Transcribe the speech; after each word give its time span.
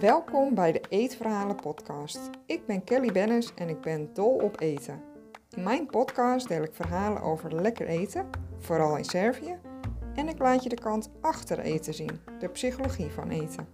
Welkom 0.00 0.54
bij 0.54 0.72
de 0.72 0.80
Eetverhalen 0.88 1.56
podcast. 1.56 2.30
Ik 2.46 2.66
ben 2.66 2.84
Kelly 2.84 3.12
Bennis 3.12 3.54
en 3.54 3.68
ik 3.68 3.80
ben 3.80 4.10
dol 4.14 4.34
op 4.34 4.60
eten. 4.60 5.00
In 5.56 5.62
mijn 5.62 5.86
podcast 5.86 6.48
deel 6.48 6.62
ik 6.62 6.74
verhalen 6.74 7.22
over 7.22 7.54
lekker 7.54 7.86
eten, 7.86 8.26
vooral 8.58 8.96
in 8.96 9.04
Servië, 9.04 9.58
en 10.14 10.28
ik 10.28 10.38
laat 10.38 10.62
je 10.62 10.68
de 10.68 10.80
kant 10.80 11.10
achter 11.20 11.58
eten 11.58 11.94
zien, 11.94 12.20
de 12.38 12.48
psychologie 12.48 13.10
van 13.10 13.28
eten. 13.28 13.68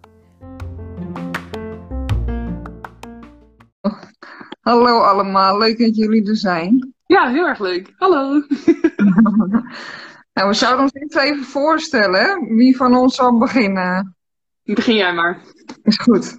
Hallo 4.61 5.01
allemaal, 5.01 5.59
leuk 5.59 5.79
dat 5.79 5.97
jullie 5.97 6.29
er 6.29 6.37
zijn. 6.37 6.95
Ja, 7.07 7.29
heel 7.29 7.47
erg 7.47 7.59
leuk. 7.59 7.93
Hallo. 7.97 8.41
nou, 10.37 10.49
we 10.49 10.55
zouden 10.55 10.83
ons 10.83 10.93
iets 10.93 11.17
even 11.17 11.45
voorstellen. 11.45 12.55
Wie 12.57 12.77
van 12.77 12.97
ons 12.97 13.15
zal 13.15 13.39
beginnen? 13.39 14.17
Begin 14.63 14.97
jij 14.97 15.15
maar. 15.15 15.43
Is 15.83 15.97
goed. 15.97 16.39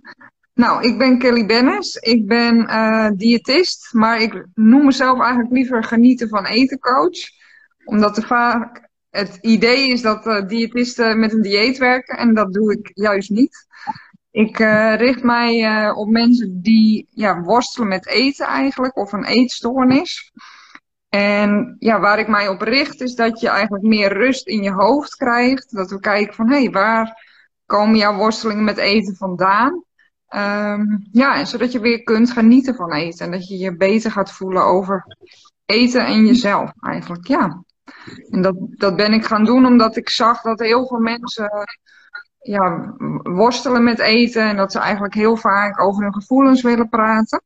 Nou, 0.53 0.87
ik 0.87 0.97
ben 0.97 1.19
Kelly 1.19 1.45
Bennis. 1.45 1.95
Ik 1.95 2.27
ben 2.27 2.59
uh, 2.59 3.09
diëtist, 3.15 3.93
maar 3.93 4.21
ik 4.21 4.45
noem 4.53 4.85
mezelf 4.85 5.19
eigenlijk 5.19 5.51
liever 5.51 5.83
genieten 5.83 6.29
van 6.29 6.45
etencoach. 6.45 7.17
Omdat 7.85 8.17
er 8.17 8.23
vaak 8.23 8.89
het 9.09 9.37
idee 9.41 9.89
is 9.89 10.01
dat 10.01 10.25
uh, 10.25 10.47
diëtisten 10.47 11.19
met 11.19 11.33
een 11.33 11.41
dieet 11.41 11.77
werken 11.77 12.17
en 12.17 12.33
dat 12.33 12.53
doe 12.53 12.71
ik 12.71 12.91
juist 12.93 13.29
niet. 13.29 13.65
Ik 14.31 14.59
uh, 14.59 14.95
richt 14.95 15.23
mij 15.23 15.89
op 15.91 16.09
mensen 16.09 16.61
die 16.61 17.07
ja, 17.09 17.41
worstelen 17.41 17.87
met 17.87 18.07
eten 18.07 18.45
eigenlijk, 18.45 18.97
of 18.97 19.11
een 19.11 19.25
eetstoornis. 19.25 20.31
En 21.17 21.75
ja, 21.79 21.99
waar 21.99 22.19
ik 22.19 22.27
mij 22.27 22.47
op 22.47 22.61
richt 22.61 23.01
is 23.01 23.15
dat 23.15 23.39
je 23.39 23.49
eigenlijk 23.49 23.83
meer 23.83 24.13
rust 24.13 24.47
in 24.47 24.63
je 24.63 24.71
hoofd 24.71 25.15
krijgt. 25.15 25.75
Dat 25.75 25.89
we 25.89 25.99
kijken 25.99 26.33
van, 26.33 26.49
hé, 26.49 26.61
hey, 26.61 26.71
waar 26.71 27.25
komen 27.65 27.97
jouw 27.97 28.15
worstelingen 28.15 28.63
met 28.63 28.77
eten 28.77 29.15
vandaan? 29.15 29.83
Um, 30.35 31.07
ja, 31.11 31.35
en 31.35 31.47
zodat 31.47 31.71
je 31.71 31.79
weer 31.79 32.03
kunt 32.03 32.31
genieten 32.31 32.75
van 32.75 32.93
eten. 32.93 33.25
En 33.25 33.31
dat 33.31 33.47
je 33.47 33.57
je 33.57 33.75
beter 33.75 34.11
gaat 34.11 34.31
voelen 34.31 34.63
over 34.63 35.17
eten 35.65 36.05
en 36.05 36.25
jezelf 36.25 36.71
eigenlijk, 36.79 37.27
ja. 37.27 37.63
En 38.29 38.41
dat, 38.41 38.55
dat 38.59 38.95
ben 38.95 39.13
ik 39.13 39.25
gaan 39.25 39.45
doen 39.45 39.65
omdat 39.65 39.95
ik 39.95 40.09
zag 40.09 40.41
dat 40.41 40.59
heel 40.59 40.87
veel 40.87 40.99
mensen 40.99 41.67
ja, 42.39 42.93
worstelen 43.23 43.83
met 43.83 43.99
eten. 43.99 44.43
En 44.43 44.57
dat 44.57 44.71
ze 44.71 44.79
eigenlijk 44.79 45.13
heel 45.13 45.35
vaak 45.35 45.81
over 45.81 46.03
hun 46.03 46.13
gevoelens 46.13 46.61
willen 46.61 46.89
praten. 46.89 47.41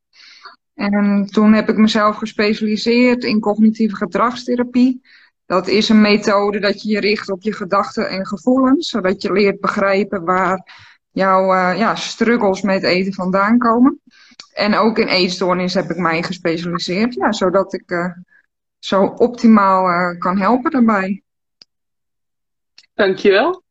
En 0.82 1.26
toen 1.32 1.54
heb 1.54 1.70
ik 1.70 1.78
mezelf 1.78 2.16
gespecialiseerd 2.16 3.24
in 3.24 3.40
cognitieve 3.40 3.96
gedragstherapie. 3.96 5.02
Dat 5.46 5.68
is 5.68 5.90
een 5.90 6.02
methode 6.02 6.60
dat 6.60 6.82
je 6.82 6.90
je 6.90 7.00
richt 7.00 7.30
op 7.30 7.42
je 7.42 7.54
gedachten 7.54 8.10
en 8.10 8.26
gevoelens, 8.28 8.90
zodat 8.90 9.22
je 9.22 9.32
leert 9.32 9.60
begrijpen 9.60 10.24
waar 10.24 10.68
jouw 11.12 11.54
uh, 11.54 11.78
ja, 11.78 11.96
struggles 11.96 12.62
met 12.62 12.84
eten 12.84 13.14
vandaan 13.14 13.58
komen. 13.58 14.02
En 14.54 14.76
ook 14.76 14.98
in 14.98 15.08
eetstoornis 15.08 15.74
heb 15.74 15.90
ik 15.90 15.98
mij 15.98 16.24
gespecialiseerd, 16.24 17.14
ja, 17.14 17.32
zodat 17.32 17.74
ik 17.74 17.92
uh, 17.92 18.12
zo 18.80 19.04
optimaal 19.04 19.90
uh, 19.90 20.20
kan 20.20 20.40
helpen 20.40 20.72
daarbij. 20.72 21.24
Dankjewel. 22.94 23.64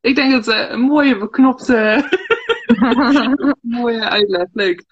Ik 0.00 0.14
denk 0.14 0.32
dat 0.32 0.46
het 0.46 0.70
een 0.70 0.80
mooie 0.80 1.18
beknopte 1.18 2.04
mooie 3.60 4.08
uitleg. 4.08 4.46
Leuk. 4.52 4.84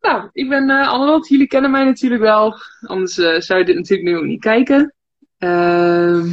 Nou, 0.00 0.28
ik 0.32 0.48
ben 0.48 0.70
uh. 0.70 1.28
Jullie 1.28 1.46
kennen 1.46 1.70
mij 1.70 1.84
natuurlijk 1.84 2.22
wel. 2.22 2.54
Anders 2.80 3.18
uh, 3.18 3.40
zou 3.40 3.58
je 3.58 3.64
dit 3.64 3.76
natuurlijk 3.76 4.08
nu 4.08 4.16
ook 4.16 4.24
niet 4.24 4.40
kijken. 4.40 4.94
Uh, 5.38 6.24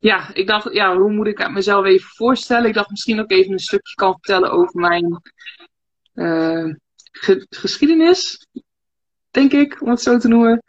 ja, 0.00 0.34
ik 0.34 0.46
dacht, 0.46 0.72
ja, 0.72 0.96
hoe 0.96 1.12
moet 1.12 1.26
ik 1.26 1.50
mezelf 1.50 1.84
even 1.84 2.08
voorstellen? 2.08 2.68
Ik 2.68 2.74
dacht 2.74 2.90
misschien 2.90 3.20
ook 3.20 3.30
even 3.30 3.52
een 3.52 3.58
stukje 3.58 3.94
kan 3.94 4.12
vertellen 4.12 4.50
over 4.50 4.80
mijn 4.80 5.22
uh, 6.14 6.74
ge 7.12 7.46
geschiedenis. 7.50 8.46
Denk 9.30 9.52
ik, 9.52 9.82
om 9.82 9.88
het 9.88 10.00
zo 10.00 10.18
te 10.18 10.28
noemen. 10.28 10.62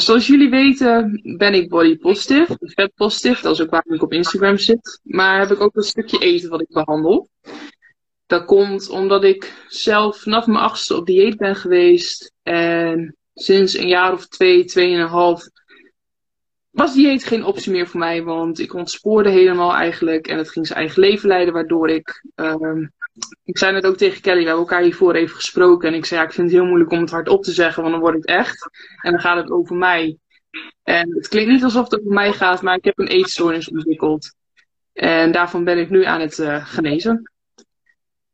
Zoals 0.00 0.26
jullie 0.26 0.50
weten 0.50 1.20
ben 1.36 1.54
ik 1.54 1.68
body 1.68 1.96
positive, 1.96 2.56
vet 2.58 2.94
positive. 2.94 3.42
Dat 3.42 3.52
is 3.52 3.62
ook 3.62 3.70
waarom 3.70 3.94
ik 3.94 4.02
op 4.02 4.12
Instagram 4.12 4.58
zit. 4.58 5.00
Maar 5.02 5.38
heb 5.38 5.50
ik 5.50 5.60
ook 5.60 5.76
een 5.76 5.82
stukje 5.82 6.18
eten 6.18 6.50
wat 6.50 6.60
ik 6.60 6.68
behandel. 6.68 7.28
Dat 8.30 8.44
komt 8.44 8.88
omdat 8.88 9.24
ik 9.24 9.64
zelf 9.68 10.20
vanaf 10.20 10.46
mijn 10.46 10.58
achtste 10.58 10.96
op 10.96 11.06
dieet 11.06 11.36
ben 11.36 11.56
geweest. 11.56 12.32
En 12.42 13.16
sinds 13.34 13.76
een 13.76 13.88
jaar 13.88 14.12
of 14.12 14.26
twee, 14.26 14.64
tweeënhalf 14.64 15.44
was 16.70 16.94
dieet 16.94 17.24
geen 17.24 17.44
optie 17.44 17.72
meer 17.72 17.86
voor 17.86 18.00
mij. 18.00 18.22
Want 18.22 18.58
ik 18.58 18.74
ontspoorde 18.74 19.30
helemaal 19.30 19.74
eigenlijk. 19.74 20.26
En 20.26 20.38
het 20.38 20.50
ging 20.50 20.66
zijn 20.66 20.78
eigen 20.78 21.00
leven 21.00 21.28
leiden. 21.28 21.54
Waardoor 21.54 21.88
ik... 21.88 22.24
Um, 22.34 22.92
ik 23.44 23.58
zei 23.58 23.72
net 23.72 23.86
ook 23.86 23.96
tegen 23.96 24.20
Kelly. 24.20 24.40
We 24.40 24.46
hebben 24.46 24.64
elkaar 24.64 24.82
hiervoor 24.82 25.14
even 25.14 25.34
gesproken. 25.34 25.88
En 25.88 25.94
ik 25.94 26.04
zei 26.04 26.20
ja, 26.20 26.26
ik 26.26 26.32
vind 26.32 26.46
het 26.46 26.56
heel 26.56 26.66
moeilijk 26.66 26.90
om 26.90 27.00
het 27.00 27.10
hardop 27.10 27.42
te 27.42 27.52
zeggen. 27.52 27.82
Want 27.82 27.94
dan 27.94 28.02
wordt 28.02 28.16
het 28.16 28.26
echt. 28.26 28.70
En 29.02 29.10
dan 29.10 29.20
gaat 29.20 29.36
het 29.36 29.50
over 29.50 29.76
mij. 29.76 30.16
En 30.82 31.14
het 31.14 31.28
klinkt 31.28 31.50
niet 31.50 31.64
alsof 31.64 31.84
het 31.90 32.00
over 32.00 32.12
mij 32.12 32.32
gaat. 32.32 32.62
Maar 32.62 32.76
ik 32.76 32.84
heb 32.84 32.98
een 32.98 33.08
eetstoornis 33.08 33.70
ontwikkeld. 33.70 34.34
En 34.92 35.32
daarvan 35.32 35.64
ben 35.64 35.78
ik 35.78 35.90
nu 35.90 36.04
aan 36.04 36.20
het 36.20 36.38
uh, 36.38 36.66
genezen. 36.66 37.30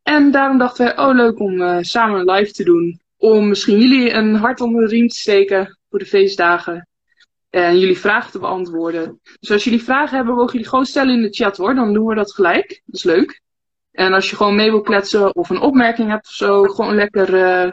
En 0.06 0.30
daarom 0.30 0.58
dachten 0.58 0.86
we, 0.86 1.02
oh 1.02 1.14
leuk 1.14 1.40
om 1.40 1.60
uh, 1.60 1.78
samen 1.80 2.20
een 2.20 2.30
live 2.30 2.52
te 2.52 2.64
doen. 2.64 3.00
Om 3.16 3.48
misschien 3.48 3.78
jullie 3.78 4.12
een 4.12 4.34
hart 4.34 4.60
onder 4.60 4.84
de 4.84 4.88
riem 4.88 5.08
te 5.08 5.16
steken 5.16 5.78
voor 5.90 5.98
de 5.98 6.06
feestdagen. 6.06 6.88
En 7.50 7.78
jullie 7.78 7.98
vragen 7.98 8.30
te 8.30 8.38
beantwoorden. 8.38 9.20
Dus 9.40 9.50
als 9.50 9.64
jullie 9.64 9.82
vragen 9.82 10.16
hebben, 10.16 10.34
mogen 10.34 10.52
jullie 10.52 10.68
gewoon 10.68 10.86
stellen 10.86 11.14
in 11.14 11.22
de 11.22 11.32
chat 11.32 11.56
hoor. 11.56 11.74
Dan 11.74 11.92
doen 11.92 12.06
we 12.06 12.14
dat 12.14 12.32
gelijk. 12.32 12.82
Dat 12.84 12.94
is 12.94 13.02
leuk. 13.02 13.40
En 13.92 14.12
als 14.12 14.30
je 14.30 14.36
gewoon 14.36 14.54
mee 14.54 14.70
wil 14.70 14.80
kletsen 14.80 15.34
of 15.34 15.50
een 15.50 15.60
opmerking 15.60 16.10
hebt 16.10 16.26
of 16.26 16.32
zo, 16.32 16.62
gewoon 16.62 16.94
lekker, 16.94 17.34
uh, 17.34 17.72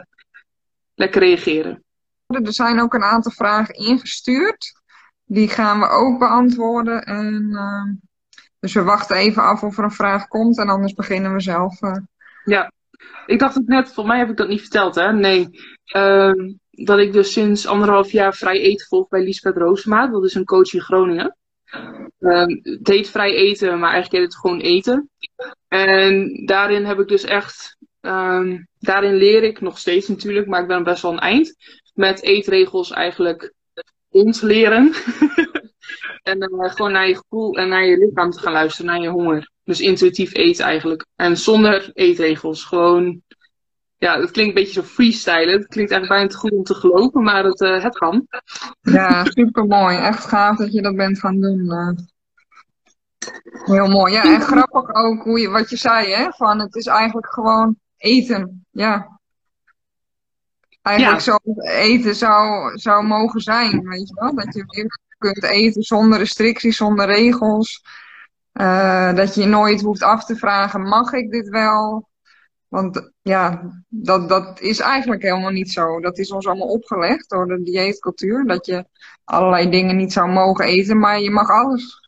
lekker 0.94 1.20
reageren. 1.20 1.84
Er 2.26 2.52
zijn 2.52 2.80
ook 2.80 2.94
een 2.94 3.02
aantal 3.02 3.32
vragen 3.32 3.74
ingestuurd. 3.74 4.80
Die 5.24 5.48
gaan 5.48 5.80
we 5.80 5.88
ook 5.88 6.18
beantwoorden. 6.18 7.02
En, 7.02 7.48
uh, 7.50 7.94
dus 8.58 8.72
we 8.72 8.82
wachten 8.82 9.16
even 9.16 9.42
af 9.42 9.62
of 9.62 9.78
er 9.78 9.84
een 9.84 9.90
vraag 9.90 10.28
komt 10.28 10.58
en 10.58 10.68
anders 10.68 10.94
beginnen 10.94 11.32
we 11.32 11.40
zelf. 11.40 11.82
Uh, 11.82 11.92
ja, 12.44 12.72
ik 13.26 13.38
dacht 13.38 13.54
het 13.54 13.66
net, 13.66 13.84
volgens 13.84 14.06
mij 14.06 14.18
heb 14.18 14.30
ik 14.30 14.36
dat 14.36 14.48
niet 14.48 14.60
verteld, 14.60 14.94
hè? 14.94 15.12
Nee. 15.12 15.48
Uh, 15.96 16.32
dat 16.70 16.98
ik 16.98 17.12
dus 17.12 17.32
sinds 17.32 17.66
anderhalf 17.66 18.10
jaar 18.10 18.34
vrij 18.34 18.60
eten 18.60 18.86
volg 18.86 19.08
bij 19.08 19.22
Liesbeth 19.22 19.56
Roosmaat. 19.56 20.12
Dat 20.12 20.24
is 20.24 20.34
een 20.34 20.44
coach 20.44 20.72
in 20.72 20.80
Groningen. 20.80 21.36
Uh, 22.18 22.46
het 22.62 22.88
heet 22.88 23.10
vrij 23.10 23.34
eten, 23.34 23.78
maar 23.78 23.92
eigenlijk 23.92 24.22
heet 24.22 24.32
het 24.32 24.40
gewoon 24.40 24.60
eten. 24.60 25.10
En 25.68 26.42
daarin 26.46 26.84
heb 26.84 26.98
ik 26.98 27.08
dus 27.08 27.24
echt, 27.24 27.76
um, 28.00 28.68
daarin 28.78 29.14
leer 29.14 29.42
ik 29.42 29.60
nog 29.60 29.78
steeds 29.78 30.08
natuurlijk, 30.08 30.46
maar 30.46 30.60
ik 30.60 30.68
ben 30.68 30.84
best 30.84 31.02
wel 31.02 31.12
een 31.12 31.18
eind. 31.18 31.56
Met 31.94 32.22
eetregels 32.22 32.90
eigenlijk 32.90 33.52
ontleren. 34.08 34.92
en 36.24 36.42
uh, 36.42 36.70
gewoon 36.70 36.92
naar 36.92 37.08
je 37.08 37.16
gevoel 37.16 37.56
en 37.56 37.68
naar 37.68 37.84
je 37.84 37.98
lichaam 37.98 38.30
te 38.30 38.38
gaan 38.38 38.52
luisteren, 38.52 38.86
naar 38.86 39.00
je 39.00 39.08
honger. 39.08 39.50
Dus 39.64 39.80
intuïtief 39.80 40.34
eten 40.34 40.64
eigenlijk. 40.64 41.06
En 41.16 41.36
zonder 41.36 41.90
eetregels. 41.94 42.64
Gewoon, 42.64 43.22
ja, 43.96 44.20
het 44.20 44.30
klinkt 44.30 44.56
een 44.56 44.62
beetje 44.64 44.82
zo 44.82 44.88
freestyle. 44.88 45.50
Het 45.50 45.66
klinkt 45.66 45.90
eigenlijk 45.90 46.08
bijna 46.08 46.26
te 46.28 46.36
goed 46.36 46.52
om 46.52 46.62
te 46.62 46.74
geloven, 46.74 47.22
maar 47.22 47.44
het, 47.44 47.60
uh, 47.60 47.82
het 47.82 47.98
kan. 47.98 48.26
Ja, 48.80 49.24
super 49.24 49.66
mooi. 49.66 49.96
Echt 49.96 50.24
gaaf 50.24 50.56
dat 50.56 50.72
je 50.72 50.82
dat 50.82 50.96
bent 50.96 51.18
gaan 51.18 51.40
doen. 51.40 51.64
Uh. 51.64 51.90
Heel 53.64 53.88
mooi. 53.88 54.12
Ja, 54.12 54.22
en 54.22 54.40
grappig 54.40 54.94
ook 54.94 55.22
hoe 55.22 55.40
je, 55.40 55.48
wat 55.48 55.70
je 55.70 55.76
zei, 55.76 56.14
hè? 56.14 56.30
Van 56.30 56.60
het 56.60 56.74
is 56.74 56.86
eigenlijk 56.86 57.32
gewoon 57.32 57.76
eten. 57.96 58.66
Ja. 58.70 59.20
Eigenlijk 60.82 61.24
ja. 61.24 61.32
zo 61.32 61.38
eten 61.62 62.14
zou, 62.14 62.70
zou 62.78 63.06
mogen 63.06 63.40
zijn, 63.40 63.88
weet 63.88 64.08
je 64.08 64.14
wel? 64.14 64.34
Dat 64.34 64.54
je 64.54 64.64
weer 64.66 64.98
kunt 65.32 65.42
eten 65.42 65.82
zonder 65.82 66.18
restricties, 66.18 66.76
zonder 66.76 67.06
regels. 67.06 67.82
Uh, 68.52 69.14
dat 69.14 69.34
je 69.34 69.46
nooit 69.46 69.80
hoeft 69.80 70.02
af 70.02 70.24
te 70.24 70.36
vragen, 70.36 70.82
mag 70.82 71.12
ik 71.12 71.30
dit 71.30 71.48
wel? 71.48 72.08
Want 72.68 73.12
ja, 73.22 73.70
dat, 73.88 74.28
dat 74.28 74.60
is 74.60 74.80
eigenlijk 74.80 75.22
helemaal 75.22 75.50
niet 75.50 75.70
zo. 75.70 76.00
Dat 76.00 76.18
is 76.18 76.32
ons 76.32 76.46
allemaal 76.46 76.68
opgelegd 76.68 77.30
door 77.30 77.46
de 77.46 77.62
dieetcultuur. 77.62 78.46
Dat 78.46 78.66
je 78.66 78.84
allerlei 79.24 79.70
dingen 79.70 79.96
niet 79.96 80.12
zou 80.12 80.30
mogen 80.30 80.64
eten, 80.64 80.98
maar 80.98 81.20
je 81.20 81.30
mag 81.30 81.48
alles. 81.48 82.00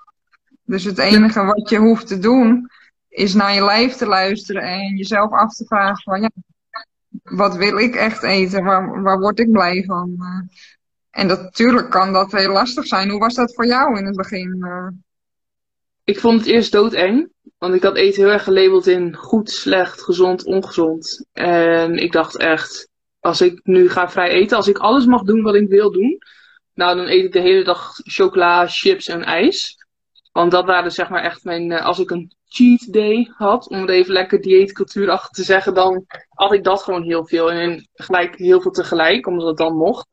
Dus 0.62 0.84
het 0.84 0.98
enige 0.98 1.44
wat 1.44 1.68
je 1.68 1.78
hoeft 1.78 2.06
te 2.06 2.18
doen, 2.18 2.70
is 3.08 3.34
naar 3.34 3.54
je 3.54 3.64
lijf 3.64 3.94
te 3.94 4.06
luisteren 4.06 4.62
en 4.62 4.96
jezelf 4.96 5.32
af 5.32 5.54
te 5.54 5.64
vragen 5.64 6.02
van 6.02 6.20
ja, 6.20 6.30
wat 7.22 7.56
wil 7.56 7.78
ik 7.78 7.94
echt 7.94 8.22
eten? 8.22 8.64
Waar, 8.64 9.02
waar 9.02 9.18
word 9.18 9.38
ik 9.38 9.50
blij 9.50 9.84
van? 9.84 10.16
En 11.16 11.26
natuurlijk 11.26 11.90
kan 11.90 12.12
dat 12.12 12.32
heel 12.32 12.52
lastig 12.52 12.86
zijn. 12.86 13.10
Hoe 13.10 13.20
was 13.20 13.34
dat 13.34 13.54
voor 13.54 13.66
jou 13.66 13.98
in 13.98 14.06
het 14.06 14.16
begin? 14.16 14.66
Ik 16.04 16.20
vond 16.20 16.40
het 16.40 16.48
eerst 16.48 16.72
doodeng. 16.72 17.32
Want 17.58 17.74
ik 17.74 17.82
had 17.82 17.96
eten 17.96 18.22
heel 18.22 18.32
erg 18.32 18.44
gelabeld 18.44 18.86
in 18.86 19.14
goed, 19.14 19.50
slecht, 19.50 20.02
gezond, 20.02 20.44
ongezond. 20.44 21.26
En 21.32 21.96
ik 21.96 22.12
dacht 22.12 22.36
echt, 22.36 22.88
als 23.20 23.40
ik 23.40 23.60
nu 23.62 23.88
ga 23.90 24.10
vrij 24.10 24.28
eten, 24.28 24.56
als 24.56 24.68
ik 24.68 24.78
alles 24.78 25.06
mag 25.06 25.22
doen 25.22 25.42
wat 25.42 25.54
ik 25.54 25.68
wil 25.68 25.92
doen, 25.92 26.18
nou 26.74 26.96
dan 26.96 27.06
eet 27.06 27.24
ik 27.24 27.32
de 27.32 27.40
hele 27.40 27.64
dag 27.64 27.92
chocola, 27.94 28.66
chips 28.66 29.08
en 29.08 29.22
ijs. 29.22 29.76
Want 30.32 30.50
dat 30.50 30.64
waren 30.64 30.92
zeg 30.92 31.08
maar 31.08 31.22
echt 31.22 31.44
mijn, 31.44 31.72
eh, 31.72 31.84
als 31.84 31.98
ik 31.98 32.10
een 32.10 32.32
cheat 32.48 32.92
day 32.92 33.30
had, 33.36 33.68
om 33.68 33.80
het 33.80 33.90
even 33.90 34.12
lekker 34.12 34.40
dieetcultuur 34.40 35.10
achter 35.10 35.30
te 35.30 35.44
zeggen, 35.44 35.74
dan 35.74 36.04
had 36.28 36.52
ik 36.52 36.64
dat 36.64 36.82
gewoon 36.82 37.02
heel 37.02 37.26
veel. 37.26 37.50
En 37.52 37.88
gelijk 37.94 38.36
heel 38.36 38.60
veel 38.60 38.70
tegelijk, 38.70 39.26
omdat 39.26 39.46
het 39.46 39.56
dan 39.56 39.76
mocht. 39.76 40.06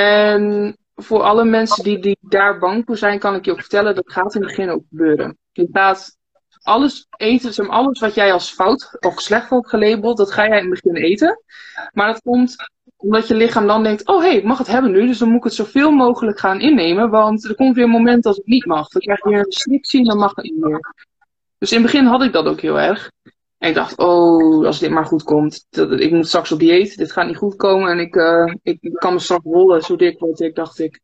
En 0.00 0.76
voor 0.94 1.22
alle 1.22 1.44
mensen 1.44 1.84
die, 1.84 1.98
die 1.98 2.18
daar 2.20 2.58
bang 2.58 2.82
voor 2.86 2.96
zijn, 2.96 3.18
kan 3.18 3.34
ik 3.34 3.44
je 3.44 3.50
ook 3.50 3.60
vertellen, 3.60 3.94
dat 3.94 4.12
gaat 4.12 4.34
in 4.34 4.40
het 4.40 4.50
begin 4.50 4.70
ook 4.70 4.82
gebeuren. 4.88 5.38
Je 5.52 5.68
gaat 5.72 6.16
alles 6.62 7.06
eten, 7.16 7.68
alles 7.68 8.00
wat 8.00 8.14
jij 8.14 8.32
als 8.32 8.50
fout 8.50 8.96
of 9.00 9.20
slecht 9.20 9.48
had 9.48 9.68
gelabeld, 9.68 10.16
dat 10.16 10.32
ga 10.32 10.48
jij 10.48 10.58
in 10.58 10.70
het 10.70 10.82
begin 10.82 11.02
eten. 11.02 11.42
Maar 11.92 12.06
dat 12.06 12.22
komt 12.22 12.56
omdat 12.96 13.28
je 13.28 13.34
lichaam 13.34 13.66
dan 13.66 13.82
denkt, 13.82 14.06
oh 14.06 14.20
hé, 14.20 14.28
hey, 14.28 14.36
ik 14.36 14.44
mag 14.44 14.58
het 14.58 14.66
hebben 14.66 14.90
nu, 14.90 15.06
dus 15.06 15.18
dan 15.18 15.28
moet 15.28 15.36
ik 15.38 15.44
het 15.44 15.54
zoveel 15.54 15.90
mogelijk 15.90 16.38
gaan 16.38 16.60
innemen, 16.60 17.10
want 17.10 17.44
er 17.44 17.54
komt 17.54 17.74
weer 17.74 17.84
een 17.84 17.90
moment 17.90 18.22
dat 18.22 18.36
het 18.36 18.46
niet 18.46 18.66
mag. 18.66 18.88
Dan 18.88 19.02
krijg 19.02 19.22
je 19.22 19.28
weer 19.28 19.38
een 19.38 19.44
restrictie 19.44 20.00
en 20.00 20.06
dan 20.06 20.18
mag 20.18 20.34
het 20.34 20.44
niet 20.44 20.56
meer. 20.56 20.94
Dus 21.58 21.72
in 21.72 21.82
het 21.82 21.86
begin 21.86 22.06
had 22.06 22.22
ik 22.22 22.32
dat 22.32 22.46
ook 22.46 22.60
heel 22.60 22.80
erg. 22.80 23.10
En 23.60 23.68
ik 23.68 23.74
dacht, 23.74 23.98
oh, 23.98 24.66
als 24.66 24.78
dit 24.78 24.90
maar 24.90 25.04
goed 25.04 25.22
komt. 25.22 25.66
Dat, 25.70 26.00
ik 26.00 26.10
moet 26.10 26.28
straks 26.28 26.52
op 26.52 26.58
dieet, 26.58 26.96
dit 26.96 27.12
gaat 27.12 27.26
niet 27.26 27.36
goed 27.36 27.56
komen 27.56 27.90
en 27.90 27.98
ik, 27.98 28.14
uh, 28.14 28.54
ik 28.62 28.78
kan 28.92 29.12
me 29.12 29.18
straks 29.18 29.44
rollen, 29.44 29.82
zo 29.82 29.96
dik 29.96 30.18
word 30.18 30.40
ik, 30.40 30.54
dacht 30.54 30.78
ik. 30.78 31.00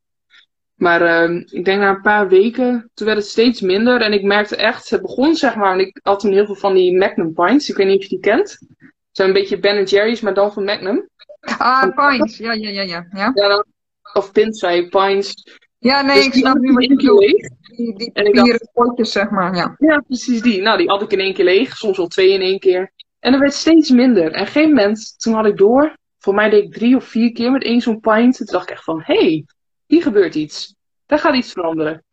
Maar 0.75 1.29
uh, 1.31 1.43
ik 1.47 1.65
denk 1.65 1.81
na 1.81 1.89
een 1.89 2.01
paar 2.01 2.29
weken, 2.29 2.91
toen 2.95 3.07
werd 3.07 3.19
het 3.19 3.27
steeds 3.27 3.61
minder. 3.61 4.01
En 4.01 4.13
ik 4.13 4.23
merkte 4.23 4.57
echt, 4.57 4.91
het 4.91 5.03
begon 5.03 5.35
zeg 5.35 5.57
maar, 5.57 5.73
en 5.73 5.81
ik 5.81 6.01
had 6.03 6.21
toen 6.21 6.33
heel 6.33 6.47
veel 6.47 6.55
van 6.55 6.75
die 6.75 6.99
Magnum 6.99 7.35
Pints. 7.35 7.69
Ik 7.69 7.77
weet 7.77 7.87
niet 7.87 7.97
of 7.97 8.03
je 8.03 8.09
die 8.09 8.21
kent. 8.21 8.51
Het 8.79 8.91
zijn 9.11 9.29
een 9.29 9.35
beetje 9.35 9.59
Ben 9.59 9.85
Jerry's, 9.85 10.21
maar 10.21 10.35
dan 10.35 10.53
van 10.53 10.65
Magnum. 10.65 11.09
Ah, 11.41 12.09
Pints, 12.09 12.37
ja, 12.37 12.53
ja, 12.53 12.69
ja, 12.69 12.83
ja. 12.83 13.07
ja. 13.11 13.31
ja 13.35 13.65
of 14.13 14.33
Pins, 14.33 14.59
zei 14.59 14.89
Pints. 14.89 15.59
Ja, 15.79 16.03
nee, 16.03 16.17
dus 16.17 16.27
ik 16.27 16.33
snap 16.33 16.59
nu 16.59 16.73
wat 16.73 16.85
je 16.85 16.95
bedoelt. 16.95 17.51
Die, 17.77 17.95
die 17.97 18.13
papieren 18.13 18.71
potjes, 18.73 19.13
zeg 19.13 19.31
maar, 19.31 19.57
ja. 19.57 19.75
Ja, 19.79 20.01
precies 20.07 20.43
die. 20.43 20.63
Nou, 20.63 20.79
die 20.79 20.89
had 20.89 21.03
ik 21.03 21.13
in 21.13 21.21
één 21.21 21.35
keer 21.35 21.45
leeg. 21.45 21.77
Soms 21.77 21.97
wel 21.97 22.07
twee 22.07 22.31
in 22.31 22.41
één 22.41 22.59
keer. 22.59 22.93
En 23.19 23.31
dat 23.33 23.41
werd 23.41 23.53
steeds 23.53 23.91
minder. 23.91 24.23
En 24.23 24.29
op 24.29 24.35
een 24.35 24.47
gegeven 24.47 24.75
moment, 24.75 25.15
toen 25.19 25.35
had 25.35 25.47
ik 25.47 25.57
door. 25.57 25.97
Voor 26.19 26.35
mij 26.35 26.51
deed 26.51 26.65
ik 26.65 26.73
drie 26.73 26.97
of 26.97 27.05
vier 27.05 27.33
keer 27.33 27.51
met 27.51 27.65
één 27.65 27.81
zo'n 27.81 28.01
pint. 28.01 28.37
Toen 28.37 28.47
dacht 28.47 28.71
ik 28.71 28.75
echt 28.75 28.85
van, 28.85 29.03
hé, 29.05 29.15
hey, 29.15 29.45
hier 29.87 30.03
gebeurt 30.03 30.35
iets. 30.35 30.75
Daar 31.07 31.19
gaat 31.19 31.35
iets 31.35 31.53
veranderen. 31.53 32.05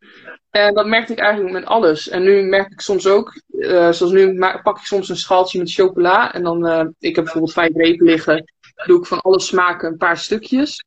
En 0.50 0.74
dat 0.74 0.86
merkte 0.86 1.12
ik 1.12 1.18
eigenlijk 1.18 1.52
met 1.52 1.64
alles. 1.64 2.08
En 2.08 2.22
nu 2.22 2.42
merk 2.42 2.72
ik 2.72 2.80
soms 2.80 3.06
ook, 3.06 3.40
uh, 3.48 3.92
zoals 3.92 4.12
nu 4.12 4.38
pak 4.62 4.78
ik 4.78 4.84
soms 4.84 5.08
een 5.08 5.16
schaaltje 5.16 5.58
met 5.58 5.72
chocola. 5.72 6.32
En 6.32 6.42
dan, 6.42 6.66
uh, 6.66 6.84
ik 6.98 7.14
heb 7.14 7.24
bijvoorbeeld 7.24 7.52
vijf 7.52 7.74
repen 7.74 8.06
liggen. 8.06 8.44
Doe 8.86 8.98
ik 8.98 9.06
van 9.06 9.20
alle 9.20 9.40
smaken 9.40 9.88
een 9.88 9.96
paar 9.96 10.16
stukjes. 10.16 10.84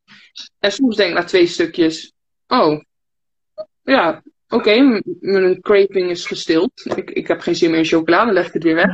En 0.58 0.72
soms 0.72 0.96
denk 0.96 1.10
ik 1.10 1.16
na 1.16 1.24
twee 1.24 1.46
stukjes, 1.46 2.12
oh, 2.46 2.80
ja, 3.82 4.22
oké, 4.48 5.00
mijn 5.20 5.60
craving 5.60 6.10
is 6.10 6.26
gestild. 6.26 6.70
Ik, 6.96 7.10
ik 7.10 7.28
heb 7.28 7.40
geen 7.40 7.56
zin 7.56 7.70
meer 7.70 7.78
in 7.78 7.84
chocola, 7.84 8.24
dan 8.24 8.34
leg 8.34 8.46
ik 8.46 8.52
het 8.52 8.62
weer 8.62 8.74
weg. 8.74 8.90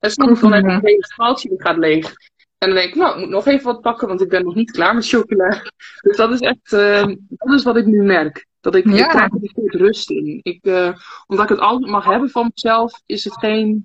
En 0.00 0.10
soms 0.10 0.40
dan 0.40 0.52
heb 0.52 0.64
ik 0.64 0.70
een 0.70 0.80
hele 0.82 1.06
schaaltje, 1.06 1.48
die 1.48 1.62
gaat 1.62 1.78
leeg. 1.78 2.14
En 2.58 2.70
dan 2.70 2.78
denk 2.78 2.88
ik, 2.88 2.94
nou, 2.94 3.14
ik 3.14 3.20
moet 3.20 3.28
nog 3.28 3.46
even 3.46 3.64
wat 3.64 3.80
pakken, 3.80 4.08
want 4.08 4.20
ik 4.20 4.28
ben 4.28 4.44
nog 4.44 4.54
niet 4.54 4.70
klaar 4.70 4.94
met 4.94 5.08
chocola. 5.08 5.62
Dus 6.00 6.16
dat 6.16 6.32
is 6.32 6.40
echt, 6.40 6.72
uh, 6.72 7.14
dat 7.28 7.58
is 7.58 7.62
wat 7.62 7.76
ik 7.76 7.86
nu 7.86 8.02
merk. 8.02 8.46
Dat 8.60 8.74
ik, 8.74 8.84
ja. 8.84 9.04
ik 9.04 9.08
krijg 9.08 9.30
er 9.30 9.50
goed 9.54 9.74
rust 9.74 10.10
in. 10.10 10.40
Ik, 10.42 10.66
uh, 10.66 10.96
omdat 11.26 11.44
ik 11.44 11.50
het 11.50 11.60
altijd 11.60 11.90
mag 11.90 12.04
hebben 12.04 12.30
van 12.30 12.50
mezelf, 12.54 13.02
is 13.06 13.24
het 13.24 13.38
geen 13.38 13.84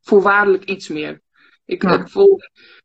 voorwaardelijk 0.00 0.64
iets 0.64 0.88
meer. 0.88 1.21
Ik, 1.64 1.82
ja. 1.82 2.06
vol, 2.06 2.40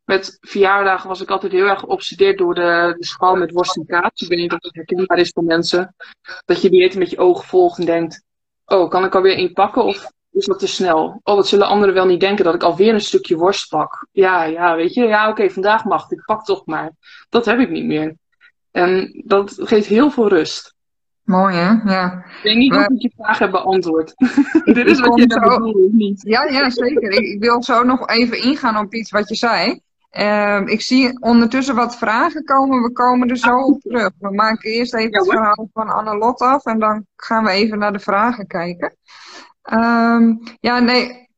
met 0.05 0.37
verjaardagen 0.41 1.07
was 1.07 1.21
ik 1.21 1.29
altijd 1.29 1.51
heel 1.51 1.67
erg 1.67 1.79
geobsedeerd 1.79 2.37
door 2.37 2.55
de, 2.55 2.95
de 2.97 3.05
schaal 3.05 3.35
met 3.35 3.51
worst 3.51 3.77
en 3.77 3.85
kaas. 3.85 4.21
Ik 4.21 4.27
weet 4.27 4.39
niet 4.39 4.53
of 4.53 4.61
het 4.61 4.75
herkenbaar 4.75 5.17
is 5.17 5.29
voor 5.29 5.43
mensen. 5.43 5.95
Dat 6.45 6.61
je 6.61 6.69
die 6.69 6.83
eten 6.83 6.99
met 6.99 7.09
je 7.09 7.17
ogen 7.17 7.45
volgt 7.45 7.79
en 7.79 7.85
denkt, 7.85 8.23
oh, 8.65 8.89
kan 8.89 9.05
ik 9.05 9.15
alweer 9.15 9.35
één 9.35 9.53
pakken? 9.53 9.83
Of 9.83 10.11
is 10.31 10.45
dat 10.45 10.59
te 10.59 10.67
snel? 10.67 11.19
Oh, 11.23 11.35
wat 11.35 11.47
zullen 11.47 11.67
anderen 11.67 11.93
wel 11.93 12.05
niet 12.05 12.19
denken 12.19 12.45
dat 12.45 12.53
ik 12.53 12.63
alweer 12.63 12.93
een 12.93 13.01
stukje 13.01 13.35
worst 13.35 13.69
pak? 13.69 14.07
Ja, 14.11 14.43
ja, 14.43 14.75
weet 14.75 14.93
je, 14.93 15.03
ja, 15.03 15.29
oké, 15.29 15.49
vandaag 15.49 15.83
mag 15.83 16.01
het, 16.01 16.11
ik 16.11 16.25
pak 16.25 16.45
toch 16.45 16.65
maar. 16.65 16.91
Dat 17.29 17.45
heb 17.45 17.59
ik 17.59 17.69
niet 17.69 17.85
meer. 17.85 18.15
En 18.71 19.21
dat 19.25 19.55
geeft 19.57 19.87
heel 19.87 20.11
veel 20.11 20.27
rust. 20.27 20.75
Mooi, 21.27 21.55
hè? 21.55 21.91
Ja. 21.91 22.23
Ik 22.37 22.43
denk 22.43 22.57
niet 22.57 22.71
maar... 22.71 22.87
of 22.87 22.95
ik 22.95 23.01
je 23.01 23.11
vraag 23.17 23.39
heb 23.39 23.51
beantwoord. 23.51 24.13
Dit 24.77 24.85
is 24.85 24.99
wat 24.99 25.17
je 25.17 25.25
zo... 25.27 25.39
bedoelt, 25.39 25.93
niet? 25.93 26.21
Ja, 26.21 26.43
ja, 26.43 26.69
zeker. 26.69 27.11
ik, 27.11 27.19
ik, 27.19 27.39
wil 27.39 27.63
zo 27.63 27.83
nog 27.83 28.07
even 28.07 28.43
ingaan 28.43 28.77
op 28.77 28.93
iets 28.93 29.11
wat 29.11 29.29
je 29.29 29.35
zei. 29.35 29.79
Uh, 30.17 30.61
ik 30.65 30.81
zie 30.81 31.21
ondertussen 31.21 31.75
wat 31.75 31.97
vragen 31.97 32.43
komen. 32.43 32.81
We 32.81 32.91
komen 32.91 33.29
er 33.29 33.37
zo 33.37 33.57
op 33.57 33.81
terug. 33.81 34.11
We 34.19 34.33
maken 34.33 34.71
eerst 34.71 34.93
even 34.93 35.11
ja, 35.11 35.17
het 35.17 35.29
verhaal 35.29 35.69
van 35.73 35.89
Annelot 35.89 36.39
af 36.39 36.65
en 36.65 36.79
dan 36.79 37.05
gaan 37.15 37.43
we 37.43 37.49
even 37.49 37.79
naar 37.79 37.93
de 37.93 37.99
vragen 37.99 38.47
kijken. 38.47 38.95
Um, 39.73 40.39
ja, 40.59 40.79
nee, 40.79 41.29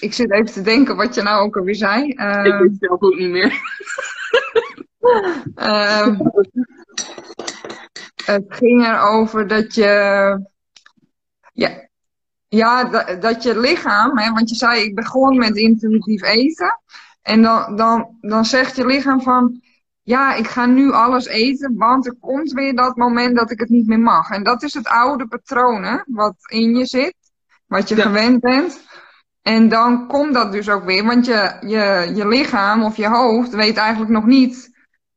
ik 0.00 0.12
zit 0.12 0.32
even 0.32 0.52
te 0.52 0.62
denken 0.62 0.96
wat 0.96 1.14
je 1.14 1.22
nou 1.22 1.46
ook 1.46 1.56
alweer 1.56 1.74
zei. 1.74 2.14
Uh, 2.16 2.44
ik 2.44 2.52
weet 2.52 2.60
het 2.60 2.76
zelf 2.78 3.02
ook 3.02 3.18
niet 3.18 3.30
meer. 3.30 3.60
uh, 5.56 6.06
het 8.32 8.44
ging 8.48 8.86
erover 8.86 9.46
dat 9.46 9.74
je. 9.74 10.48
Ja, 11.52 11.88
ja 12.48 12.84
dat, 12.84 13.22
dat 13.22 13.42
je 13.42 13.60
lichaam, 13.60 14.18
hè, 14.18 14.32
want 14.32 14.48
je 14.48 14.56
zei 14.56 14.82
ik 14.82 14.94
begon 14.94 15.38
met 15.38 15.56
intuïtief 15.56 16.22
eten. 16.22 16.80
En 17.22 17.42
dan, 17.42 17.76
dan, 17.76 18.16
dan 18.20 18.44
zegt 18.44 18.76
je 18.76 18.86
lichaam 18.86 19.22
van. 19.22 19.62
Ja, 20.02 20.34
ik 20.34 20.46
ga 20.46 20.66
nu 20.66 20.92
alles 20.92 21.26
eten, 21.26 21.76
want 21.76 22.06
er 22.06 22.16
komt 22.20 22.52
weer 22.52 22.74
dat 22.74 22.96
moment 22.96 23.36
dat 23.36 23.50
ik 23.50 23.60
het 23.60 23.68
niet 23.68 23.86
meer 23.86 24.00
mag. 24.00 24.30
En 24.30 24.42
dat 24.42 24.62
is 24.62 24.74
het 24.74 24.88
oude 24.88 25.26
patroon 25.26 25.82
hè, 25.82 25.96
wat 26.06 26.34
in 26.46 26.76
je 26.76 26.86
zit 26.86 27.14
wat 27.70 27.88
je 27.88 27.96
gewend 27.96 28.40
bent. 28.40 28.80
En 29.42 29.68
dan 29.68 30.06
komt 30.06 30.34
dat 30.34 30.52
dus 30.52 30.68
ook 30.68 30.84
weer, 30.84 31.04
want 31.04 31.26
je, 31.26 31.56
je, 31.60 32.12
je 32.14 32.28
lichaam 32.28 32.82
of 32.82 32.96
je 32.96 33.08
hoofd 33.08 33.54
weet 33.54 33.76
eigenlijk 33.76 34.10
nog 34.10 34.26
niet 34.26 34.70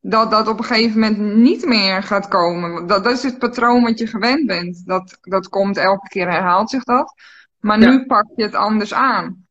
dat 0.06 0.30
dat 0.30 0.48
op 0.48 0.58
een 0.58 0.64
gegeven 0.64 1.00
moment 1.00 1.18
niet 1.18 1.64
meer 1.64 2.02
gaat 2.02 2.28
komen. 2.28 2.86
Dat, 2.86 3.04
dat 3.04 3.12
is 3.12 3.22
het 3.22 3.38
patroon 3.38 3.82
wat 3.82 3.98
je 3.98 4.06
gewend 4.06 4.46
bent. 4.46 4.86
Dat, 4.86 5.18
dat 5.20 5.48
komt 5.48 5.76
elke 5.76 6.08
keer, 6.08 6.30
herhaalt 6.30 6.70
zich 6.70 6.84
dat. 6.84 7.14
Maar 7.60 7.78
nu 7.78 8.06
pak 8.06 8.26
je 8.36 8.42
het 8.42 8.54
anders 8.54 8.94
aan. 8.94 9.46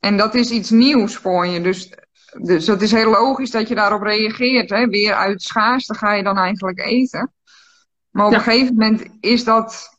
En 0.00 0.16
dat 0.16 0.34
is 0.34 0.50
iets 0.50 0.70
nieuws 0.70 1.16
voor 1.16 1.46
je. 1.46 1.60
Dus, 1.60 1.92
dus 2.38 2.64
dat 2.64 2.82
is 2.82 2.92
heel 2.92 3.10
logisch 3.10 3.50
dat 3.50 3.68
je 3.68 3.74
daarop 3.74 4.02
reageert. 4.02 4.70
Hè? 4.70 4.86
Weer 4.86 5.14
uit 5.14 5.42
schaarste 5.42 5.94
ga 5.94 6.12
je 6.12 6.22
dan 6.22 6.38
eigenlijk 6.38 6.80
eten. 6.80 7.32
Maar 8.10 8.26
op 8.26 8.32
een 8.32 8.40
gegeven 8.40 8.74
moment 8.74 9.08
is 9.20 9.44
dat, 9.44 9.98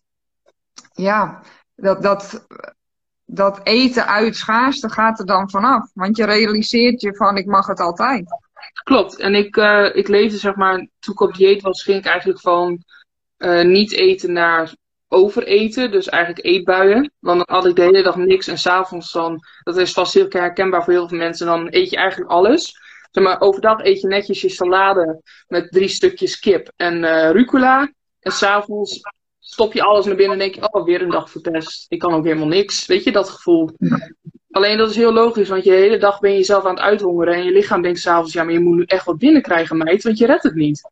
ja, 0.93 1.41
dat, 1.75 2.01
dat, 2.01 2.47
dat 3.25 3.59
eten 3.63 4.07
uit 4.07 4.35
schaarste 4.35 4.89
gaat 4.89 5.19
er 5.19 5.25
dan 5.25 5.49
vanaf. 5.49 5.89
Want 5.93 6.17
je 6.17 6.25
realiseert 6.25 7.01
je 7.01 7.15
van 7.15 7.37
ik 7.37 7.45
mag 7.45 7.67
het 7.67 7.79
altijd. 7.79 8.44
Klopt. 8.83 9.19
En 9.19 9.35
ik, 9.35 9.55
uh, 9.55 9.95
ik 9.95 10.07
leefde 10.07 10.37
zeg 10.37 10.55
maar, 10.55 10.87
toen 10.99 11.13
ik 11.13 11.19
op 11.19 11.33
dieet 11.33 11.61
was, 11.61 11.83
ging 11.83 11.97
ik 11.97 12.05
eigenlijk 12.05 12.39
van 12.39 12.83
uh, 13.37 13.63
niet 13.63 13.93
eten 13.93 14.33
naar 14.33 14.75
overeten. 15.07 15.91
Dus 15.91 16.09
eigenlijk 16.09 16.45
eetbuien. 16.45 17.11
Want 17.19 17.37
dan 17.45 17.55
had 17.55 17.65
ik 17.65 17.75
de 17.75 17.81
hele 17.81 18.03
dag 18.03 18.15
niks 18.15 18.47
en 18.47 18.57
s'avonds 18.57 19.11
dan, 19.11 19.39
dat 19.63 19.77
is 19.77 19.93
vast 19.93 20.13
heel 20.13 20.25
herkenbaar 20.29 20.83
voor 20.83 20.93
heel 20.93 21.07
veel 21.07 21.17
mensen, 21.17 21.45
dan 21.45 21.67
eet 21.69 21.89
je 21.89 21.97
eigenlijk 21.97 22.31
alles. 22.31 22.79
Zeg 23.11 23.23
maar, 23.23 23.41
overdag 23.41 23.83
eet 23.83 24.01
je 24.01 24.07
netjes 24.07 24.41
je 24.41 24.49
salade 24.49 25.21
met 25.47 25.71
drie 25.71 25.87
stukjes 25.87 26.39
kip 26.39 26.71
en 26.75 27.03
uh, 27.03 27.31
rucola. 27.31 27.91
En 28.19 28.31
s'avonds 28.31 28.99
stop 29.45 29.73
je 29.73 29.83
alles 29.83 30.05
naar 30.05 30.15
binnen 30.15 30.33
en 30.33 30.39
denk 30.39 30.55
je, 30.55 30.73
oh, 30.73 30.85
weer 30.85 31.01
een 31.01 31.09
dag 31.09 31.29
verpest. 31.29 31.85
Ik 31.89 31.99
kan 31.99 32.13
ook 32.13 32.23
helemaal 32.23 32.47
niks. 32.47 32.85
Weet 32.85 33.03
je, 33.03 33.11
dat 33.11 33.29
gevoel. 33.29 33.69
Alleen 34.51 34.77
dat 34.77 34.89
is 34.89 34.95
heel 34.95 35.13
logisch, 35.13 35.49
want 35.49 35.63
je 35.63 35.71
hele 35.71 35.97
dag 35.97 36.19
ben 36.19 36.31
je 36.31 36.37
jezelf 36.37 36.65
aan 36.65 36.75
het 36.75 36.83
uithongeren. 36.83 37.33
En 37.33 37.43
je 37.43 37.51
lichaam 37.51 37.81
denkt 37.81 37.99
s'avonds, 37.99 38.33
ja, 38.33 38.43
maar 38.43 38.53
je 38.53 38.59
moet 38.59 38.75
nu 38.75 38.83
echt 38.83 39.05
wat 39.05 39.17
binnenkrijgen, 39.17 39.77
meid, 39.77 40.03
want 40.03 40.17
je 40.17 40.25
redt 40.25 40.43
het 40.43 40.55
niet. 40.55 40.89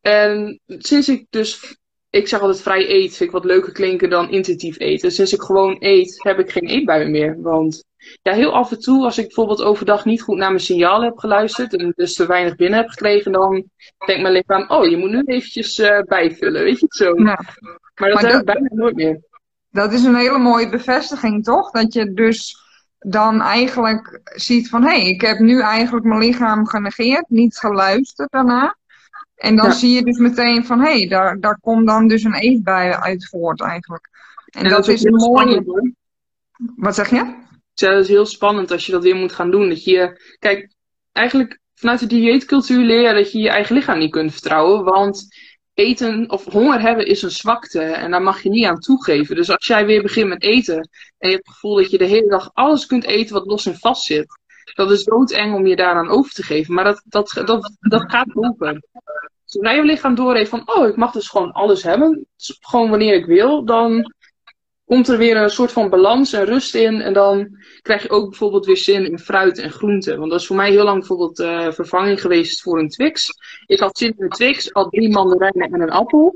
En 0.00 0.60
sinds 0.66 1.08
ik 1.08 1.26
dus, 1.30 1.76
ik 2.10 2.28
zeg 2.28 2.40
altijd 2.40 2.62
vrij 2.62 2.90
eet, 2.90 3.16
vind 3.16 3.20
ik 3.20 3.30
wat 3.30 3.44
leuker 3.44 3.72
klinken 3.72 4.10
dan 4.10 4.30
intuïtief 4.30 4.78
eten. 4.78 5.12
Sinds 5.12 5.32
ik 5.32 5.42
gewoon 5.42 5.76
eet, 5.78 6.22
heb 6.22 6.38
ik 6.38 6.50
geen 6.50 6.66
eetbuien 6.66 7.10
meer. 7.10 7.36
Want 7.40 7.84
ja, 8.22 8.32
heel 8.32 8.52
af 8.52 8.70
en 8.70 8.80
toe, 8.80 9.04
als 9.04 9.18
ik 9.18 9.24
bijvoorbeeld 9.24 9.62
overdag 9.62 10.04
niet 10.04 10.22
goed 10.22 10.36
naar 10.36 10.48
mijn 10.48 10.60
signalen 10.60 11.08
heb 11.08 11.18
geluisterd 11.18 11.76
en 11.76 11.92
dus 11.96 12.14
te 12.14 12.26
weinig 12.26 12.56
binnen 12.56 12.78
heb 12.78 12.88
gekregen, 12.88 13.32
dan 13.32 13.64
denkt 14.06 14.22
mijn 14.22 14.32
lichaam, 14.32 14.70
oh, 14.70 14.86
je 14.86 14.96
moet 14.96 15.10
nu 15.10 15.22
eventjes 15.24 15.78
uh, 15.78 16.00
bijvullen, 16.02 16.62
weet 16.62 16.78
je 16.78 16.84
het 16.84 16.94
zo. 16.94 17.14
Ja. 17.16 17.40
Maar 17.94 18.10
dat 18.10 18.22
maar 18.22 18.30
heb 18.30 18.40
ik 18.40 18.46
bijna 18.46 18.68
nooit 18.70 18.94
meer. 18.94 19.20
Dat 19.70 19.92
is 19.92 20.04
een 20.04 20.16
hele 20.16 20.38
mooie 20.38 20.68
bevestiging, 20.68 21.44
toch? 21.44 21.70
Dat 21.70 21.92
je 21.92 22.12
dus 22.12 22.56
dan 22.98 23.40
eigenlijk 23.40 24.20
ziet 24.24 24.68
van, 24.68 24.82
hé, 24.82 25.00
hey, 25.00 25.08
ik 25.08 25.20
heb 25.20 25.38
nu 25.38 25.60
eigenlijk 25.60 26.06
mijn 26.06 26.20
lichaam 26.20 26.66
genegeerd, 26.66 27.24
niet 27.28 27.56
geluisterd 27.56 28.30
daarna. 28.30 28.76
En 29.34 29.56
dan 29.56 29.72
zie 29.72 29.94
je 29.94 30.02
dus 30.02 30.18
meteen 30.18 30.66
van, 30.66 30.80
hé, 30.80 30.98
hey, 30.98 31.08
daar, 31.08 31.40
daar 31.40 31.58
komt 31.60 31.86
dan 31.86 32.08
dus 32.08 32.24
een 32.24 32.34
eetbui 32.34 32.92
uit 32.92 33.28
voort 33.28 33.60
eigenlijk. 33.60 34.08
En, 34.50 34.62
dat, 34.62 34.72
dat, 34.72 34.88
is 34.88 35.04
een 35.04 35.14
mooie... 35.14 35.92
Wat 36.76 36.94
zeg 36.94 37.10
je? 37.10 37.34
Dat 37.78 38.02
is 38.02 38.08
heel 38.08 38.26
spannend 38.26 38.70
als 38.70 38.86
je 38.86 38.92
dat 38.92 39.02
weer 39.02 39.16
moet 39.16 39.32
gaan 39.32 39.50
doen. 39.50 39.68
Dat 39.68 39.84
je, 39.84 40.20
kijk, 40.38 40.74
eigenlijk 41.12 41.60
vanuit 41.74 42.00
de 42.00 42.06
dieetcultuur 42.06 42.84
leer 42.84 43.08
je 43.08 43.14
dat 43.14 43.32
je 43.32 43.38
je 43.38 43.48
eigen 43.48 43.74
lichaam 43.74 43.98
niet 43.98 44.10
kunt 44.10 44.32
vertrouwen. 44.32 44.84
Want 44.84 45.26
eten 45.74 46.30
of 46.30 46.44
honger 46.44 46.80
hebben 46.80 47.06
is 47.06 47.22
een 47.22 47.30
zwakte 47.30 47.80
en 47.80 48.10
daar 48.10 48.22
mag 48.22 48.42
je 48.42 48.48
niet 48.48 48.64
aan 48.64 48.80
toegeven. 48.80 49.36
Dus 49.36 49.50
als 49.50 49.66
jij 49.66 49.86
weer 49.86 50.02
begint 50.02 50.28
met 50.28 50.42
eten 50.42 50.76
en 51.18 51.28
je 51.28 51.34
hebt 51.34 51.46
het 51.46 51.54
gevoel 51.54 51.76
dat 51.76 51.90
je 51.90 51.98
de 51.98 52.04
hele 52.04 52.28
dag 52.28 52.50
alles 52.52 52.86
kunt 52.86 53.04
eten 53.04 53.34
wat 53.34 53.46
los 53.46 53.66
en 53.66 53.78
vast 53.78 54.02
zit, 54.02 54.26
dat 54.74 54.90
is 54.90 55.04
doodeng 55.04 55.54
om 55.54 55.66
je 55.66 55.76
daaraan 55.76 56.08
over 56.08 56.32
te 56.32 56.42
geven. 56.42 56.74
Maar 56.74 56.84
dat, 56.84 57.02
dat, 57.04 57.42
dat, 57.44 57.76
dat 57.80 58.10
gaat 58.10 58.34
lopen. 58.34 58.82
Zodra 59.44 59.70
je 59.70 59.84
lichaam 59.84 60.14
doorheeft 60.14 60.50
van, 60.50 60.62
oh, 60.74 60.88
ik 60.88 60.96
mag 60.96 61.12
dus 61.12 61.28
gewoon 61.28 61.52
alles 61.52 61.82
hebben, 61.82 62.26
gewoon 62.60 62.90
wanneer 62.90 63.14
ik 63.14 63.26
wil, 63.26 63.64
dan 63.64 64.12
komt 64.88 65.08
er 65.08 65.18
weer 65.18 65.36
een 65.36 65.50
soort 65.50 65.72
van 65.72 65.90
balans 65.90 66.32
en 66.32 66.44
rust 66.44 66.74
in. 66.74 67.00
En 67.00 67.12
dan 67.12 67.56
krijg 67.82 68.02
je 68.02 68.10
ook 68.10 68.28
bijvoorbeeld 68.28 68.66
weer 68.66 68.76
zin 68.76 69.10
in 69.10 69.18
fruit 69.18 69.58
en 69.58 69.70
groenten. 69.70 70.18
Want 70.18 70.30
dat 70.30 70.40
is 70.40 70.46
voor 70.46 70.56
mij 70.56 70.70
heel 70.70 70.84
lang 70.84 70.98
bijvoorbeeld 70.98 71.38
uh, 71.38 71.70
vervanging 71.70 72.20
geweest 72.20 72.62
voor 72.62 72.78
een 72.78 72.88
Twix. 72.88 73.30
Ik 73.66 73.80
had 73.80 73.98
zin 73.98 74.14
in 74.16 74.24
een 74.24 74.30
Twix, 74.30 74.72
al 74.72 74.88
drie 74.88 75.08
mandarijnen 75.08 75.72
en 75.72 75.80
een 75.80 75.90
appel. 75.90 76.34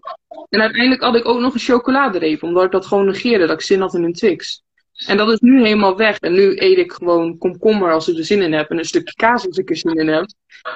En 0.48 0.60
uiteindelijk 0.60 1.02
had 1.02 1.14
ik 1.14 1.28
ook 1.28 1.40
nog 1.40 1.54
een 1.54 1.60
chocoladereep, 1.60 2.42
omdat 2.42 2.64
ik 2.64 2.70
dat 2.70 2.86
gewoon 2.86 3.06
negeerde, 3.06 3.46
dat 3.46 3.60
ik 3.60 3.66
zin 3.66 3.80
had 3.80 3.94
in 3.94 4.04
een 4.04 4.12
Twix. 4.12 4.62
En 5.06 5.16
dat 5.16 5.28
is 5.28 5.38
nu 5.40 5.62
helemaal 5.62 5.96
weg. 5.96 6.18
En 6.18 6.32
nu 6.32 6.56
eet 6.58 6.78
ik 6.78 6.92
gewoon 6.92 7.38
komkommer 7.38 7.92
als 7.92 8.08
ik 8.08 8.18
er 8.18 8.24
zin 8.24 8.42
in 8.42 8.52
heb. 8.52 8.70
En 8.70 8.78
een 8.78 8.84
stukje 8.84 9.14
kaas 9.14 9.46
als 9.46 9.56
ik 9.56 9.70
er 9.70 9.76
zin 9.76 9.94
in 9.94 10.08
heb. 10.08 10.26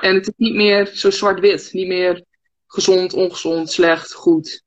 En 0.01 0.15
het 0.15 0.27
is 0.27 0.35
niet 0.37 0.55
meer 0.55 0.87
zo 0.87 1.11
zwart-wit. 1.11 1.69
Niet 1.73 1.87
meer 1.87 2.25
gezond, 2.67 3.13
ongezond, 3.13 3.71
slecht, 3.71 4.15
goed. 4.15 4.65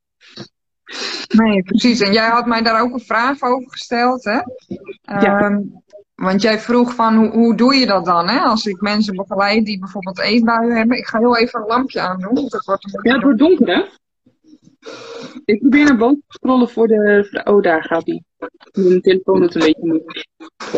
Nee, 1.27 1.63
precies. 1.63 1.99
En 1.99 2.13
jij 2.13 2.29
had 2.29 2.45
mij 2.45 2.61
daar 2.61 2.81
ook 2.81 2.93
een 2.93 2.99
vraag 2.99 3.41
over 3.41 3.71
gesteld, 3.71 4.23
hè? 4.23 4.39
Ja. 5.01 5.39
Ehm, 5.39 5.61
want 6.15 6.41
jij 6.41 6.59
vroeg 6.59 6.95
van, 6.95 7.15
hoe, 7.15 7.29
hoe 7.29 7.55
doe 7.55 7.75
je 7.75 7.85
dat 7.85 8.05
dan, 8.05 8.27
hè? 8.27 8.39
Als 8.39 8.65
ik 8.65 8.81
mensen 8.81 9.15
begeleid 9.15 9.65
die 9.65 9.79
bijvoorbeeld 9.79 10.19
eetbuien 10.19 10.77
hebben. 10.77 10.97
Ik 10.97 11.07
ga 11.07 11.19
heel 11.19 11.37
even 11.37 11.59
een 11.59 11.67
lampje 11.67 11.99
aandoen. 11.99 12.35
Dat 12.35 12.65
wordt 12.65 12.99
ja, 13.01 13.13
het 13.13 13.23
wordt 13.23 13.39
donker, 13.39 13.67
hè? 13.67 13.85
Ik 15.45 15.59
probeer 15.59 15.85
naar 15.85 15.97
boven 15.97 16.23
te 16.27 16.33
scrollen 16.33 16.69
voor 16.69 16.87
de... 16.87 17.41
Oh, 17.43 17.61
daar 17.61 17.83
gaat 17.83 18.05
hij. 18.05 18.23
Mijn 18.71 19.01
telefoon 19.01 19.41
het 19.41 19.55
een 19.55 19.61
beetje 19.61 19.85
moeilijk. 19.85 20.27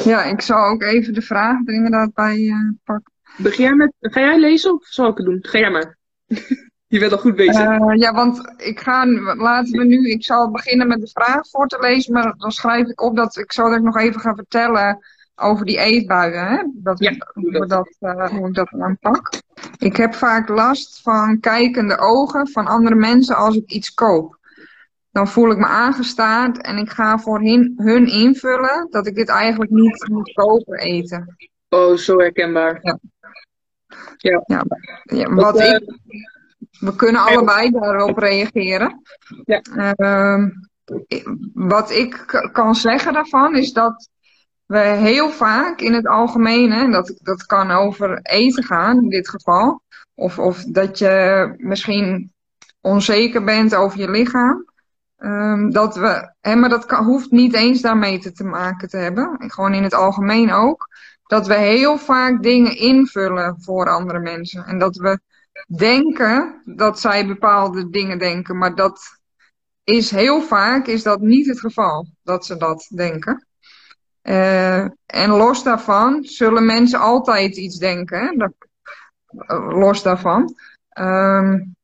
Ja, 0.04 0.24
ik 0.24 0.42
zal 0.42 0.66
ook 0.66 0.84
even 0.84 1.14
de 1.14 1.22
vraag 1.22 1.68
er 1.68 1.74
inderdaad 1.74 2.14
bij 2.14 2.38
uh, 2.38 2.72
pakken. 2.84 3.14
Begin 3.38 3.64
jij 3.64 3.74
met... 3.74 3.94
Ga 4.00 4.20
jij 4.20 4.40
lezen 4.40 4.74
of 4.74 4.86
zal 4.86 5.10
ik 5.10 5.18
het 5.18 5.26
doen? 5.26 5.40
Ga 5.42 5.60
jij 5.60 5.72
maar. 5.72 5.98
Je 6.92 7.00
bent 7.00 7.12
al 7.12 7.18
goed 7.18 7.36
bezig. 7.36 7.66
Uh, 7.66 7.96
ja, 7.96 8.14
want 8.14 8.54
ik 8.58 8.80
ga, 8.80 9.06
laten 9.36 9.78
we 9.78 9.86
nu, 9.86 10.10
ik 10.10 10.24
zal 10.24 10.52
beginnen 10.52 10.88
met 10.88 11.02
de 11.02 11.08
vraag 11.08 11.48
voor 11.50 11.68
te 11.68 11.80
lezen, 11.80 12.14
maar 12.14 12.34
dan 12.38 12.52
schrijf 12.52 12.88
ik 12.88 13.02
op 13.02 13.16
dat 13.16 13.38
ik 13.38 13.52
zo 13.52 13.64
dat 13.64 13.78
ik 13.78 13.84
nog 13.84 13.98
even 13.98 14.20
ga 14.20 14.36
vertellen 14.36 15.00
over 15.36 15.66
die 15.66 15.78
eetbuien, 15.78 16.48
hè? 16.48 16.64
Dat, 16.74 17.00
ja, 17.00 17.14
hoe, 17.34 17.68
dat, 17.68 17.96
uh, 18.00 18.30
hoe 18.30 18.48
ik 18.48 18.54
dat 18.54 18.70
aanpak. 18.80 19.30
Ik 19.78 19.96
heb 19.96 20.14
vaak 20.14 20.50
last 20.50 21.02
van 21.02 21.40
kijkende 21.40 21.98
ogen 21.98 22.48
van 22.48 22.66
andere 22.66 22.96
mensen 22.96 23.36
als 23.36 23.56
ik 23.56 23.72
iets 23.72 23.94
koop. 23.94 24.38
Dan 25.12 25.28
voel 25.28 25.52
ik 25.52 25.58
me 25.58 25.66
aangestaard 25.66 26.62
en 26.62 26.78
ik 26.78 26.90
ga 26.90 27.20
voor 27.20 27.40
hun, 27.40 27.74
hun 27.78 28.08
invullen 28.08 28.88
dat 28.90 29.08
ik 29.08 29.16
dit 29.16 29.30
eigenlijk 29.30 29.72
niet 29.72 30.08
moet 30.10 30.34
kopen 30.34 30.78
eten. 30.78 31.36
Oh, 31.70 31.96
zo 31.96 32.18
herkenbaar. 32.18 32.80
Ja. 32.82 33.00
Ja. 34.18 34.44
ja, 34.46 34.64
ja 35.04 35.34
wat 35.34 35.60
uh, 35.60 35.68
ik, 35.68 36.31
we 36.82 36.96
kunnen 36.96 37.22
allebei 37.22 37.70
daarop 37.70 38.18
reageren. 38.18 39.02
Ja. 39.44 39.62
Uh, 39.96 40.46
wat 41.54 41.92
ik 41.92 42.42
kan 42.52 42.76
zeggen 42.76 43.14
daarvan 43.14 43.56
is 43.56 43.74
dat 43.74 44.10
we 44.66 44.80
heel 44.80 45.30
vaak 45.30 45.82
in 45.82 45.94
het 45.94 46.08
algemeen, 46.08 46.72
hè, 46.72 46.90
dat, 46.90 47.20
dat 47.22 47.46
kan 47.46 47.72
over 47.72 48.20
eten 48.22 48.64
gaan 48.64 49.04
in 49.04 49.10
dit 49.10 49.30
geval, 49.30 49.82
of, 50.16 50.40
of 50.40 50.64
dat 50.64 50.98
je 50.98 51.54
misschien 51.58 52.32
onzeker 52.82 53.44
bent 53.44 53.76
over 53.76 54.00
je 54.00 54.10
lichaam. 54.10 54.66
Um, 55.18 55.72
dat 55.72 55.96
we, 55.96 56.34
hè, 56.42 56.56
maar 56.56 56.70
dat 56.70 56.86
kan, 56.86 57.06
hoeft 57.06 57.32
niet 57.32 57.54
eens 57.54 57.82
daarmee 57.82 58.20
te, 58.20 58.32
te 58.32 58.44
maken 58.44 58.90
te 58.90 58.98
hebben. 58.98 59.36
Gewoon 59.38 59.74
in 59.74 59.84
het 59.84 59.94
algemeen 59.94 60.52
ook. 60.52 60.88
Dat 61.28 61.48
we 61.48 61.54
heel 61.54 61.98
vaak 61.98 62.44
dingen 62.44 62.78
invullen 62.78 63.56
voor 63.60 63.90
andere 63.90 64.20
mensen. 64.20 64.66
En 64.66 64.80
dat 64.80 64.96
we 64.96 65.20
denken 65.76 66.62
dat 66.66 67.00
zij 67.00 67.28
bepaalde 67.28 67.90
dingen 67.90 68.20
denken, 68.20 68.58
maar 68.58 68.76
dat 68.76 69.20
is 69.84 70.12
heel 70.12 70.42
vaak 70.42 70.88
is 70.88 71.04
dat 71.04 71.22
niet 71.22 71.48
het 71.48 71.60
geval 71.60 72.08
dat 72.24 72.46
ze 72.46 72.58
dat 72.58 72.88
denken. 72.96 73.46
Uh, 74.24 74.82
en 75.06 75.30
los 75.30 75.64
daarvan 75.64 76.24
zullen 76.24 76.66
mensen 76.66 77.00
altijd 77.00 77.58
iets 77.58 77.78
denken. 77.78 78.38
Dat, 78.38 78.54
los 79.74 80.04
daarvan. 80.04 80.56
Um, 81.00 81.76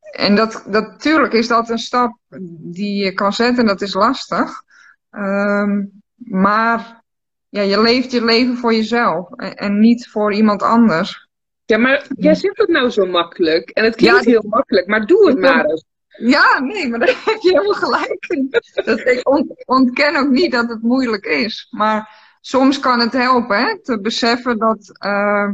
en 0.00 0.34
dat, 0.34 0.66
natuurlijk 0.66 1.32
is 1.32 1.48
dat 1.48 1.68
een 1.68 1.78
stap 1.78 2.18
die 2.58 3.04
je 3.04 3.12
kan 3.12 3.32
zetten, 3.32 3.66
dat 3.66 3.80
is 3.80 3.94
lastig. 3.94 4.62
Um, 5.10 6.02
maar 6.14 7.02
ja, 7.48 7.62
je 7.62 7.80
leeft 7.80 8.10
je 8.10 8.24
leven 8.24 8.56
voor 8.56 8.74
jezelf 8.74 9.32
en 9.34 9.78
niet 9.78 10.08
voor 10.08 10.32
iemand 10.32 10.62
anders. 10.62 11.28
Ja, 11.70 11.76
maar 11.76 12.06
jij 12.16 12.34
zegt 12.34 12.58
het 12.58 12.68
nou 12.68 12.90
zo 12.90 13.06
makkelijk. 13.06 13.70
En 13.70 13.84
het 13.84 13.96
klinkt 13.96 14.24
heel 14.24 14.44
makkelijk, 14.48 14.86
maar 14.86 15.06
doe 15.06 15.28
het 15.28 15.38
maar 15.38 15.64
eens. 15.64 15.84
Ja, 16.08 16.58
nee, 16.58 16.88
maar 16.88 16.98
daar 16.98 17.08
heb 17.24 17.40
je 17.40 17.50
helemaal 17.50 17.74
gelijk 17.74 18.24
in. 18.28 18.48
Dat, 18.84 18.98
ik 18.98 19.20
ontken 19.64 20.16
ook 20.16 20.28
niet 20.28 20.52
dat 20.52 20.68
het 20.68 20.82
moeilijk 20.82 21.24
is. 21.24 21.66
Maar 21.70 22.08
soms 22.40 22.80
kan 22.80 23.00
het 23.00 23.12
helpen 23.12 23.58
hè, 23.58 23.82
te 23.82 24.00
beseffen 24.00 24.58
dat, 24.58 24.98
uh, 25.04 25.50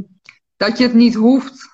dat 0.56 0.78
je 0.78 0.85
het 0.85 0.94
niet 0.94 1.14
hoeft. 1.14 1.68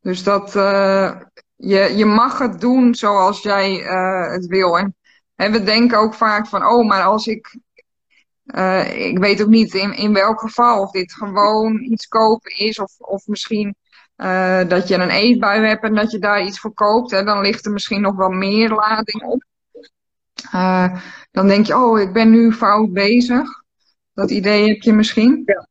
Dus 0.00 0.22
dat 0.22 0.56
uh, 0.56 1.20
je, 1.56 1.96
je 1.96 2.04
mag 2.04 2.38
het 2.38 2.60
doen 2.60 2.94
zoals 2.94 3.42
jij 3.42 3.80
uh, 3.80 4.30
het 4.30 4.46
wil. 4.46 4.78
En, 4.78 4.96
en 5.34 5.52
we 5.52 5.62
denken 5.62 5.98
ook 5.98 6.14
vaak 6.14 6.46
van, 6.46 6.66
oh, 6.66 6.86
maar 6.86 7.02
als 7.02 7.26
ik 7.26 7.58
uh, 8.44 9.06
ik 9.08 9.18
weet 9.18 9.42
ook 9.42 9.48
niet 9.48 9.74
in, 9.74 9.96
in 9.96 10.12
welk 10.12 10.40
geval. 10.40 10.82
Of 10.82 10.90
dit 10.90 11.12
gewoon 11.12 11.80
iets 11.80 12.06
kopen 12.06 12.56
is. 12.56 12.78
Of, 12.78 12.98
of 12.98 13.26
misschien 13.26 13.74
uh, 14.16 14.68
dat 14.68 14.88
je 14.88 14.94
een 14.94 15.10
eetbui 15.10 15.66
hebt 15.66 15.82
en 15.82 15.94
dat 15.94 16.10
je 16.10 16.18
daar 16.18 16.42
iets 16.42 16.60
voor 16.60 16.74
koopt. 16.74 17.10
Hè, 17.10 17.24
dan 17.24 17.40
ligt 17.40 17.66
er 17.66 17.72
misschien 17.72 18.00
nog 18.00 18.16
wel 18.16 18.30
meer 18.30 18.68
lading 18.68 19.22
op. 19.22 19.44
Uh, 20.54 20.96
dan 21.30 21.48
denk 21.48 21.66
je, 21.66 21.76
oh, 21.76 22.00
ik 22.00 22.12
ben 22.12 22.30
nu 22.30 22.52
fout 22.52 22.92
bezig. 22.92 23.48
Dat 24.14 24.30
idee 24.30 24.68
heb 24.68 24.82
je 24.82 24.92
misschien. 24.92 25.42
Ja. 25.44 25.66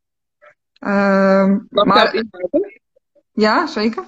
maar, 1.69 2.23
ja, 3.31 3.67
zeker. 3.67 4.03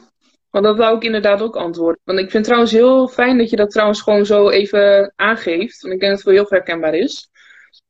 Want 0.50 0.66
dat 0.66 0.78
wou 0.78 0.96
ik 0.96 1.04
inderdaad 1.04 1.42
ook 1.42 1.56
antwoorden. 1.56 2.02
Want 2.04 2.20
ik 2.20 2.32
vind 2.32 2.34
het 2.34 2.44
trouwens 2.44 2.72
heel 2.72 3.08
fijn 3.08 3.38
dat 3.38 3.50
je 3.50 3.56
dat 3.56 3.72
trouwens 3.72 4.02
gewoon 4.02 4.26
zo 4.26 4.50
even 4.50 5.14
aangeeft. 5.16 5.82
Want 5.82 5.94
ik 5.94 6.00
denk 6.00 6.12
dat 6.12 6.20
het 6.20 6.24
wel 6.24 6.34
heel 6.34 6.46
herkenbaar 6.50 6.94
is. 6.94 7.30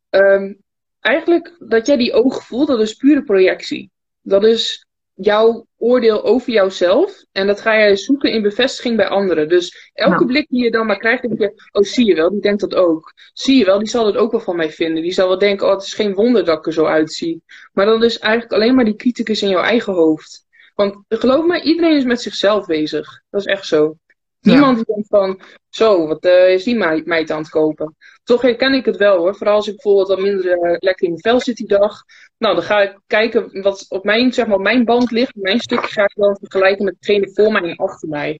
Um, 0.10 0.63
eigenlijk 1.04 1.56
dat 1.60 1.86
jij 1.86 1.98
die 1.98 2.14
ogen 2.14 2.42
voelt, 2.42 2.68
dat 2.68 2.80
is 2.80 2.94
pure 2.94 3.24
projectie. 3.24 3.92
Dat 4.22 4.46
is 4.46 4.86
jouw 5.14 5.68
oordeel 5.78 6.24
over 6.24 6.52
jouzelf. 6.52 7.24
En 7.32 7.48
dat 7.48 7.62
ga 7.62 7.78
jij 7.78 7.96
zoeken 7.96 8.32
in 8.32 8.42
bevestiging 8.42 8.98
bij 8.98 9.08
anderen. 9.08 9.50
Dus 9.50 9.92
elke 9.94 10.14
nou. 10.14 10.26
blik 10.26 10.48
die 10.50 10.64
je 10.64 10.72
dan 10.72 10.86
maar 10.86 10.98
krijgt, 10.98 11.22
denk 11.22 11.40
je, 11.40 11.70
oh 11.72 11.84
zie 11.84 12.06
je 12.06 12.16
wel, 12.16 12.30
die 12.30 12.42
denkt 12.42 12.62
dat 12.62 12.76
ook. 12.76 13.14
Zie 13.34 13.58
je 13.58 13.66
wel, 13.66 13.80
die 13.80 13.88
zal 13.88 14.06
het 14.06 14.18
ook 14.18 14.32
wel 14.32 14.42
van 14.42 14.56
mij 14.56 14.72
vinden. 14.72 15.04
Die 15.04 15.14
zal 15.14 15.28
wel 15.28 15.38
denken, 15.38 15.68
oh 15.68 15.74
het 15.74 15.84
is 15.84 15.94
geen 15.94 16.14
wonder 16.14 16.46
dat 16.46 16.58
ik 16.58 16.66
er 16.66 16.74
zo 16.74 16.86
uitzie. 16.86 17.44
Maar 17.74 17.86
dat 17.86 18.04
is 18.04 18.20
eigenlijk 18.20 18.54
alleen 18.54 18.76
maar 18.76 18.86
die 18.86 18.96
criticus 18.96 19.42
in 19.42 19.50
jouw 19.50 19.64
eigen 19.64 19.94
hoofd. 19.94 20.46
Want 20.76 20.98
geloof 21.10 21.46
me, 21.46 21.62
iedereen 21.62 21.98
is 21.98 22.04
met 22.04 22.22
zichzelf 22.22 22.66
bezig. 22.66 23.22
Dat 23.30 23.42
is 23.42 23.48
echt 23.48 23.66
zo. 23.66 23.98
Niemand 24.44 24.76
die 24.76 24.86
denkt 24.86 25.08
van, 25.08 25.42
zo, 25.70 26.08
wat 26.08 26.26
uh, 26.26 26.54
is 26.54 26.64
die 26.64 26.76
meid 27.06 27.32
aan 27.32 27.42
het 27.42 27.50
kopen? 27.50 27.96
Toch 28.24 28.42
herken 28.42 28.74
ik 28.74 28.86
het 28.86 28.98
wel 28.98 29.18
hoor. 29.18 29.36
Vooral 29.36 29.56
als 29.56 29.68
ik 29.68 29.74
bijvoorbeeld 29.74 30.08
wat 30.08 30.20
minder 30.20 30.46
uh, 30.46 30.76
lekker 30.80 31.06
in 31.06 31.10
mijn 31.10 31.22
vel 31.22 31.40
zit 31.40 31.56
die 31.56 31.68
dag. 31.68 32.04
Nou, 32.38 32.56
dan 32.56 32.64
ga 32.64 32.82
ik 32.82 33.00
kijken 33.08 33.62
wat 33.62 33.86
op 33.90 34.04
mijn, 34.04 34.34
zeg 34.34 34.48
maar, 34.48 34.60
mijn 34.60 34.86
band 34.86 35.12
ligt. 35.12 35.36
Mijn 35.36 35.60
stukje 35.60 35.92
ga 35.92 36.04
ik 36.04 36.16
dan 36.16 36.38
vergelijken 36.40 36.86
met 36.86 36.96
degene 37.00 37.32
voor 37.34 37.52
mij 37.52 37.62
en 37.62 37.76
achter 37.76 38.10
mij. 38.10 38.40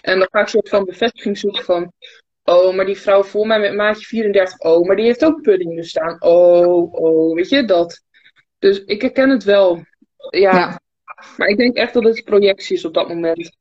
En 0.00 0.18
dan 0.18 0.28
ga 0.30 0.38
ik 0.38 0.44
een 0.44 0.50
soort 0.50 0.68
van 0.68 0.84
bevestiging 0.84 1.38
zoeken 1.38 1.64
van... 1.64 1.92
Oh, 2.44 2.74
maar 2.74 2.86
die 2.86 2.98
vrouw 2.98 3.22
voor 3.22 3.46
mij 3.46 3.60
met 3.60 3.74
maatje 3.74 4.04
34. 4.06 4.58
Oh, 4.58 4.86
maar 4.86 4.96
die 4.96 5.04
heeft 5.04 5.24
ook 5.24 5.42
pudding 5.42 5.76
dus 5.76 5.88
staan. 5.88 6.22
Oh, 6.22 6.92
oh, 6.92 7.34
weet 7.34 7.48
je 7.48 7.64
dat? 7.64 8.02
Dus 8.58 8.84
ik 8.84 9.00
herken 9.00 9.30
het 9.30 9.44
wel. 9.44 9.84
Ja. 10.30 10.56
ja. 10.56 10.80
Maar 11.36 11.48
ik 11.48 11.56
denk 11.56 11.76
echt 11.76 11.94
dat 11.94 12.04
het 12.04 12.24
projectie 12.24 12.76
is 12.76 12.84
op 12.84 12.94
dat 12.94 13.08
moment. 13.08 13.58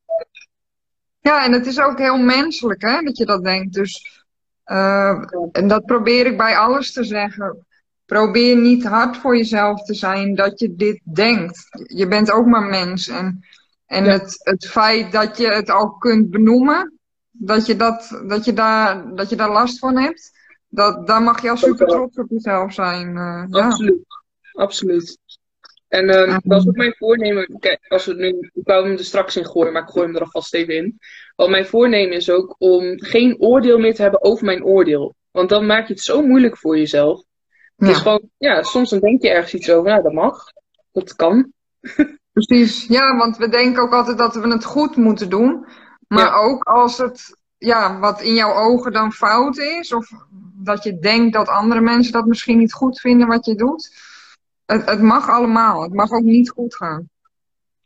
Ja, 1.19 1.45
en 1.45 1.53
het 1.53 1.65
is 1.65 1.79
ook 1.79 1.97
heel 1.97 2.17
menselijk 2.17 2.81
hè, 2.81 3.01
dat 3.01 3.17
je 3.17 3.25
dat 3.25 3.43
denkt. 3.43 3.73
Dus, 3.73 4.23
uh, 4.65 5.23
en 5.51 5.67
dat 5.67 5.85
probeer 5.85 6.25
ik 6.25 6.37
bij 6.37 6.57
alles 6.57 6.93
te 6.93 7.03
zeggen. 7.03 7.65
Probeer 8.05 8.57
niet 8.57 8.83
hard 8.85 9.17
voor 9.17 9.37
jezelf 9.37 9.83
te 9.83 9.93
zijn 9.93 10.35
dat 10.35 10.59
je 10.59 10.75
dit 10.75 11.01
denkt. 11.03 11.65
Je 11.85 12.07
bent 12.07 12.31
ook 12.31 12.45
maar 12.45 12.63
mens. 12.69 13.07
En, 13.07 13.45
en 13.85 14.03
het, 14.03 14.35
het 14.43 14.67
feit 14.67 15.11
dat 15.11 15.37
je 15.37 15.47
het 15.47 15.71
ook 15.71 15.99
kunt 15.99 16.29
benoemen, 16.29 16.99
dat 17.31 17.65
je, 17.65 17.75
dat, 17.75 18.21
dat 18.27 18.45
je, 18.45 18.53
daar, 18.53 19.15
dat 19.15 19.29
je 19.29 19.35
daar 19.35 19.51
last 19.51 19.79
van 19.79 19.97
hebt, 19.97 20.31
dat, 20.67 21.07
daar 21.07 21.21
mag 21.21 21.41
je 21.41 21.49
al 21.49 21.57
super 21.57 21.87
trots 21.87 22.17
op 22.17 22.29
jezelf 22.29 22.73
zijn. 22.73 23.15
Uh, 23.15 23.65
Absoluut. 23.65 24.05
Ja. 24.07 24.63
Absoluut. 24.63 25.17
En 25.89 26.09
ehm, 26.09 26.39
dat 26.43 26.61
is 26.61 26.67
ook 26.67 26.75
mijn 26.75 26.95
voornemen. 26.97 27.57
Kijk, 27.59 27.79
als 27.87 28.05
we 28.05 28.13
nu, 28.13 28.27
ik 28.53 28.65
wou 28.67 28.87
hem 28.87 28.97
er 28.97 29.03
straks 29.03 29.35
in 29.35 29.45
gooien, 29.45 29.73
maar 29.73 29.81
ik 29.81 29.89
gooi 29.89 30.05
hem 30.05 30.15
er 30.15 30.21
alvast 30.21 30.53
even 30.53 30.75
in. 30.75 30.99
Want 31.35 31.49
mijn 31.49 31.65
voornemen 31.65 32.15
is 32.15 32.29
ook 32.29 32.55
om 32.57 33.03
geen 33.03 33.39
oordeel 33.39 33.79
meer 33.79 33.95
te 33.95 34.01
hebben 34.01 34.23
over 34.23 34.45
mijn 34.45 34.63
oordeel. 34.63 35.15
Want 35.31 35.49
dan 35.49 35.65
maak 35.65 35.87
je 35.87 35.93
het 35.93 36.03
zo 36.03 36.21
moeilijk 36.21 36.57
voor 36.57 36.77
jezelf. 36.77 37.23
Het 37.75 37.89
is 37.89 37.97
gewoon, 37.97 38.29
ja, 38.37 38.63
soms 38.63 38.89
dan 38.89 38.99
denk 38.99 39.21
je 39.21 39.29
ergens 39.29 39.53
iets 39.53 39.69
over, 39.69 39.89
nou 39.89 40.03
dat 40.03 40.13
mag, 40.13 40.43
dat 40.91 41.15
kan. 41.15 41.51
Precies, 42.33 42.85
ja, 42.87 43.17
want 43.17 43.37
we 43.37 43.49
denken 43.49 43.81
ook 43.81 43.93
altijd 43.93 44.17
dat 44.17 44.35
we 44.35 44.47
het 44.47 44.65
goed 44.65 44.95
moeten 44.95 45.29
doen. 45.29 45.65
Maar 46.07 46.33
ook 46.33 46.63
als 46.63 46.97
het, 46.97 47.37
ja, 47.57 47.99
wat 47.99 48.21
in 48.21 48.33
jouw 48.33 48.53
ogen 48.53 48.91
dan 48.91 49.11
fout 49.11 49.57
is, 49.57 49.93
of 49.93 50.11
dat 50.63 50.83
je 50.83 50.99
denkt 50.99 51.33
dat 51.33 51.47
andere 51.47 51.81
mensen 51.81 52.13
dat 52.13 52.25
misschien 52.25 52.57
niet 52.57 52.73
goed 52.73 52.99
vinden 52.99 53.27
wat 53.27 53.45
je 53.45 53.55
doet. 53.55 54.08
Het, 54.71 54.89
het 54.89 55.01
mag 55.01 55.29
allemaal, 55.29 55.81
het 55.81 55.93
mag 55.93 56.11
ook 56.11 56.23
niet 56.23 56.49
goed 56.49 56.75
gaan. 56.75 57.09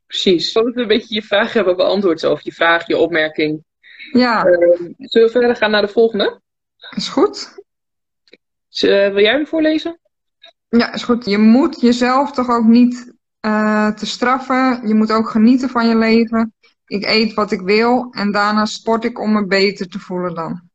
Precies. 0.07 0.51
Zodat 0.51 0.73
we 0.73 0.81
een 0.81 0.87
beetje 0.87 1.13
je 1.13 1.21
vraag 1.21 1.53
hebben 1.53 1.75
beantwoord, 1.75 2.25
over 2.25 2.41
je 2.45 2.53
vraag, 2.53 2.87
je 2.87 2.97
opmerking. 2.97 3.63
Ja. 4.11 4.45
Uh, 4.45 4.67
zullen 4.97 5.27
we 5.27 5.29
verder 5.29 5.55
gaan 5.55 5.71
naar 5.71 5.81
de 5.81 5.87
volgende? 5.87 6.41
Is 6.95 7.07
goed. 7.07 7.55
Uh, 8.83 8.89
wil 9.13 9.19
jij 9.19 9.31
hem 9.31 9.47
voorlezen? 9.47 9.99
Ja, 10.69 10.93
is 10.93 11.03
goed. 11.03 11.25
Je 11.25 11.37
moet 11.37 11.81
jezelf 11.81 12.31
toch 12.31 12.49
ook 12.49 12.65
niet 12.65 13.13
uh, 13.45 13.91
te 13.91 14.05
straffen. 14.05 14.87
Je 14.87 14.93
moet 14.93 15.11
ook 15.11 15.29
genieten 15.29 15.69
van 15.69 15.87
je 15.87 15.95
leven. 15.95 16.53
Ik 16.85 17.05
eet 17.05 17.33
wat 17.33 17.51
ik 17.51 17.61
wil 17.61 18.07
en 18.11 18.31
daarna 18.31 18.65
sport 18.65 19.03
ik 19.03 19.19
om 19.19 19.31
me 19.31 19.45
beter 19.45 19.87
te 19.87 19.99
voelen 19.99 20.35
dan. 20.35 20.69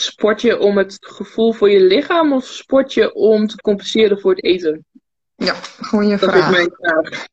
Sport 0.00 0.40
je 0.40 0.58
om 0.58 0.78
het 0.78 0.96
gevoel 1.00 1.52
voor 1.52 1.70
je 1.70 1.80
lichaam 1.80 2.32
of 2.32 2.44
sport 2.44 2.94
je 2.94 3.14
om 3.14 3.46
te 3.46 3.56
compenseren 3.56 4.20
voor 4.20 4.30
het 4.30 4.44
eten? 4.44 4.84
Ja, 5.36 5.54
goede 5.80 6.18
vraag. 6.18 6.34
Dat 6.34 6.42
is 6.42 6.50
mijn 6.50 6.70
vraag. 6.78 7.26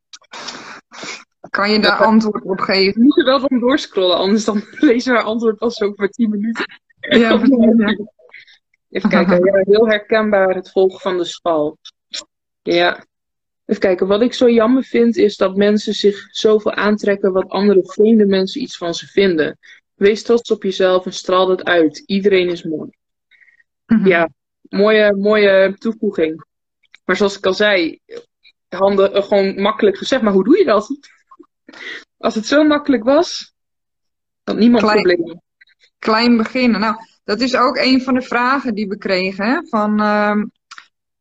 Kan 1.50 1.72
je 1.72 1.80
daar 1.80 2.06
antwoord 2.06 2.44
op 2.44 2.60
geven? 2.60 2.94
We 2.94 3.04
moeten 3.04 3.26
wel 3.26 3.40
van 3.40 3.60
doorscrollen, 3.60 4.18
anders 4.18 4.46
dan 4.46 4.64
lezen 4.90 5.12
we 5.12 5.18
haar 5.18 5.28
antwoord 5.28 5.58
pas 5.58 5.82
over 5.82 5.96
maar 5.98 6.10
10 6.10 6.30
minuten. 6.30 6.66
Ja, 7.00 7.40
Even 8.90 9.10
kijken, 9.10 9.46
ja, 9.46 9.64
heel 9.64 9.88
herkenbaar 9.88 10.56
het 10.56 10.72
volgen 10.72 11.00
van 11.00 11.18
de 11.18 11.26
schal. 11.26 11.78
Ja. 12.62 13.06
Even 13.66 13.82
kijken, 13.82 14.08
wat 14.08 14.22
ik 14.22 14.34
zo 14.34 14.50
jammer 14.50 14.84
vind 14.84 15.18
is 15.18 15.38
dat 15.38 15.56
mensen 15.56 15.94
zich 15.94 16.28
zoveel 16.30 16.74
aantrekken 16.74 17.32
wat 17.32 17.50
andere 17.50 17.84
vreemde 17.84 18.26
mensen 18.26 18.62
iets 18.62 18.78
van 18.78 18.94
ze 18.94 19.08
vinden. 19.08 19.58
Wees 19.98 20.24
trots 20.24 20.52
op 20.52 20.64
jezelf 20.64 21.06
en 21.06 21.14
straal 21.14 21.50
het 21.50 21.64
uit. 21.64 22.04
Iedereen 22.06 22.50
is 22.50 22.64
mooi. 22.64 22.90
Mhm. 23.86 24.08
Ja, 24.08 24.30
mooie, 24.62 25.16
mooie 25.16 25.76
toevoeging. 25.78 26.46
Maar 27.06 27.16
zoals 27.16 27.38
ik 27.38 27.46
al 27.46 27.54
zei, 27.54 28.00
handen 28.70 29.16
uh, 29.16 29.24
gewoon 29.24 29.62
makkelijk 29.62 29.98
gezegd, 29.98 30.22
maar 30.22 30.34
hoe 30.34 30.44
doe 30.44 30.58
je 30.58 30.66
dat? 30.66 30.98
Als 32.18 32.36
het 32.36 32.46
zo 32.46 32.64
makkelijk 32.64 33.04
was, 33.04 33.54
had 34.44 34.58
niemand 34.58 34.84
klein, 34.84 35.02
problemen. 35.02 35.44
Klein 36.00 36.38
beginnen. 36.38 36.80
Nou, 36.80 36.96
dat 37.24 37.40
is 37.40 37.56
ook 37.56 37.78
een 37.78 38.02
van 38.02 38.14
de 38.14 38.22
vragen 38.22 38.76
die 38.76 38.88
we 38.88 38.98
kregen. 38.98 39.46
Hè? 39.46 39.68
Van 39.68 40.02
uh, 40.02 40.44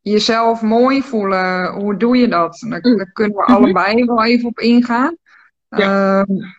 jezelf 0.00 0.62
mooi 0.62 1.02
voelen, 1.02 1.72
hoe 1.72 1.96
doe 1.96 2.16
je 2.16 2.28
dat? 2.28 2.64
Daar, 2.68 2.80
mm. 2.82 2.96
daar 2.96 3.12
kunnen 3.12 3.36
we 3.36 3.42
mhm. 3.42 3.52
allebei 3.52 4.04
wel 4.04 4.24
even 4.24 4.48
op 4.48 4.58
ingaan. 4.58 5.16
Ja. 5.68 6.24
Uh, 6.28 6.52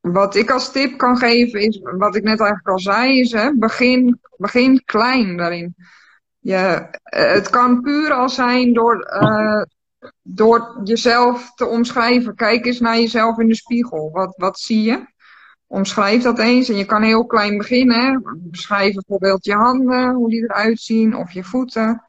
wat 0.00 0.34
ik 0.34 0.50
als 0.50 0.72
tip 0.72 0.98
kan 0.98 1.16
geven 1.16 1.60
is, 1.60 1.80
wat 1.82 2.16
ik 2.16 2.22
net 2.22 2.40
eigenlijk 2.40 2.68
al 2.68 2.78
zei, 2.78 3.20
is 3.20 3.32
hè, 3.32 3.54
begin, 3.54 4.20
begin 4.36 4.84
klein 4.84 5.36
daarin. 5.36 5.74
Je, 6.38 6.88
eh, 7.02 7.32
het 7.32 7.50
kan 7.50 7.80
puur 7.80 8.12
al 8.12 8.28
zijn 8.28 8.72
door, 8.72 9.20
uh, 9.22 9.62
door 10.22 10.80
jezelf 10.84 11.54
te 11.54 11.66
omschrijven. 11.66 12.34
Kijk 12.34 12.66
eens 12.66 12.80
naar 12.80 12.96
jezelf 12.96 13.38
in 13.38 13.46
de 13.46 13.54
spiegel. 13.54 14.10
Wat, 14.12 14.34
wat 14.36 14.58
zie 14.58 14.82
je? 14.82 15.06
Omschrijf 15.66 16.22
dat 16.22 16.38
eens. 16.38 16.68
En 16.68 16.76
je 16.76 16.84
kan 16.84 17.02
heel 17.02 17.26
klein 17.26 17.58
beginnen. 17.58 18.22
Beschrijf 18.38 18.94
bijvoorbeeld 18.94 19.44
je 19.44 19.54
handen, 19.54 20.14
hoe 20.14 20.30
die 20.30 20.42
eruit 20.42 20.80
zien, 20.80 21.16
of 21.16 21.32
je 21.32 21.44
voeten, 21.44 22.04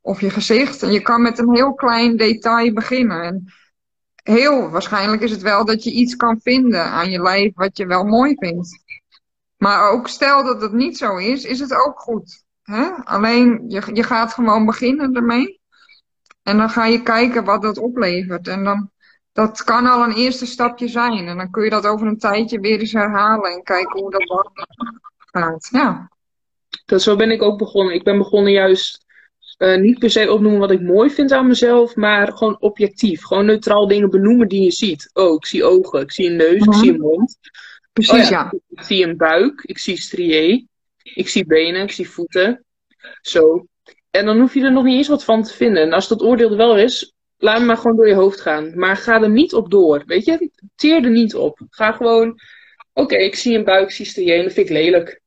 of 0.00 0.20
je 0.20 0.30
gezicht. 0.30 0.82
En 0.82 0.92
je 0.92 1.00
kan 1.00 1.22
met 1.22 1.38
een 1.38 1.54
heel 1.54 1.74
klein 1.74 2.16
detail 2.16 2.72
beginnen. 2.72 3.22
En 3.22 3.52
heel 4.30 4.70
waarschijnlijk 4.70 5.22
is 5.22 5.30
het 5.30 5.42
wel 5.42 5.64
dat 5.64 5.84
je 5.84 5.90
iets 5.90 6.16
kan 6.16 6.40
vinden 6.42 6.84
aan 6.84 7.10
je 7.10 7.22
lijf 7.22 7.52
wat 7.54 7.76
je 7.76 7.86
wel 7.86 8.04
mooi 8.04 8.34
vindt. 8.38 8.84
Maar 9.56 9.90
ook 9.90 10.08
stel 10.08 10.44
dat 10.44 10.62
het 10.62 10.72
niet 10.72 10.98
zo 10.98 11.16
is, 11.16 11.44
is 11.44 11.60
het 11.60 11.72
ook 11.72 12.00
goed. 12.00 12.44
Hè? 12.62 12.90
Alleen 13.04 13.64
je, 13.68 13.90
je 13.92 14.02
gaat 14.02 14.32
gewoon 14.32 14.66
beginnen 14.66 15.14
ermee. 15.14 15.60
En 16.42 16.56
dan 16.56 16.70
ga 16.70 16.84
je 16.84 17.02
kijken 17.02 17.44
wat 17.44 17.62
dat 17.62 17.78
oplevert. 17.78 18.48
En 18.48 18.64
dan, 18.64 18.90
dat 19.32 19.64
kan 19.64 19.86
al 19.86 20.04
een 20.04 20.14
eerste 20.14 20.46
stapje 20.46 20.88
zijn. 20.88 21.26
En 21.26 21.36
dan 21.36 21.50
kun 21.50 21.64
je 21.64 21.70
dat 21.70 21.86
over 21.86 22.06
een 22.06 22.18
tijdje 22.18 22.60
weer 22.60 22.80
eens 22.80 22.92
herhalen 22.92 23.52
en 23.52 23.62
kijken 23.62 24.00
hoe 24.00 24.10
dat 24.10 24.50
gaat. 25.16 25.68
Ja. 25.70 26.10
Dat, 26.86 27.02
zo 27.02 27.16
ben 27.16 27.30
ik 27.30 27.42
ook 27.42 27.58
begonnen. 27.58 27.94
Ik 27.94 28.04
ben 28.04 28.18
begonnen 28.18 28.52
juist 28.52 29.04
uh, 29.60 29.76
niet 29.76 29.98
per 29.98 30.10
se 30.10 30.32
opnoemen 30.32 30.60
wat 30.60 30.70
ik 30.70 30.80
mooi 30.80 31.10
vind 31.10 31.32
aan 31.32 31.46
mezelf, 31.46 31.96
maar 31.96 32.32
gewoon 32.32 32.60
objectief. 32.60 33.22
Gewoon 33.22 33.46
neutraal 33.46 33.88
dingen 33.88 34.10
benoemen 34.10 34.48
die 34.48 34.62
je 34.62 34.70
ziet. 34.70 35.10
Oh, 35.12 35.34
ik 35.34 35.46
zie 35.46 35.64
ogen, 35.64 36.00
ik 36.00 36.12
zie 36.12 36.26
een 36.26 36.36
neus, 36.36 36.64
ik 36.64 36.74
zie 36.74 36.92
een 36.92 37.00
mond. 37.00 37.38
Precies, 37.92 38.24
oh 38.24 38.28
ja. 38.28 38.54
Ik 38.68 38.82
zie 38.82 39.06
een 39.06 39.16
buik, 39.16 39.62
ik 39.62 39.78
zie 39.78 39.96
strié, 39.96 40.66
ik 41.02 41.28
zie 41.28 41.46
benen, 41.46 41.82
ik 41.82 41.92
zie 41.92 42.08
voeten. 42.08 42.64
Zo. 43.20 43.66
En 44.10 44.24
dan 44.24 44.38
hoef 44.40 44.54
je 44.54 44.64
er 44.64 44.72
nog 44.72 44.84
niet 44.84 44.96
eens 44.96 45.08
wat 45.08 45.24
van 45.24 45.42
te 45.42 45.52
vinden. 45.52 45.82
En 45.82 45.92
als 45.92 46.08
dat 46.08 46.22
oordeel 46.22 46.50
er 46.50 46.56
wel 46.56 46.78
is, 46.78 47.12
laat 47.36 47.56
hem 47.56 47.66
maar 47.66 47.76
gewoon 47.76 47.96
door 47.96 48.08
je 48.08 48.14
hoofd 48.14 48.40
gaan. 48.40 48.78
Maar 48.78 48.96
ga 48.96 49.22
er 49.22 49.30
niet 49.30 49.54
op 49.54 49.70
door, 49.70 50.02
weet 50.06 50.24
je? 50.24 50.50
Teer 50.74 51.04
er 51.04 51.10
niet 51.10 51.34
op. 51.34 51.60
Ga 51.70 51.92
gewoon, 51.92 52.40
oké, 52.92 53.16
ik 53.16 53.34
zie 53.34 53.56
een 53.56 53.64
buik, 53.64 53.88
ik 53.88 53.94
zie 53.94 54.06
strié 54.06 54.42
dat 54.42 54.52
vind 54.52 54.68
ik 54.68 54.72
lelijk. 54.72 55.20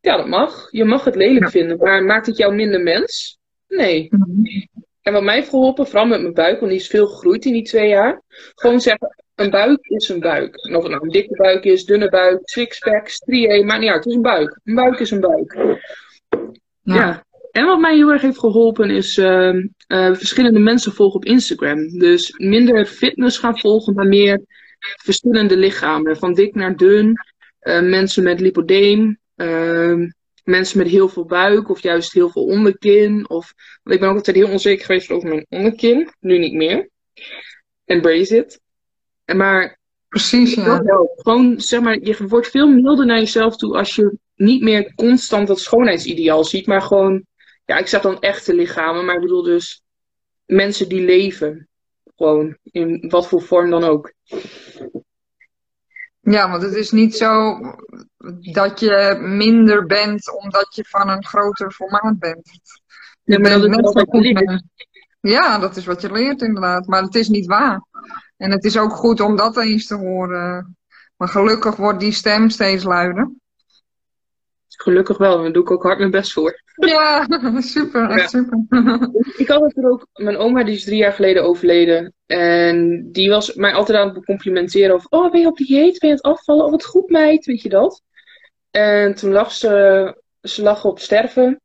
Ja, 0.00 0.16
dat 0.16 0.26
mag. 0.26 0.68
Je 0.70 0.84
mag 0.84 1.04
het 1.04 1.14
lelijk 1.14 1.50
vinden, 1.50 1.76
maar 1.76 2.04
maakt 2.04 2.26
het 2.26 2.36
jou 2.36 2.54
minder 2.54 2.80
mens? 2.80 3.38
Nee. 3.68 4.08
Mhm. 4.10 4.66
En 5.02 5.12
wat 5.12 5.22
mij 5.22 5.34
heeft 5.34 5.48
geholpen, 5.48 5.86
vooral 5.86 6.06
met 6.06 6.20
mijn 6.20 6.34
buik, 6.34 6.58
want 6.60 6.70
die 6.70 6.80
is 6.80 6.86
veel 6.86 7.06
gegroeid 7.06 7.44
in 7.44 7.52
die 7.52 7.62
twee 7.62 7.88
jaar. 7.88 8.22
Gewoon 8.54 8.80
zeggen, 8.80 9.16
een 9.34 9.50
buik 9.50 9.78
is 9.80 10.08
een 10.08 10.20
buik. 10.20 10.56
En 10.56 10.76
of 10.76 10.82
het 10.82 10.92
nou 10.92 11.04
een 11.04 11.10
dikke 11.10 11.36
buik 11.36 11.64
is, 11.64 11.84
dunne 11.84 12.08
buik, 12.08 12.40
sixpack, 12.42 13.08
strié, 13.08 13.64
maakt 13.64 13.80
niet 13.80 13.90
uit. 13.90 13.98
Het 13.98 14.06
is 14.06 14.14
een 14.14 14.22
buik. 14.22 14.60
Een 14.64 14.74
buik 14.74 14.98
is 14.98 15.10
een 15.10 15.20
buik. 15.20 15.76
Ja. 16.82 17.26
En 17.52 17.66
wat 17.66 17.78
mij 17.78 17.94
heel 17.94 18.10
erg 18.10 18.22
heeft 18.22 18.38
geholpen 18.38 18.90
is 18.90 19.16
uh, 19.16 19.54
uh, 19.54 20.14
verschillende 20.14 20.58
mensen 20.58 20.92
volgen 20.92 21.16
op 21.16 21.24
Instagram. 21.24 21.98
Dus 21.98 22.34
minder 22.36 22.86
fitness 22.86 23.38
gaan 23.38 23.58
volgen, 23.58 23.94
maar 23.94 24.06
meer 24.06 24.40
verschillende 24.78 25.56
lichamen. 25.56 26.16
Van 26.16 26.34
dik 26.34 26.54
naar 26.54 26.76
dun. 26.76 27.12
Uh, 27.62 27.80
mensen 27.80 28.22
met 28.22 28.40
lipodeem. 28.40 29.18
Ehm, 29.38 30.10
mensen 30.44 30.78
met 30.78 30.88
heel 30.88 31.08
veel 31.08 31.24
buik 31.24 31.68
of 31.68 31.80
juist 31.82 32.12
heel 32.12 32.30
veel 32.30 32.44
onderkin. 32.44 33.28
Of, 33.28 33.54
want 33.82 33.94
ik 33.94 34.00
ben 34.00 34.08
ook 34.08 34.16
altijd 34.16 34.36
heel 34.36 34.50
onzeker 34.50 34.84
geweest 34.84 35.10
over 35.10 35.28
mijn 35.28 35.46
onderkin. 35.48 36.10
Nu 36.20 36.38
niet 36.38 36.54
meer. 36.54 36.88
Embrace 37.84 38.36
it. 38.36 38.60
En 39.24 39.36
maar 39.36 39.78
Precies, 40.08 40.54
ja. 40.54 40.82
Gewoon, 41.16 41.60
zeg 41.60 41.80
maar, 41.80 41.98
je 42.00 42.26
wordt 42.26 42.48
veel 42.48 42.68
milder 42.68 43.06
naar 43.06 43.18
jezelf 43.18 43.56
toe 43.56 43.76
als 43.76 43.94
je 43.94 44.18
niet 44.34 44.62
meer 44.62 44.94
constant 44.94 45.46
dat 45.46 45.60
schoonheidsideaal 45.60 46.44
ziet, 46.44 46.66
maar 46.66 46.82
gewoon, 46.82 47.24
ja, 47.64 47.76
ik 47.76 47.86
zeg 47.86 48.00
dan 48.00 48.20
echte 48.20 48.54
lichamen, 48.54 49.04
maar 49.04 49.14
ik 49.14 49.20
bedoel 49.20 49.42
dus 49.42 49.82
mensen 50.44 50.88
die 50.88 51.04
leven. 51.04 51.68
Gewoon, 52.16 52.56
in 52.62 53.08
wat 53.08 53.28
voor 53.28 53.42
vorm 53.42 53.70
dan 53.70 53.84
ook. 53.84 54.12
Ja, 56.30 56.50
want 56.50 56.62
het 56.62 56.74
is 56.74 56.90
niet 56.90 57.16
zo 57.16 57.60
dat 58.52 58.80
je 58.80 59.18
minder 59.20 59.86
bent 59.86 60.32
omdat 60.42 60.74
je 60.74 60.84
van 60.88 61.08
een 61.08 61.24
groter 61.24 61.70
formaat 61.70 62.18
bent. 62.18 62.50
ja, 63.24 63.38
maar 63.38 63.50
dat 63.50 63.86
is 63.86 63.92
wat 63.92 64.08
je 64.10 64.20
leert. 64.20 64.62
Ja, 65.20 65.58
dat 65.58 65.76
is 65.76 65.86
wat 65.86 66.00
je 66.00 66.12
leert 66.12 66.42
inderdaad. 66.42 66.86
Maar 66.86 67.02
het 67.02 67.14
is 67.14 67.28
niet 67.28 67.46
waar. 67.46 67.82
En 68.36 68.50
het 68.50 68.64
is 68.64 68.78
ook 68.78 68.92
goed 68.92 69.20
om 69.20 69.36
dat 69.36 69.56
eens 69.56 69.86
te 69.86 69.94
horen. 69.94 70.76
Maar 71.16 71.28
gelukkig 71.28 71.76
wordt 71.76 72.00
die 72.00 72.12
stem 72.12 72.48
steeds 72.48 72.84
luider. 72.84 73.30
Gelukkig 74.80 75.18
wel, 75.18 75.42
daar 75.42 75.52
doe 75.52 75.62
ik 75.62 75.70
ook 75.70 75.82
hard 75.82 75.98
mijn 75.98 76.10
best 76.10 76.32
voor. 76.32 76.62
Ja, 76.74 77.26
super, 77.60 78.10
echt 78.10 78.30
super. 78.30 78.64
ik 79.42 79.48
had 79.48 79.60
het 79.60 79.76
er 79.76 79.90
ook, 79.90 80.06
mijn 80.12 80.36
oma 80.36 80.64
die 80.64 80.74
is 80.74 80.84
drie 80.84 80.98
jaar 80.98 81.12
geleden 81.12 81.42
overleden. 81.42 82.14
En 82.26 83.08
die 83.12 83.28
was 83.28 83.54
mij 83.54 83.72
altijd 83.72 83.98
aan 83.98 84.14
het 84.14 84.24
complimenteren 84.24 84.94
over, 84.94 85.10
oh 85.10 85.30
ben 85.30 85.40
je 85.40 85.46
op 85.46 85.56
dieet, 85.56 85.98
ben 85.98 86.08
je 86.08 86.22
aan 86.22 86.30
het 86.30 86.38
afvallen, 86.38 86.64
oh 86.64 86.70
wat 86.70 86.84
goed 86.84 87.10
meid, 87.10 87.44
weet 87.44 87.62
je 87.62 87.68
dat? 87.68 88.02
En 88.70 89.14
toen 89.14 89.32
lag 89.32 89.52
ze, 89.52 90.22
ze 90.40 90.62
lag 90.62 90.84
op 90.84 90.98
sterven. 90.98 91.60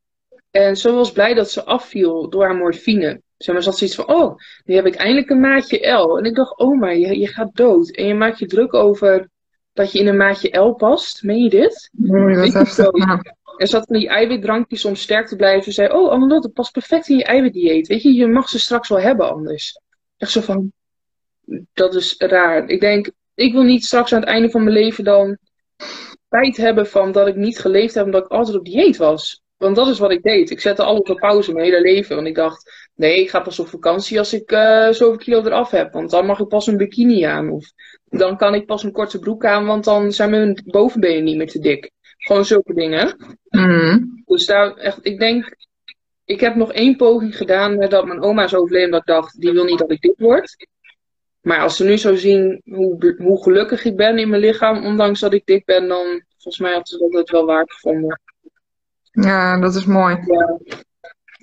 En 0.50 0.76
zo 0.76 0.94
was 0.94 1.12
blij 1.12 1.34
dat 1.34 1.50
ze 1.50 1.64
afviel 1.64 2.28
door 2.28 2.44
haar 2.44 2.56
morfine. 2.56 3.22
Zeg 3.36 3.54
maar, 3.54 3.62
ze 3.62 3.68
had 3.68 3.78
zoiets 3.78 3.96
van, 3.96 4.08
oh, 4.08 4.36
nu 4.64 4.74
heb 4.74 4.86
ik 4.86 4.94
eindelijk 4.94 5.30
een 5.30 5.40
maatje 5.40 5.90
L. 5.90 6.18
En 6.18 6.24
ik 6.24 6.34
dacht, 6.34 6.58
oh 6.58 6.78
maar 6.78 6.96
je, 6.96 7.18
je 7.18 7.28
gaat 7.28 7.56
dood. 7.56 7.90
En 7.90 8.06
je 8.06 8.14
maakt 8.14 8.38
je 8.38 8.46
druk 8.46 8.74
over 8.74 9.28
dat 9.74 9.92
je 9.92 9.98
in 9.98 10.06
een 10.06 10.16
maatje 10.16 10.58
L 10.58 10.72
past. 10.72 11.22
Meen 11.22 11.42
je 11.42 11.50
dit? 11.50 11.90
Nee, 11.92 12.50
dat 12.50 12.66
is 12.66 12.78
Er 13.56 13.68
zat 13.68 13.86
van 13.86 13.96
die 13.96 14.08
eiwitdrankjes 14.08 14.84
om 14.84 14.94
sterk 14.94 15.26
te 15.26 15.36
blijven. 15.36 15.64
Ze 15.64 15.72
zei, 15.72 15.92
oh 15.92 16.10
Annelot, 16.10 16.42
dat 16.42 16.52
past 16.52 16.72
perfect 16.72 17.08
in 17.08 17.16
je 17.16 17.24
eiwitdieet. 17.24 17.86
Weet 17.86 18.02
je, 18.02 18.12
je 18.12 18.26
mag 18.26 18.48
ze 18.48 18.58
straks 18.58 18.88
wel 18.88 19.00
hebben 19.00 19.30
anders. 19.30 19.80
Echt 20.16 20.30
zo 20.30 20.40
van, 20.40 20.72
dat 21.72 21.94
is 21.94 22.14
raar. 22.18 22.68
Ik 22.68 22.80
denk, 22.80 23.10
ik 23.34 23.52
wil 23.52 23.62
niet 23.62 23.84
straks 23.84 24.12
aan 24.12 24.20
het 24.20 24.28
einde 24.28 24.50
van 24.50 24.64
mijn 24.64 24.76
leven 24.76 25.04
dan 25.04 25.38
spijt 26.26 26.56
hebben 26.56 26.86
van 26.86 27.12
dat 27.12 27.26
ik 27.26 27.36
niet 27.36 27.58
geleefd 27.58 27.94
heb 27.94 28.04
omdat 28.04 28.24
ik 28.24 28.30
altijd 28.30 28.56
op 28.56 28.64
dieet 28.64 28.96
was. 28.96 29.42
Want 29.56 29.76
dat 29.76 29.88
is 29.88 29.98
wat 29.98 30.10
ik 30.10 30.22
deed. 30.22 30.50
Ik 30.50 30.60
zette 30.60 30.82
alles 30.82 31.08
op 31.08 31.18
pauze 31.18 31.52
mijn 31.52 31.64
hele 31.64 31.80
leven. 31.80 32.14
Want 32.14 32.28
ik 32.28 32.34
dacht, 32.34 32.83
nee, 32.94 33.20
ik 33.20 33.30
ga 33.30 33.40
pas 33.40 33.58
op 33.58 33.68
vakantie 33.68 34.18
als 34.18 34.32
ik 34.32 34.52
uh, 34.52 34.88
zoveel 34.88 35.16
kilo 35.16 35.44
eraf 35.44 35.70
heb. 35.70 35.92
Want 35.92 36.10
dan 36.10 36.26
mag 36.26 36.40
ik 36.40 36.48
pas 36.48 36.66
een 36.66 36.76
bikini 36.76 37.22
aan. 37.22 37.50
Of 37.50 37.72
dan 38.04 38.36
kan 38.36 38.54
ik 38.54 38.66
pas 38.66 38.82
een 38.82 38.92
korte 38.92 39.18
broek 39.18 39.44
aan, 39.44 39.66
want 39.66 39.84
dan 39.84 40.12
zijn 40.12 40.30
mijn 40.30 40.62
bovenbenen 40.64 41.24
niet 41.24 41.36
meer 41.36 41.50
te 41.50 41.58
dik. 41.58 41.90
Gewoon 42.18 42.44
zulke 42.44 42.74
dingen. 42.74 43.16
Mm. 43.48 44.22
Dus 44.24 44.46
daar 44.46 44.74
echt, 44.74 44.98
ik 45.02 45.18
denk, 45.18 45.56
ik 46.24 46.40
heb 46.40 46.54
nog 46.54 46.72
één 46.72 46.96
poging 46.96 47.36
gedaan 47.36 47.78
nadat 47.78 48.06
mijn 48.06 48.22
oma 48.22 48.44
is 48.44 48.54
overleden. 48.54 48.90
Dat 48.90 49.00
ik 49.00 49.06
dacht, 49.06 49.40
die 49.40 49.52
wil 49.52 49.64
niet 49.64 49.78
dat 49.78 49.90
ik 49.90 50.00
dit 50.00 50.18
word. 50.18 50.56
Maar 51.40 51.60
als 51.60 51.76
ze 51.76 51.84
nu 51.84 51.96
zo 51.96 52.14
zien 52.14 52.62
hoe, 52.64 53.14
hoe 53.18 53.42
gelukkig 53.42 53.84
ik 53.84 53.96
ben 53.96 54.18
in 54.18 54.28
mijn 54.28 54.40
lichaam, 54.40 54.84
ondanks 54.84 55.20
dat 55.20 55.32
ik 55.32 55.46
dik 55.46 55.64
ben, 55.64 55.88
dan 55.88 56.22
volgens 56.28 56.58
mij 56.58 56.72
had 56.72 56.88
ze 56.88 56.98
dat 56.98 57.12
het 57.12 57.30
wel 57.30 57.46
waard 57.46 57.72
gevonden. 57.72 58.20
Ja, 59.10 59.60
dat 59.60 59.74
is 59.74 59.84
mooi. 59.84 60.16
Ja. 60.26 60.58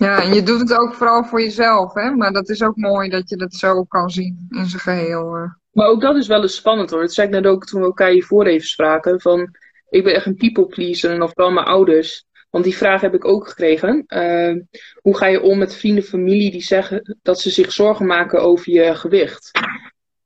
Ja, 0.02 0.22
en 0.22 0.34
je 0.34 0.44
doet 0.44 0.60
het 0.60 0.74
ook 0.74 0.94
vooral 0.94 1.24
voor 1.24 1.42
jezelf, 1.42 1.94
hè? 1.94 2.12
Maar 2.12 2.32
dat 2.32 2.50
is 2.50 2.64
ook 2.64 2.76
mooi 2.76 3.10
dat 3.10 3.30
je 3.30 3.36
dat 3.36 3.54
zo 3.54 3.84
kan 3.84 4.10
zien 4.10 4.46
in 4.50 4.66
zijn 4.66 4.82
geheel. 4.82 5.36
eh. 5.36 5.52
Maar 5.72 5.88
ook 5.88 6.02
dat 6.02 6.16
is 6.16 6.28
wel 6.28 6.42
eens 6.42 6.56
spannend 6.56 6.90
hoor. 6.90 7.02
Dat 7.02 7.14
zei 7.14 7.28
ik 7.28 7.34
net 7.34 7.46
ook 7.46 7.66
toen 7.66 7.80
we 7.80 7.86
elkaar 7.86 8.10
hiervoor 8.10 8.46
even 8.46 8.68
spraken. 8.68 9.22
Van, 9.22 9.56
ik 9.90 10.04
ben 10.04 10.14
echt 10.14 10.26
een 10.26 10.36
people 10.36 10.66
pleaser 10.66 11.12
en 11.12 11.30
vooral 11.30 11.52
mijn 11.52 11.66
ouders. 11.66 12.26
Want 12.50 12.64
die 12.64 12.76
vraag 12.78 13.02
heb 13.02 13.14
ik 13.14 13.26
ook 13.26 13.48
gekregen. 13.48 14.04
Eh, 14.08 14.56
hoe 15.02 15.18
ga 15.18 15.28
je 15.28 15.42
om 15.42 15.58
met 15.58 15.76
vrienden, 15.76 16.04
familie 16.04 16.52
die 16.52 16.64
zeggen 16.64 17.18
dat 17.22 17.40
ze 17.40 17.50
zich 17.50 17.72
zorgen 17.72 18.06
maken 18.06 18.42
over 18.42 18.72
je 18.72 18.96
gewicht? 18.96 19.52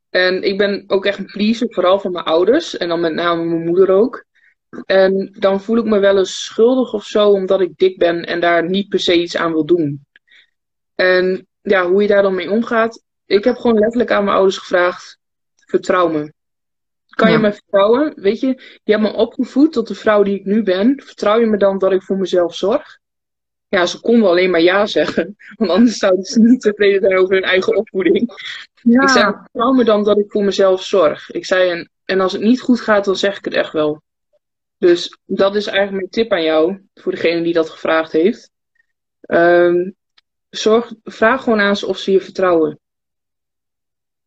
En 0.09 0.43
ik 0.43 0.57
ben 0.57 0.83
ook 0.87 1.05
echt 1.05 1.17
een 1.17 1.25
pleaser, 1.25 1.73
vooral 1.73 1.99
van 1.99 2.11
mijn 2.11 2.25
ouders. 2.25 2.77
En 2.77 2.87
dan 2.87 2.99
met 2.99 3.13
name 3.13 3.43
mijn 3.43 3.65
moeder 3.65 3.89
ook. 3.89 4.24
En 4.85 5.35
dan 5.39 5.61
voel 5.61 5.77
ik 5.77 5.85
me 5.85 5.99
wel 5.99 6.17
eens 6.17 6.43
schuldig 6.43 6.93
of 6.93 7.05
zo, 7.05 7.29
omdat 7.29 7.61
ik 7.61 7.77
dik 7.77 7.97
ben 7.97 8.25
en 8.25 8.39
daar 8.39 8.69
niet 8.69 8.89
per 8.89 8.99
se 8.99 9.21
iets 9.21 9.37
aan 9.37 9.51
wil 9.51 9.65
doen. 9.65 10.05
En 10.95 11.47
ja, 11.61 11.89
hoe 11.89 12.01
je 12.01 12.07
daar 12.07 12.21
dan 12.21 12.35
mee 12.35 12.51
omgaat. 12.51 13.03
Ik 13.25 13.43
heb 13.43 13.55
gewoon 13.55 13.79
letterlijk 13.79 14.11
aan 14.11 14.23
mijn 14.23 14.35
ouders 14.35 14.57
gevraagd: 14.57 15.17
vertrouw 15.55 16.07
me. 16.07 16.33
Kan 17.09 17.31
je 17.31 17.37
me 17.37 17.53
vertrouwen? 17.53 18.13
Weet 18.15 18.39
je, 18.39 18.47
je 18.83 18.91
hebt 18.91 19.03
me 19.03 19.13
opgevoed 19.13 19.73
tot 19.73 19.87
de 19.87 19.95
vrouw 19.95 20.23
die 20.23 20.39
ik 20.39 20.45
nu 20.45 20.63
ben. 20.63 21.01
Vertrouw 21.05 21.39
je 21.39 21.45
me 21.45 21.57
dan 21.57 21.77
dat 21.77 21.91
ik 21.91 22.03
voor 22.03 22.17
mezelf 22.17 22.55
zorg? 22.55 22.99
Ja, 23.67 23.85
ze 23.85 23.99
konden 23.99 24.29
alleen 24.29 24.49
maar 24.49 24.61
ja 24.61 24.85
zeggen. 24.85 25.35
Want 25.57 25.71
anders 25.71 25.97
zouden 25.97 26.23
ze 26.23 26.39
niet 26.39 26.61
tevreden 26.61 27.01
zijn 27.01 27.17
over 27.17 27.33
hun 27.33 27.43
eigen 27.43 27.75
opvoeding. 27.75 28.31
Ik 28.83 29.09
zei, 29.09 29.33
vertrouw 29.33 29.71
me 29.71 29.83
dan 29.83 30.03
dat 30.03 30.17
ik 30.17 30.31
voor 30.31 30.43
mezelf 30.43 30.83
zorg. 30.83 31.29
Ik 31.31 31.45
zei, 31.45 31.69
en, 31.69 31.89
en 32.05 32.19
als 32.19 32.31
het 32.31 32.41
niet 32.41 32.61
goed 32.61 32.81
gaat, 32.81 33.05
dan 33.05 33.15
zeg 33.15 33.37
ik 33.37 33.45
het 33.45 33.53
echt 33.53 33.71
wel. 33.71 34.01
Dus 34.77 35.17
dat 35.25 35.55
is 35.55 35.65
eigenlijk 35.67 35.97
mijn 35.97 36.09
tip 36.09 36.31
aan 36.31 36.43
jou, 36.43 36.81
voor 36.93 37.11
degene 37.11 37.41
die 37.43 37.53
dat 37.53 37.69
gevraagd 37.69 38.11
heeft. 38.11 38.51
Ehm, 39.21 39.89
zorg, 40.49 40.93
vraag 41.03 41.43
gewoon 41.43 41.59
aan 41.59 41.75
ze 41.75 41.85
of 41.87 41.97
ze 41.97 42.11
je 42.11 42.21
vertrouwen. 42.21 42.79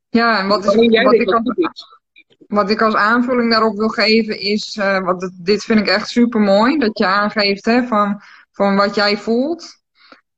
ja, 0.09 0.39
en 0.41 0.49
wat, 0.49 0.65
is, 0.65 0.75
wat, 1.05 1.13
ik 1.15 1.29
als, 1.33 1.99
wat 2.47 2.71
ik 2.71 2.83
als 2.83 2.95
aanvulling 2.95 3.51
daarop 3.51 3.77
wil 3.77 3.89
geven 3.89 4.41
is, 4.41 4.77
eh, 4.77 4.99
want 4.99 5.23
het- 5.23 5.33
dit 5.45 5.65
vind 5.65 5.81
ik 5.81 5.87
echt 5.87 6.09
super 6.09 6.41
mooi, 6.41 6.79
dat 6.79 6.99
je 6.99 7.07
aangeeft 7.07 7.65
hè, 7.65 7.87
van, 7.87 8.21
van 8.53 8.77
wat 8.77 8.95
jij 8.95 9.17
voelt. 9.17 9.77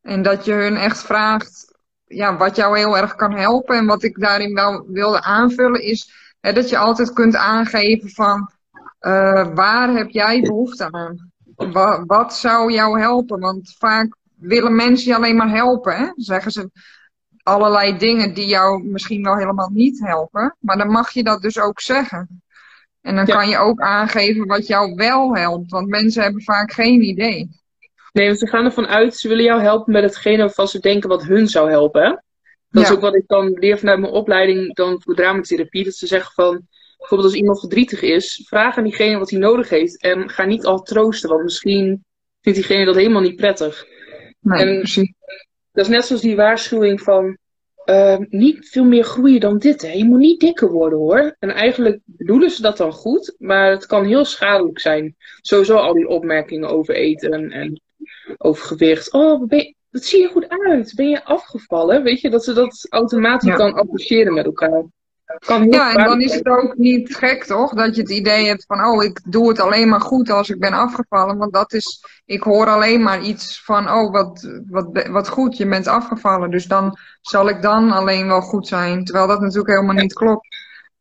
En 0.00 0.22
dat 0.22 0.44
je 0.44 0.52
hun 0.52 0.76
echt 0.76 1.02
vraagt 1.02 1.78
ja, 2.06 2.36
wat 2.36 2.56
jou 2.56 2.78
heel 2.78 2.96
erg 2.96 3.14
kan 3.14 3.32
helpen. 3.36 3.76
En 3.76 3.86
wat 3.86 4.02
ik 4.02 4.20
daarin 4.20 4.54
wel 4.54 4.84
wilde 4.86 5.22
aanvullen 5.22 5.82
is 5.82 6.10
hè, 6.40 6.52
dat 6.52 6.68
je 6.68 6.78
altijd 6.78 7.12
kunt 7.12 7.36
aangeven 7.36 8.08
van 8.10 8.50
eh, 9.00 9.54
waar 9.54 9.90
heb 9.94 10.10
jij 10.10 10.40
behoefte 10.40 10.92
aan? 10.92 11.30
Wa- 11.56 12.04
wat 12.04 12.34
zou 12.34 12.72
jou 12.72 13.00
helpen? 13.00 13.40
Want 13.40 13.74
vaak 13.78 14.16
willen 14.34 14.76
mensen 14.76 15.10
je 15.10 15.16
alleen 15.16 15.36
maar 15.36 15.50
helpen. 15.50 15.96
Hè? 15.96 16.06
Zeggen 16.16 16.52
ze 16.52 16.70
allerlei 17.42 17.98
dingen 17.98 18.34
die 18.34 18.46
jou 18.46 18.84
misschien 18.84 19.22
wel 19.22 19.36
helemaal 19.36 19.70
niet 19.72 20.00
helpen. 20.06 20.56
Maar 20.60 20.76
dan 20.76 20.88
mag 20.90 21.10
je 21.10 21.22
dat 21.22 21.42
dus 21.42 21.58
ook 21.58 21.80
zeggen. 21.80 22.42
En 23.00 23.16
dan 23.16 23.26
Ja. 23.26 23.34
kan 23.34 23.48
je 23.48 23.58
ook 23.58 23.80
aangeven 23.80 24.46
wat 24.46 24.66
jou 24.66 24.94
wel 24.94 25.36
helpt. 25.36 25.70
Want 25.70 25.88
mensen 25.88 26.22
hebben 26.22 26.42
vaak 26.42 26.72
geen 26.72 27.02
idee. 27.02 27.48
Nee, 28.12 28.26
want 28.26 28.38
ze 28.38 28.46
gaan 28.46 28.64
ervan 28.64 28.86
uit, 28.86 29.16
ze 29.16 29.28
willen 29.28 29.44
jou 29.44 29.60
helpen 29.60 29.92
met 29.92 30.02
hetgene 30.02 30.38
waarvan 30.42 30.68
ze 30.68 30.78
denken 30.80 31.08
wat 31.08 31.24
hun 31.24 31.48
zou 31.48 31.70
helpen. 31.70 32.02
hè? 32.02 32.16
Dat 32.70 32.82
is 32.82 32.90
ook 32.90 33.00
wat 33.00 33.14
ik 33.14 33.24
dan 33.26 33.48
leer 33.58 33.78
vanuit 33.78 34.00
mijn 34.00 34.12
opleiding 34.12 34.74
dan 34.74 35.02
voor 35.02 35.14
dramatherapie. 35.14 35.84
Dat 35.84 35.94
ze 35.94 36.06
zeggen 36.06 36.32
van, 36.32 36.66
bijvoorbeeld 37.00 37.30
als 37.30 37.40
iemand 37.40 37.60
verdrietig 37.60 38.02
is, 38.02 38.44
vraag 38.48 38.76
aan 38.76 38.84
diegene 38.84 39.18
wat 39.18 39.30
hij 39.30 39.38
nodig 39.38 39.68
heeft. 39.68 40.02
En 40.02 40.28
ga 40.28 40.44
niet 40.44 40.64
al 40.64 40.82
troosten, 40.82 41.28
want 41.30 41.42
misschien 41.42 42.04
vindt 42.40 42.58
diegene 42.58 42.84
dat 42.84 42.94
helemaal 42.94 43.22
niet 43.22 43.36
prettig. 43.36 43.86
Nee, 44.40 44.66
En- 44.66 44.78
precies. 44.78 45.12
Dat 45.72 45.84
is 45.84 45.90
net 45.90 46.04
zoals 46.04 46.22
die 46.22 46.36
waarschuwing 46.36 47.00
van, 47.00 47.36
eh, 47.84 48.16
niet 48.28 48.68
veel 48.68 48.84
meer 48.84 49.04
groeien 49.04 49.40
dan 49.40 49.58
dit. 49.58 49.82
Hè? 49.82 49.92
Je 49.92 50.04
moet 50.04 50.18
niet 50.18 50.40
dikker 50.40 50.70
worden 50.70 50.98
hoor. 50.98 51.36
En 51.38 51.50
eigenlijk 51.50 52.00
bedoelen 52.04 52.50
ze 52.50 52.62
dat 52.62 52.76
dan 52.76 52.92
goed, 52.92 53.34
maar 53.38 53.70
het 53.70 53.86
kan 53.86 54.04
heel 54.04 54.24
schadelijk 54.24 54.78
zijn. 54.80 55.16
Sowieso 55.40 55.76
al 55.76 55.94
die 55.94 56.08
opmerkingen 56.08 56.68
over 56.68 56.94
eten 56.94 57.50
en 57.50 57.80
over 58.36 58.64
gewicht. 58.66 59.12
Oh, 59.12 59.46
ben 59.46 59.58
je, 59.58 59.74
wat 59.90 60.04
zie 60.04 60.20
je 60.20 60.28
goed 60.28 60.48
uit? 60.48 60.92
Ben 60.96 61.08
je 61.08 61.24
afgevallen? 61.24 62.02
Weet 62.02 62.20
je, 62.20 62.30
dat 62.30 62.44
ze 62.44 62.52
dat 62.52 62.86
automatisch 62.88 63.48
Ja. 63.48 63.56
kan 63.56 63.74
associëren 63.74 64.34
met 64.34 64.44
elkaar. 64.44 64.84
Kan 65.38 65.70
Ja, 65.70 65.94
en 65.94 66.04
dan 66.04 66.20
is 66.20 66.34
het 66.34 66.46
ook 66.46 66.76
niet 66.76 67.16
gek, 67.16 67.44
toch? 67.44 67.74
Dat 67.74 67.94
je 67.94 68.00
het 68.00 68.10
idee 68.10 68.46
hebt 68.46 68.64
van, 68.66 68.84
oh, 68.84 69.04
ik 69.04 69.20
doe 69.24 69.48
het 69.48 69.60
alleen 69.60 69.88
maar 69.88 70.00
goed 70.00 70.30
als 70.30 70.50
ik 70.50 70.58
ben 70.58 70.72
afgevallen. 70.72 71.36
Want 71.36 71.52
dat 71.52 71.72
is, 71.72 72.04
ik 72.24 72.42
hoor 72.42 72.66
alleen 72.66 73.02
maar 73.02 73.22
iets 73.22 73.62
van, 73.64 73.90
oh, 73.90 74.12
wat, 74.12 74.60
wat, 74.68 75.08
wat 75.08 75.28
goed, 75.28 75.56
je 75.56 75.66
bent 75.66 75.86
afgevallen. 75.86 76.50
Dus 76.50 76.64
dan 76.66 76.98
zal 77.20 77.48
ik 77.48 77.62
dan 77.62 77.90
alleen 77.90 78.26
wel 78.26 78.40
goed 78.40 78.66
zijn. 78.66 79.04
Terwijl 79.04 79.26
dat 79.26 79.40
natuurlijk 79.40 79.68
helemaal 79.68 80.02
niet 80.02 80.12
klopt. 80.12 80.48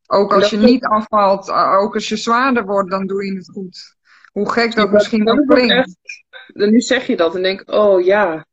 Ook 0.07 0.33
als 0.33 0.49
je 0.49 0.57
niet 0.57 0.85
afvalt, 0.85 1.51
ook 1.51 1.93
als 1.93 2.09
je 2.09 2.15
zwaarder 2.15 2.65
wordt, 2.65 2.89
dan 2.89 3.07
doe 3.07 3.25
je 3.25 3.35
het 3.35 3.49
goed. 3.53 3.95
Hoe 4.31 4.51
gek 4.51 4.75
dat 4.75 4.91
misschien 4.91 5.29
ook 5.29 5.47
klinkt. 5.47 5.95
nu 6.53 6.81
zeg 6.81 7.07
je 7.07 7.17
dat 7.17 7.35
en 7.35 7.41
denk, 7.41 7.63
oh 7.65 8.05
ja. 8.05 8.47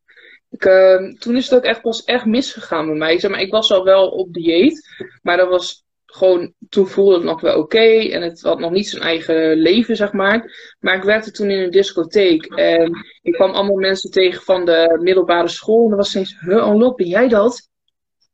Ik, 0.57 0.64
eh, 0.64 1.12
toen 1.19 1.37
is 1.37 1.45
het 1.45 1.55
ook 1.55 1.64
echt 1.64 1.81
pas 1.81 2.05
echt 2.05 2.25
misgegaan 2.25 2.87
bij 2.87 2.95
mij. 2.95 3.12
Ik, 3.12 3.21
zeg 3.21 3.31
maar, 3.31 3.40
ik 3.40 3.51
was 3.51 3.73
al 3.73 3.85
wel 3.85 4.09
op 4.09 4.33
dieet, 4.33 5.05
maar 5.23 5.37
dat 5.37 5.49
was 5.49 5.85
gewoon, 6.07 6.53
toen 6.69 6.87
voelde 6.87 7.14
het 7.14 7.25
nog 7.25 7.40
wel 7.40 7.59
oké 7.59 8.09
en 8.11 8.23
het 8.23 8.40
had 8.40 8.59
nog 8.59 8.71
niet 8.71 8.88
zijn 8.88 9.03
eigen 9.03 9.57
leven, 9.57 9.97
zeg 9.97 10.12
maar. 10.12 10.75
Maar 10.81 10.97
ik 10.97 11.03
werkte 11.03 11.31
toen 11.31 11.51
in 11.51 11.59
een 11.59 11.71
discotheek 11.71 12.45
en 12.45 12.92
ik 13.23 13.33
kwam 13.33 13.51
allemaal 13.51 13.77
mensen 13.77 14.11
tegen 14.11 14.42
van 14.42 14.64
de 14.64 14.99
middelbare 15.03 15.49
school 15.49 15.85
en 15.85 15.90
er 15.90 15.97
was 15.97 16.09
steeds, 16.09 16.37
huh, 16.40 16.62
Anlot, 16.62 16.97
ben 16.97 17.07
jij 17.07 17.29
dat? 17.29 17.69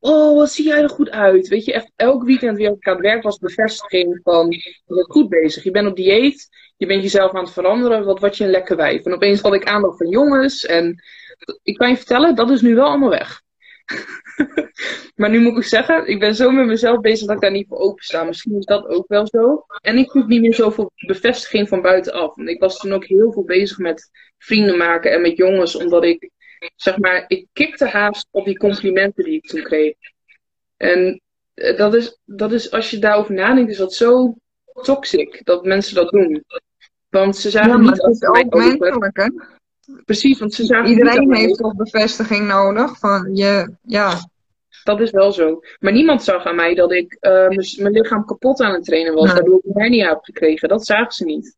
Oh, 0.00 0.36
wat 0.36 0.50
zie 0.50 0.66
jij 0.66 0.82
er 0.82 0.88
goed 0.88 1.10
uit. 1.10 1.48
Weet 1.48 1.64
je, 1.64 1.72
echt 1.72 1.92
elk 1.96 2.24
weekend 2.24 2.56
weer 2.56 2.70
ik 2.70 2.86
aan 2.86 2.94
het 2.94 3.02
werk 3.02 3.22
was 3.22 3.38
bevestiging 3.38 4.20
van, 4.22 4.50
je 4.50 4.82
bent 4.86 5.10
goed 5.10 5.28
bezig. 5.28 5.62
Je 5.62 5.70
bent 5.70 5.88
op 5.88 5.96
dieet, 5.96 6.48
je 6.76 6.86
bent 6.86 7.02
jezelf 7.02 7.32
aan 7.32 7.44
het 7.44 7.52
veranderen, 7.52 8.04
wat 8.04 8.20
word 8.20 8.36
je 8.36 8.44
een 8.44 8.50
lekker 8.50 8.76
wijf. 8.76 9.04
En 9.04 9.14
opeens 9.14 9.40
had 9.40 9.54
ik 9.54 9.64
aandacht 9.64 9.96
van 9.96 10.08
jongens. 10.08 10.66
En 10.66 11.02
ik 11.62 11.76
kan 11.76 11.88
je 11.88 11.96
vertellen, 11.96 12.34
dat 12.34 12.50
is 12.50 12.60
nu 12.60 12.74
wel 12.74 12.86
allemaal 12.86 13.10
weg. 13.10 13.42
maar 15.16 15.30
nu 15.30 15.40
moet 15.40 15.56
ik 15.56 15.64
zeggen, 15.64 16.06
ik 16.06 16.20
ben 16.20 16.34
zo 16.34 16.50
met 16.50 16.66
mezelf 16.66 17.00
bezig 17.00 17.26
dat 17.26 17.36
ik 17.36 17.42
daar 17.42 17.50
niet 17.50 17.68
voor 17.68 17.78
opensta. 17.78 18.24
Misschien 18.24 18.56
is 18.56 18.64
dat 18.64 18.86
ook 18.86 19.08
wel 19.08 19.26
zo. 19.26 19.64
En 19.80 19.98
ik 19.98 20.10
zoek 20.10 20.26
niet 20.26 20.40
meer 20.40 20.54
zoveel 20.54 20.92
bevestiging 21.06 21.68
van 21.68 21.82
buitenaf. 21.82 22.34
Want 22.34 22.48
ik 22.48 22.60
was 22.60 22.78
toen 22.78 22.92
ook 22.92 23.04
heel 23.04 23.32
veel 23.32 23.44
bezig 23.44 23.78
met 23.78 24.10
vrienden 24.38 24.76
maken 24.76 25.12
en 25.12 25.20
met 25.20 25.36
jongens, 25.36 25.76
omdat 25.76 26.04
ik, 26.04 26.30
zeg 26.76 26.98
maar, 26.98 27.24
ik 27.26 27.46
kikte 27.52 27.86
haast 27.86 28.28
op 28.30 28.44
die 28.44 28.58
complimenten 28.58 29.24
die 29.24 29.34
ik 29.34 29.46
toen 29.46 29.62
kreeg. 29.62 29.94
En 30.76 31.20
eh, 31.54 31.76
dat 31.76 31.94
is, 31.94 32.18
dat 32.24 32.52
is, 32.52 32.70
als 32.70 32.90
je 32.90 32.98
daarover 32.98 33.34
nadenkt, 33.34 33.70
is 33.70 33.76
dat 33.76 33.94
zo 33.94 34.34
toxic 34.82 35.40
dat 35.44 35.64
mensen 35.64 35.94
dat 35.94 36.10
doen. 36.10 36.44
Want 37.08 37.36
ze 37.36 37.50
Ja, 37.50 37.66
maar 37.66 37.80
niet 37.80 38.02
het 38.02 38.14
is 38.14 38.22
ook 38.22 38.54
menselijk, 38.54 39.16
hè? 39.16 39.28
Precies, 40.04 40.38
want 40.38 40.54
ze 40.54 40.64
zagen 40.64 40.90
Iedereen 40.90 41.34
heeft 41.34 41.58
toch 41.58 41.74
bevestiging 41.76 42.46
nodig 42.46 42.98
van 42.98 43.34
je, 43.34 43.74
ja. 43.82 44.30
Dat 44.84 45.00
is 45.00 45.10
wel 45.10 45.32
zo. 45.32 45.60
Maar 45.80 45.92
niemand 45.92 46.22
zag 46.22 46.44
aan 46.44 46.56
mij 46.56 46.74
dat 46.74 46.92
ik 46.92 47.16
eh, 47.20 47.48
mijn 47.78 47.92
lichaam 47.92 48.24
kapot 48.24 48.60
aan 48.60 48.72
het 48.72 48.84
trainen 48.84 49.14
was, 49.14 49.24
Nee. 49.24 49.34
waardoor 49.34 49.58
ik 49.58 49.64
een 49.64 49.80
hernia 49.80 50.08
heb 50.08 50.22
gekregen. 50.22 50.68
Dat 50.68 50.86
zagen 50.86 51.12
ze 51.12 51.24
niet. 51.24 51.56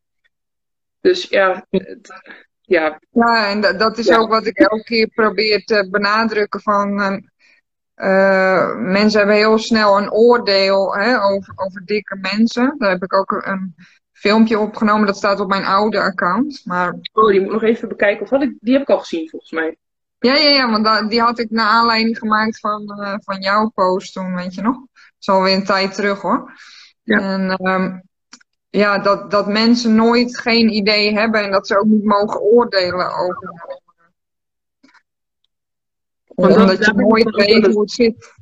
Dus 1.01 1.29
ja, 1.29 1.67
het- 1.71 2.13
ja, 2.61 3.01
Ja, 3.11 3.51
en 3.51 3.79
dat, 3.79 3.99
is 3.99 4.07
Ja. 4.07 4.17
ook 4.19 4.29
wat 4.29 4.47
ik 4.47 4.59
elke 4.59 4.83
keer 4.85 5.07
probeer 5.07 5.65
te 5.65 5.89
benadrukken 5.91 6.61
van 6.61 7.01
eh, 7.01 7.17
eh, 7.95 8.77
mensen 8.77 9.19
hebben 9.19 9.37
heel 9.37 9.59
snel 9.59 9.99
een 9.99 10.13
oordeel 10.13 10.95
hè, 10.95 11.23
over, 11.23 11.53
over 11.57 11.83
dikke 11.85 12.17
mensen. 12.33 12.75
Daar 12.79 12.91
heb 12.91 13.03
ik 13.03 13.15
ook 13.15 13.31
een 13.47 13.75
filmpje 14.25 14.59
opgenomen. 14.59 15.07
Dat 15.07 15.17
staat 15.17 15.41
op 15.41 15.49
mijn 15.49 15.65
oude 15.65 16.01
account. 16.01 16.61
Maar... 16.65 16.99
Oh, 17.13 17.31
die 17.31 17.41
moet 17.41 17.53
nog 17.53 17.63
even 17.63 17.89
bekijken. 17.89 18.23
Of 18.23 18.31
had 18.31 18.43
ik, 18.43 18.57
die 18.61 18.73
heb 18.73 18.83
ik 18.83 18.89
al 18.89 18.99
gezien 18.99 19.29
volgens 19.29 19.51
mij. 19.51 19.77
Ja, 20.19 20.35
ja, 20.35 20.49
ja, 20.49 20.81
want 20.81 21.11
die 21.11 21.21
had 21.21 21.39
ik 21.39 21.51
naar 21.51 21.69
aanleiding 21.69 22.19
gemaakt 22.19 22.61
van, 22.61 23.01
uh, 23.01 23.15
van 23.21 23.41
jouw 23.41 23.69
post 23.69 24.13
toen, 24.13 24.35
weet 24.35 24.55
je 24.55 24.63
nog. 24.63 24.75
Dat 24.75 24.87
is 25.19 25.29
alweer 25.29 25.55
een 25.55 25.65
tijd 25.65 25.95
terug 25.95 26.21
hoor. 26.21 26.53
Ja. 27.03 27.19
En 27.19 27.67
um, 27.71 28.03
ja, 28.71 28.99
dat, 28.99 29.31
dat 29.31 29.47
mensen 29.47 29.95
nooit 29.95 30.39
geen 30.39 30.69
idee 30.73 31.13
hebben 31.13 31.45
en 31.45 31.51
dat 31.51 31.67
ze 31.67 31.79
ook 31.79 31.87
niet 31.87 32.05
mogen 32.05 32.41
oordelen 32.41 33.15
over. 33.17 33.53
Omdat 36.35 36.85
je 36.85 36.93
nooit 36.93 37.31
weet 37.31 37.67
hoe 37.67 37.81
het 37.81 37.91
zit. 37.91 38.33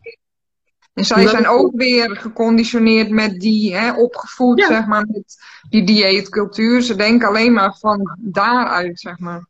En 0.94 1.04
zij 1.04 1.26
zijn 1.26 1.46
ook 1.46 1.72
weer 1.74 2.16
geconditioneerd 2.16 3.10
met 3.10 3.40
die, 3.40 3.74
hè, 3.74 3.92
opgevoed, 3.92 4.64
zeg 4.64 4.86
maar, 4.86 5.06
met 5.10 5.36
die 5.68 5.84
dieetcultuur. 5.84 6.82
Ze 6.82 6.94
denken 6.94 7.28
alleen 7.28 7.52
maar 7.52 7.76
van 7.78 8.18
daaruit, 8.18 9.00
zeg 9.00 9.18
maar. 9.18 9.46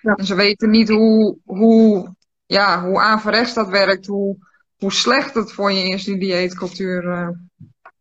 Ja. 0.00 0.14
En 0.14 0.24
ze 0.24 0.34
weten 0.34 0.70
niet 0.70 0.88
hoe, 0.88 1.38
hoe, 1.44 2.14
ja, 2.46 2.82
hoe 2.82 2.98
averechts 2.98 3.54
dat 3.54 3.68
werkt, 3.68 4.06
hoe, 4.06 4.36
hoe 4.76 4.92
slecht 4.92 5.34
het 5.34 5.52
voor 5.52 5.72
je 5.72 5.88
is, 5.88 6.04
die 6.04 6.18
dieetcultuur. 6.18 7.04
Uh. 7.04 7.28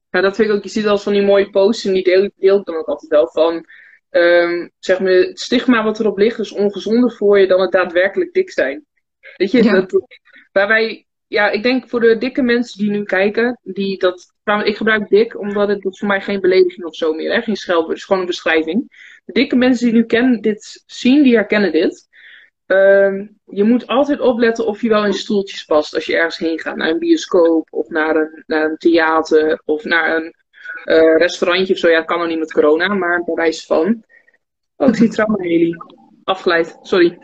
Ja, 0.09 0.21
dat 0.21 0.35
vind 0.35 0.49
ik 0.49 0.55
ook. 0.55 0.63
Je 0.63 0.69
ziet 0.69 0.87
als 0.87 1.03
van 1.03 1.13
die 1.13 1.25
mooie 1.25 1.49
posts 1.49 1.85
en 1.85 1.93
die 1.93 2.03
deel, 2.03 2.29
deel 2.35 2.59
ik 2.59 2.65
dan 2.65 2.75
ook 2.75 2.87
altijd 2.87 3.11
wel 3.11 3.27
van. 3.27 3.65
Um, 4.09 4.71
zeg 4.79 4.99
maar, 4.99 5.11
het 5.11 5.39
stigma 5.39 5.83
wat 5.83 5.99
erop 5.99 6.17
ligt 6.17 6.39
is 6.39 6.51
ongezonder 6.51 7.11
voor 7.11 7.39
je 7.39 7.47
dan 7.47 7.61
het 7.61 7.71
daadwerkelijk 7.71 8.33
dik 8.33 8.51
zijn. 8.51 8.85
Weet 9.35 9.51
je, 9.51 9.63
dat, 9.63 10.05
waar 10.51 10.67
wij, 10.67 11.05
ja, 11.33 11.49
ik 11.49 11.63
denk 11.63 11.89
voor 11.89 11.99
de 11.99 12.17
dikke 12.17 12.41
mensen 12.41 12.77
die 12.77 12.89
nu 12.89 13.03
kijken, 13.03 13.59
die 13.63 13.97
dat, 13.97 14.33
ik 14.63 14.77
gebruik 14.77 15.09
dik 15.09 15.39
omdat 15.39 15.67
het 15.67 15.81
dat 15.81 15.97
voor 15.97 16.07
mij 16.07 16.21
geen 16.21 16.39
belediging 16.39 16.85
of 16.85 16.95
zo 16.95 17.13
meer, 17.13 17.33
hè, 17.33 17.41
geen 17.41 17.55
schelp, 17.55 17.87
het 17.87 17.97
is 17.97 18.03
gewoon 18.03 18.21
een 18.21 18.27
beschrijving. 18.27 18.87
De 19.25 19.33
dikke 19.33 19.55
mensen 19.55 19.91
die 19.91 20.05
nu 20.11 20.39
dit 20.39 20.83
zien, 20.85 21.23
die 21.23 21.35
herkennen 21.35 21.71
dit. 21.71 22.07
Um, 22.65 23.39
je 23.45 23.63
moet 23.63 23.87
altijd 23.87 24.19
opletten 24.19 24.65
of 24.65 24.81
je 24.81 24.89
wel 24.89 25.05
in 25.05 25.13
stoeltjes 25.13 25.65
past 25.65 25.93
als 25.93 26.05
je 26.05 26.15
ergens 26.15 26.37
heen 26.37 26.59
gaat. 26.59 26.75
Naar 26.75 26.89
een 26.89 26.99
bioscoop 26.99 27.67
of 27.71 27.89
naar 27.89 28.15
een, 28.15 28.43
naar 28.47 28.65
een 28.65 28.77
theater 28.77 29.61
of 29.65 29.83
naar 29.83 30.15
een 30.15 30.33
uh, 30.85 31.17
restaurantje 31.17 31.73
of 31.73 31.79
zo. 31.79 31.89
Ja, 31.89 31.97
dat 31.97 32.05
kan 32.05 32.19
nog 32.19 32.27
niet 32.27 32.39
met 32.39 32.53
corona, 32.53 32.87
maar 32.87 33.23
bij 33.23 33.33
wijze 33.33 33.65
van. 33.65 34.03
Oh, 34.75 34.87
ik 34.87 34.95
zie 34.95 35.09
trouwens 35.09 35.41
Haley. 35.41 35.75
Afgeleid, 36.23 36.77
sorry. 36.81 37.17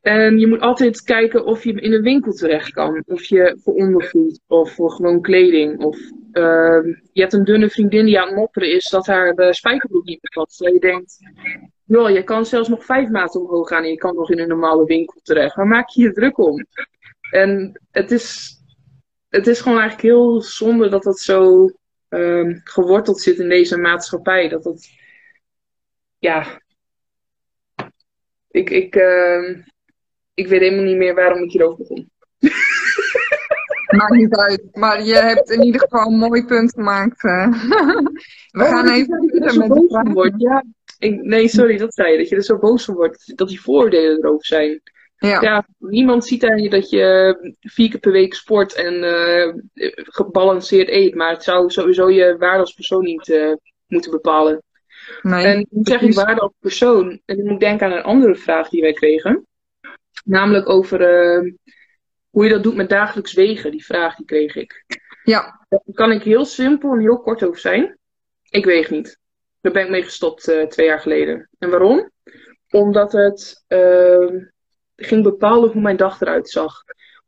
En 0.00 0.38
je 0.38 0.46
moet 0.46 0.60
altijd 0.60 1.02
kijken 1.02 1.44
of 1.44 1.64
je 1.64 1.72
in 1.72 1.92
een 1.92 2.02
winkel 2.02 2.32
terecht 2.32 2.72
kan. 2.72 3.02
Of 3.06 3.24
je 3.24 3.58
voor 3.62 3.74
ondergoed 3.74 4.40
of 4.46 4.74
voor 4.74 4.90
gewoon 4.90 5.20
kleding. 5.20 5.84
Of 5.84 5.98
uh, 6.32 6.96
je 7.12 7.20
hebt 7.20 7.32
een 7.32 7.44
dunne 7.44 7.70
vriendin 7.70 8.04
die 8.04 8.20
aan 8.20 8.26
het 8.26 8.36
mopperen 8.36 8.72
is 8.72 8.88
dat 8.88 9.06
haar 9.06 9.38
uh, 9.38 9.52
spijkerbroek 9.52 10.04
niet 10.04 10.18
meer 10.22 10.44
past. 10.44 10.58
je 10.58 10.80
denkt, 10.80 11.18
joh, 11.84 12.10
je 12.10 12.24
kan 12.24 12.46
zelfs 12.46 12.68
nog 12.68 12.84
vijf 12.84 13.08
maten 13.08 13.40
omhoog 13.40 13.68
gaan 13.68 13.82
en 13.82 13.90
je 13.90 13.96
kan 13.96 14.14
nog 14.14 14.30
in 14.30 14.38
een 14.38 14.48
normale 14.48 14.84
winkel 14.84 15.20
terecht. 15.22 15.54
Waar 15.54 15.66
maak 15.66 15.88
je 15.88 16.02
je 16.02 16.12
druk 16.12 16.38
om? 16.38 16.66
En 17.30 17.80
het 17.90 18.10
is, 18.10 18.56
het 19.28 19.46
is 19.46 19.60
gewoon 19.60 19.78
eigenlijk 19.78 20.08
heel 20.08 20.42
zonde 20.42 20.88
dat 20.88 21.02
dat 21.02 21.18
zo 21.18 21.70
uh, 22.10 22.56
geworteld 22.64 23.20
zit 23.20 23.38
in 23.38 23.48
deze 23.48 23.76
maatschappij. 23.76 24.48
Dat 24.48 24.62
dat, 24.62 24.88
ja, 26.18 26.60
ik, 28.50 28.70
ik, 28.70 28.96
uh, 28.96 29.58
ik 30.40 30.48
weet 30.48 30.60
helemaal 30.60 30.84
niet 30.84 30.96
meer 30.96 31.14
waarom 31.14 31.42
ik 31.42 31.50
hierover 31.50 31.78
begon. 31.78 32.10
Maakt 33.98 34.14
niet 34.14 34.36
uit. 34.36 34.62
Maar 34.72 35.04
je 35.04 35.14
hebt 35.14 35.50
in 35.50 35.62
ieder 35.62 35.80
geval 35.80 36.06
een 36.06 36.18
mooi 36.18 36.44
punt 36.44 36.72
gemaakt. 36.72 37.22
We 38.60 38.64
gaan 38.64 38.88
even 38.88 39.28
verder 39.30 39.58
met 39.58 39.68
de 39.68 39.86
vraag. 39.88 40.32
Ja, 40.36 40.64
nee, 41.22 41.48
sorry, 41.48 41.76
dat 41.76 41.94
zei 41.94 42.12
je. 42.12 42.18
Dat 42.18 42.28
je 42.28 42.36
er 42.36 42.42
zo 42.42 42.58
boos 42.58 42.84
van 42.84 42.94
wordt. 42.94 43.32
Dat 43.36 43.48
die 43.48 43.60
voordelen 43.60 44.18
erover 44.18 44.46
zijn. 44.46 44.80
Ja. 45.16 45.40
ja 45.40 45.66
niemand 45.78 46.26
ziet 46.26 46.44
aan 46.44 46.62
je 46.62 46.70
dat 46.70 46.90
je 46.90 47.36
vier 47.60 47.90
keer 47.90 48.00
per 48.00 48.12
week 48.12 48.34
sport 48.34 48.74
en 48.74 48.94
uh, 48.94 49.54
gebalanceerd 49.94 50.88
eet. 50.88 51.14
Maar 51.14 51.30
het 51.30 51.42
zou 51.42 51.70
sowieso 51.70 52.10
je 52.10 52.36
waarde 52.38 52.60
als 52.60 52.72
persoon 52.72 53.04
niet 53.04 53.28
uh, 53.28 53.52
moeten 53.86 54.10
bepalen. 54.10 54.62
Nee, 55.22 55.44
en 55.44 55.66
nu 55.70 55.80
zeg 55.82 56.00
ik 56.00 56.14
waarde 56.14 56.40
als 56.40 56.52
persoon. 56.58 57.20
En 57.24 57.38
ik 57.38 57.44
moet 57.44 57.60
denken 57.60 57.86
aan 57.86 57.92
een 57.92 58.02
andere 58.02 58.34
vraag 58.34 58.68
die 58.68 58.80
wij 58.80 58.92
kregen. 58.92 59.46
Namelijk 60.24 60.68
over 60.68 61.00
uh, 61.00 61.52
hoe 62.30 62.44
je 62.44 62.50
dat 62.50 62.62
doet 62.62 62.76
met 62.76 62.88
dagelijks 62.88 63.32
wegen. 63.32 63.70
Die 63.70 63.84
vraag 63.84 64.16
die 64.16 64.26
kreeg 64.26 64.54
ik. 64.54 64.84
Ja. 65.24 65.66
Daar 65.68 65.80
kan 65.92 66.12
ik 66.12 66.22
heel 66.22 66.44
simpel 66.44 66.92
en 66.92 67.00
heel 67.00 67.20
kort 67.20 67.44
over 67.44 67.60
zijn. 67.60 67.98
Ik 68.50 68.64
weeg 68.64 68.90
niet. 68.90 69.18
Daar 69.60 69.72
ben 69.72 69.84
ik 69.84 69.90
mee 69.90 70.02
gestopt 70.02 70.48
uh, 70.48 70.66
twee 70.66 70.86
jaar 70.86 71.00
geleden. 71.00 71.48
En 71.58 71.70
waarom? 71.70 72.10
Omdat 72.70 73.12
het 73.12 73.64
uh, 73.68 74.44
ging 74.96 75.22
bepalen 75.22 75.70
hoe 75.70 75.82
mijn 75.82 75.96
dag 75.96 76.20
eruit 76.20 76.48
zag. 76.48 76.82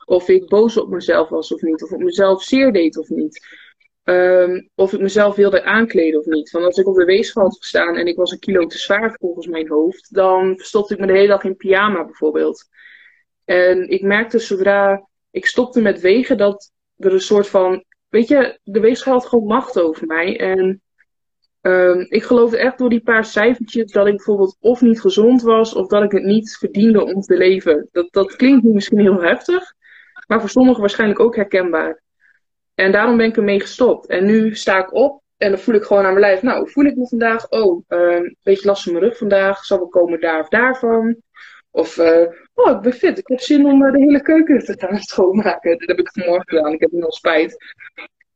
Of 0.04 0.28
ik 0.28 0.48
boos 0.48 0.76
op 0.76 0.88
mezelf 0.88 1.28
was 1.28 1.52
of 1.52 1.60
niet. 1.60 1.82
Of 1.82 1.90
ik 1.90 1.98
mezelf 1.98 2.42
zeer 2.42 2.72
deed 2.72 2.96
of 2.96 3.08
niet. 3.08 3.46
Um, 4.04 4.70
of 4.74 4.92
ik 4.92 5.00
mezelf 5.00 5.36
wilde 5.36 5.64
aankleden 5.64 6.20
of 6.20 6.26
niet. 6.26 6.50
Want 6.50 6.64
als 6.64 6.78
ik 6.78 6.88
op 6.88 6.94
de 6.94 7.04
weegschaal 7.04 7.44
had 7.44 7.56
gestaan 7.56 7.96
en 7.96 8.06
ik 8.06 8.16
was 8.16 8.30
een 8.30 8.38
kilo 8.38 8.66
te 8.66 8.78
zwaar 8.78 9.16
volgens 9.20 9.46
mijn 9.46 9.68
hoofd, 9.68 10.14
dan 10.14 10.56
verstopte 10.56 10.94
ik 10.94 11.00
me 11.00 11.06
de 11.06 11.12
hele 11.12 11.28
dag 11.28 11.44
in 11.44 11.56
pyjama 11.56 12.04
bijvoorbeeld. 12.04 12.68
En 13.44 13.88
ik 13.88 14.02
merkte 14.02 14.38
zodra 14.38 15.06
ik 15.32 15.46
stopte 15.46 15.80
met 15.80 16.00
wegen 16.00 16.36
dat 16.36 16.72
er 16.96 17.12
een 17.12 17.20
soort 17.20 17.48
van. 17.48 17.84
Weet 18.08 18.28
je, 18.28 18.58
de 18.62 18.80
weegschaal 18.80 19.14
had 19.14 19.26
gewoon 19.26 19.46
macht 19.46 19.80
over 19.80 20.06
mij. 20.06 20.38
En 20.38 20.82
um, 21.60 22.06
ik 22.08 22.22
geloofde 22.22 22.58
echt 22.58 22.78
door 22.78 22.90
die 22.90 23.02
paar 23.02 23.24
cijfertjes 23.24 23.92
dat 23.92 24.06
ik 24.06 24.16
bijvoorbeeld 24.16 24.56
of 24.60 24.80
niet 24.80 25.00
gezond 25.00 25.42
was 25.42 25.74
of 25.74 25.86
dat 25.86 26.02
ik 26.02 26.12
het 26.12 26.22
niet 26.22 26.56
verdiende 26.56 27.04
om 27.04 27.20
te 27.20 27.36
leven. 27.36 27.88
Dat, 27.92 28.08
dat 28.10 28.36
klinkt 28.36 28.64
nu 28.64 28.72
misschien 28.72 29.00
heel 29.00 29.22
heftig, 29.22 29.74
maar 30.26 30.40
voor 30.40 30.48
sommigen 30.48 30.80
waarschijnlijk 30.80 31.20
ook 31.20 31.36
herkenbaar. 31.36 32.02
En 32.74 32.92
daarom 32.92 33.16
ben 33.16 33.26
ik 33.26 33.36
ermee 33.36 33.60
gestopt. 33.60 34.06
En 34.06 34.24
nu 34.24 34.54
sta 34.54 34.78
ik 34.78 34.94
op 34.94 35.22
en 35.36 35.50
dan 35.50 35.58
voel 35.58 35.74
ik 35.74 35.82
gewoon 35.82 36.04
aan 36.04 36.14
mijn 36.14 36.24
lijf. 36.24 36.42
Nou, 36.42 36.58
hoe 36.58 36.68
voel 36.68 36.84
ik 36.84 36.96
me 36.96 37.06
vandaag? 37.08 37.48
Oh, 37.48 37.84
een 37.88 38.24
uh, 38.24 38.30
beetje 38.42 38.66
last 38.66 38.82
van 38.82 38.92
mijn 38.92 39.04
rug 39.04 39.16
vandaag. 39.16 39.64
Zal 39.64 39.78
wel 39.78 39.88
komen 39.88 40.20
daar 40.20 40.40
of 40.40 40.48
daarvan. 40.48 41.16
Of, 41.70 41.96
uh, 41.96 42.26
oh, 42.54 42.70
ik 42.70 42.80
ben 42.80 42.92
fit. 42.92 43.18
Ik 43.18 43.28
heb 43.28 43.40
zin 43.40 43.66
om 43.66 43.82
uh, 43.82 43.92
de 43.92 43.98
hele 43.98 44.22
keuken 44.22 44.58
te 44.58 44.74
gaan 44.78 44.98
schoonmaken. 45.12 45.78
Dat 45.78 45.88
heb 45.88 45.98
ik 45.98 46.10
vanmorgen 46.12 46.48
gedaan. 46.48 46.72
Ik 46.72 46.80
heb 46.80 46.90
nu 46.90 47.02
al 47.02 47.12
spijt. 47.12 47.56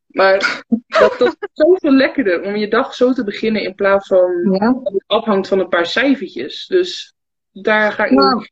Maar 0.07 0.63
dat, 0.99 1.15
dat 1.19 1.37
is 1.41 1.49
zoveel 1.53 1.93
lekkerder 1.93 2.43
om 2.43 2.57
je 2.57 2.69
dag 2.69 2.95
zo 2.95 3.13
te 3.13 3.25
beginnen 3.25 3.63
in 3.63 3.75
plaats 3.75 4.07
van 4.07 4.49
ja. 4.53 4.73
dat 4.73 4.93
het 4.93 5.05
afhangt 5.07 5.49
van 5.49 5.59
een 5.59 5.69
paar 5.69 5.87
cijfertjes. 5.87 6.67
Dus 6.67 7.15
daar 7.53 7.93
ga 7.93 8.05
ik 8.05 8.11
nou. 8.11 8.47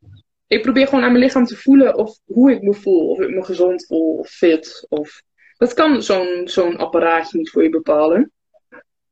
Ik 0.46 0.62
probeer 0.62 0.86
gewoon 0.86 1.04
aan 1.04 1.12
mijn 1.12 1.24
lichaam 1.24 1.44
te 1.44 1.56
voelen 1.56 1.96
of 1.96 2.18
hoe 2.24 2.52
ik 2.52 2.62
me 2.62 2.74
voel. 2.74 3.08
Of 3.08 3.20
ik 3.20 3.30
me 3.30 3.44
gezond 3.44 3.86
voel 3.86 4.16
of 4.16 4.28
fit. 4.28 4.86
Of... 4.88 5.22
Dat 5.56 5.74
kan 5.74 6.02
zo'n 6.02 6.40
zo'n 6.44 6.76
apparaatje 6.76 7.38
niet 7.38 7.50
voor 7.50 7.62
je 7.62 7.68
bepalen. 7.68 8.32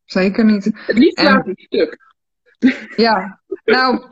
Zeker 0.04 0.44
niet. 0.44 0.64
Het 0.64 0.98
liefst 0.98 1.18
en... 1.18 1.24
laat 1.24 1.46
een 1.46 1.66
stuk. 1.68 2.10
Ja, 2.96 3.40
nou, 3.64 4.04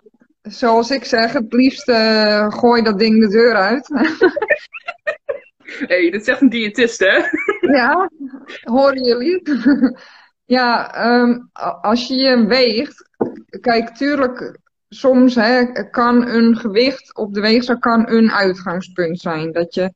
zoals 0.43 0.90
ik 0.90 1.05
zeg, 1.05 1.33
het 1.33 1.53
liefst 1.53 1.88
uh, 1.88 2.53
gooi 2.53 2.83
dat 2.83 2.99
ding 2.99 3.21
de 3.21 3.29
deur 3.29 3.55
uit. 3.55 3.88
Hé, 3.88 5.87
hey, 5.95 6.11
dit 6.11 6.25
zegt 6.25 6.40
een 6.40 6.49
diëtist, 6.49 6.99
hè? 6.99 7.23
ja, 7.77 8.11
horen 8.61 9.05
jullie? 9.05 9.43
ja, 10.45 10.95
um, 11.21 11.51
als 11.81 12.09
je 12.09 12.14
je 12.14 12.47
weegt, 12.47 13.11
kijk, 13.61 13.97
tuurlijk, 13.97 14.59
soms 14.88 15.35
hè, 15.35 15.88
kan 15.90 16.29
een 16.29 16.57
gewicht 16.57 17.16
op 17.16 17.35
de 17.35 17.40
weegschaal 17.40 17.79
kan 17.79 18.09
een 18.09 18.31
uitgangspunt 18.31 19.21
zijn. 19.21 19.53
Dat 19.53 19.75
je 19.75 19.93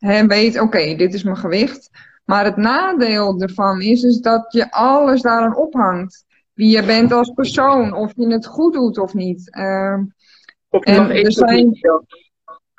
hè, 0.00 0.26
weet, 0.26 0.54
oké, 0.54 0.64
okay, 0.64 0.96
dit 0.96 1.14
is 1.14 1.22
mijn 1.22 1.36
gewicht. 1.36 1.90
Maar 2.24 2.44
het 2.44 2.56
nadeel 2.56 3.40
ervan 3.40 3.80
is, 3.80 4.02
is 4.02 4.20
dat 4.20 4.52
je 4.52 4.70
alles 4.70 5.22
daaraan 5.22 5.56
ophangt 5.56 6.24
wie 6.52 6.76
je 6.76 6.84
bent 6.84 7.12
als 7.12 7.30
persoon, 7.30 7.94
of 7.94 8.12
je 8.16 8.32
het 8.32 8.46
goed 8.46 8.72
doet 8.72 8.98
of 8.98 9.14
niet. 9.14 9.56
Uh, 9.56 9.98
of 10.68 10.86
je 10.86 10.96
mag 10.96 11.10
eten 11.10 11.32
zijn... 11.32 11.66
of 11.66 11.72
niet. 11.72 11.88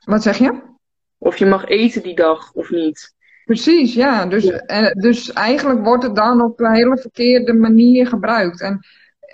Wat 0.05 0.23
zeg 0.23 0.37
je? 0.37 0.61
Of 1.17 1.37
je 1.37 1.45
mag 1.45 1.65
eten 1.65 2.03
die 2.03 2.15
dag 2.15 2.53
of 2.53 2.69
niet. 2.69 3.13
Precies, 3.45 3.93
ja. 3.93 4.25
Dus, 4.25 4.43
ja. 4.43 4.89
dus 4.89 5.33
eigenlijk 5.33 5.83
wordt 5.83 6.03
het 6.03 6.15
dan 6.15 6.41
op 6.41 6.59
een 6.59 6.73
hele 6.73 6.97
verkeerde 6.97 7.53
manier 7.53 8.07
gebruikt. 8.07 8.61
En 8.61 8.79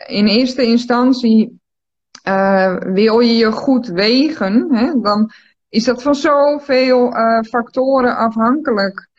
in 0.07 0.27
eerste 0.27 0.63
instantie 0.63 1.59
uh, 2.27 2.77
wil 2.77 3.19
je 3.19 3.35
je 3.35 3.51
goed 3.51 3.87
wegen, 3.87 4.75
hè, 4.75 4.99
dan 5.01 5.31
is 5.69 5.83
dat 5.83 6.01
van 6.01 6.15
zoveel 6.15 7.17
uh, 7.17 7.41
factoren 7.41 8.15
afhankelijk. 8.15 9.09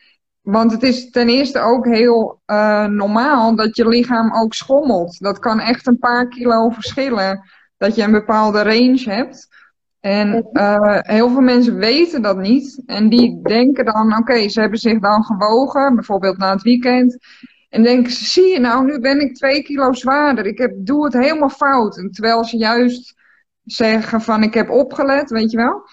Want 0.41 0.71
het 0.71 0.83
is 0.83 1.09
ten 1.09 1.29
eerste 1.29 1.59
ook 1.59 1.85
heel 1.85 2.41
uh, 2.45 2.85
normaal 2.85 3.55
dat 3.55 3.75
je 3.75 3.87
lichaam 3.87 4.35
ook 4.35 4.53
schommelt. 4.53 5.19
Dat 5.19 5.39
kan 5.39 5.59
echt 5.59 5.87
een 5.87 5.99
paar 5.99 6.27
kilo 6.27 6.69
verschillen. 6.69 7.49
Dat 7.77 7.95
je 7.95 8.03
een 8.03 8.11
bepaalde 8.11 8.63
range 8.63 9.03
hebt. 9.03 9.47
En 9.99 10.49
uh, 10.53 10.97
heel 10.99 11.29
veel 11.29 11.41
mensen 11.41 11.75
weten 11.75 12.21
dat 12.21 12.37
niet. 12.37 12.83
En 12.85 13.09
die 13.09 13.41
denken 13.41 13.85
dan, 13.85 14.17
oké, 14.17 14.49
ze 14.49 14.59
hebben 14.59 14.79
zich 14.79 14.99
dan 14.99 15.23
gewogen, 15.23 15.95
bijvoorbeeld 15.95 16.37
na 16.37 16.51
het 16.51 16.61
weekend. 16.61 17.17
En 17.69 17.83
denken 17.83 18.11
ze, 18.11 18.25
zie 18.25 18.47
je 18.47 18.59
nou, 18.59 18.85
nu 18.85 18.99
ben 18.99 19.19
ik 19.19 19.35
twee 19.35 19.63
kilo 19.63 19.93
zwaarder. 19.93 20.45
Ik 20.45 20.57
heb, 20.57 20.71
doe 20.75 21.03
het 21.03 21.13
helemaal 21.13 21.49
fout. 21.49 21.97
En 21.97 22.11
terwijl 22.11 22.43
ze 22.43 22.57
juist 22.57 23.13
zeggen 23.63 24.21
van 24.21 24.43
ik 24.43 24.53
heb 24.53 24.69
opgelet, 24.69 25.29
weet 25.29 25.51
je 25.51 25.57
wel. 25.57 25.89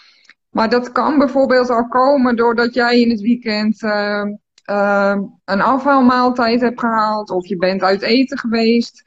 Maar 0.56 0.68
dat 0.68 0.92
kan 0.92 1.18
bijvoorbeeld 1.18 1.70
al 1.70 1.88
komen 1.88 2.36
doordat 2.36 2.74
jij 2.74 3.00
in 3.00 3.10
het 3.10 3.20
weekend 3.20 3.82
uh, 3.82 4.24
uh, 4.70 5.16
een 5.44 5.60
afhaalmaaltijd 5.60 6.60
hebt 6.60 6.80
gehaald. 6.80 7.30
Of 7.30 7.46
je 7.46 7.56
bent 7.56 7.82
uit 7.82 8.02
eten 8.02 8.38
geweest. 8.38 9.02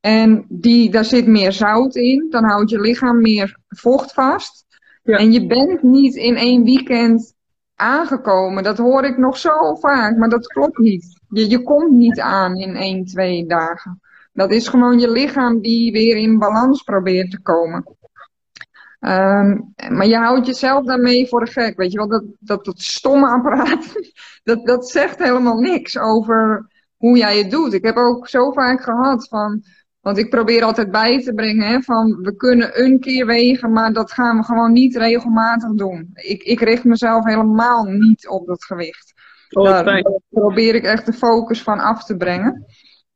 En 0.00 0.44
die, 0.48 0.90
daar 0.90 1.04
zit 1.04 1.26
meer 1.26 1.52
zout 1.52 1.94
in. 1.94 2.26
Dan 2.30 2.44
houdt 2.44 2.70
je 2.70 2.80
lichaam 2.80 3.20
meer 3.20 3.58
vocht 3.68 4.12
vast. 4.12 4.66
Ja. 5.02 5.16
En 5.16 5.32
je 5.32 5.46
bent 5.46 5.82
niet 5.82 6.14
in 6.14 6.36
één 6.36 6.64
weekend 6.64 7.34
aangekomen. 7.74 8.62
Dat 8.62 8.78
hoor 8.78 9.04
ik 9.04 9.18
nog 9.18 9.38
zo 9.38 9.74
vaak, 9.74 10.16
maar 10.16 10.28
dat 10.28 10.46
klopt 10.46 10.78
niet. 10.78 11.20
Je, 11.28 11.48
je 11.48 11.62
komt 11.62 11.90
niet 11.90 12.20
aan 12.20 12.56
in 12.56 12.76
één, 12.76 13.04
twee 13.04 13.46
dagen. 13.46 14.00
Dat 14.32 14.50
is 14.50 14.68
gewoon 14.68 14.98
je 14.98 15.10
lichaam 15.10 15.60
die 15.60 15.92
weer 15.92 16.16
in 16.16 16.38
balans 16.38 16.82
probeert 16.82 17.30
te 17.30 17.40
komen. 17.40 17.84
Um, 19.06 19.74
maar 19.88 20.06
je 20.06 20.16
houdt 20.16 20.46
jezelf 20.46 20.84
daarmee 20.84 21.28
voor 21.28 21.44
de 21.44 21.50
gek. 21.50 21.76
Weet 21.76 21.92
je 21.92 21.98
wel, 21.98 22.08
dat, 22.08 22.24
dat, 22.38 22.64
dat 22.64 22.80
stomme 22.80 23.26
apparaat, 23.26 23.92
dat, 24.42 24.66
dat 24.66 24.90
zegt 24.90 25.18
helemaal 25.18 25.58
niks 25.58 25.98
over 25.98 26.66
hoe 26.96 27.18
jij 27.18 27.38
het 27.38 27.50
doet. 27.50 27.72
Ik 27.72 27.84
heb 27.84 27.96
ook 27.96 28.28
zo 28.28 28.52
vaak 28.52 28.82
gehad 28.82 29.28
van, 29.28 29.62
want 30.00 30.18
ik 30.18 30.30
probeer 30.30 30.62
altijd 30.62 30.90
bij 30.90 31.22
te 31.22 31.34
brengen 31.34 31.68
hè, 31.68 31.80
van 31.80 32.18
we 32.22 32.36
kunnen 32.36 32.82
een 32.84 33.00
keer 33.00 33.26
wegen, 33.26 33.72
maar 33.72 33.92
dat 33.92 34.12
gaan 34.12 34.36
we 34.36 34.44
gewoon 34.44 34.72
niet 34.72 34.96
regelmatig 34.96 35.72
doen. 35.72 36.10
Ik, 36.12 36.42
ik 36.42 36.60
richt 36.60 36.84
mezelf 36.84 37.24
helemaal 37.24 37.84
niet 37.84 38.28
op 38.28 38.46
dat 38.46 38.64
gewicht. 38.64 39.12
Oh, 39.50 39.64
Daar 39.64 40.02
probeer 40.28 40.74
ik 40.74 40.84
echt 40.84 41.06
de 41.06 41.12
focus 41.12 41.62
van 41.62 41.78
af 41.78 42.04
te 42.04 42.16
brengen. 42.16 42.64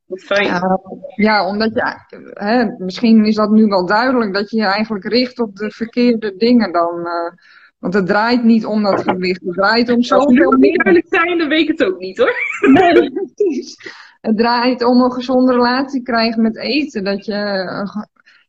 Fijn. 0.09 0.47
Uh, 0.47 0.75
ja, 1.14 1.47
omdat 1.47 1.75
je, 1.75 2.16
hè, 2.33 2.64
misschien 2.79 3.25
is 3.25 3.35
dat 3.35 3.51
nu 3.51 3.66
wel 3.66 3.87
duidelijk, 3.87 4.35
dat 4.35 4.51
je 4.51 4.57
je 4.57 4.64
eigenlijk 4.64 5.05
richt 5.05 5.38
op 5.38 5.57
de 5.57 5.71
verkeerde 5.71 6.37
dingen 6.37 6.73
dan. 6.73 6.99
Uh, 6.99 7.33
want 7.79 7.94
het 7.94 8.07
draait 8.07 8.44
niet 8.44 8.66
om 8.66 8.83
dat 8.83 9.03
gewicht, 9.03 9.42
het 9.44 9.55
draait 9.55 9.90
om 9.90 10.03
zoveel 10.03 10.51
meer. 10.59 10.77
duidelijk 10.77 11.07
zijn, 11.14 11.38
dan 11.38 11.49
weet 11.49 11.68
ik 11.68 11.79
het 11.79 11.85
ook 11.85 11.99
niet 11.99 12.18
hoor. 12.18 12.35
Nee, 12.73 13.12
precies. 13.12 13.77
Het 14.21 14.37
draait 14.37 14.85
om 14.85 15.03
een 15.03 15.12
gezonde 15.12 15.53
relatie 15.53 16.03
krijgen 16.03 16.42
met 16.42 16.57
eten. 16.57 17.05
Dat 17.05 17.25
je 17.25 17.35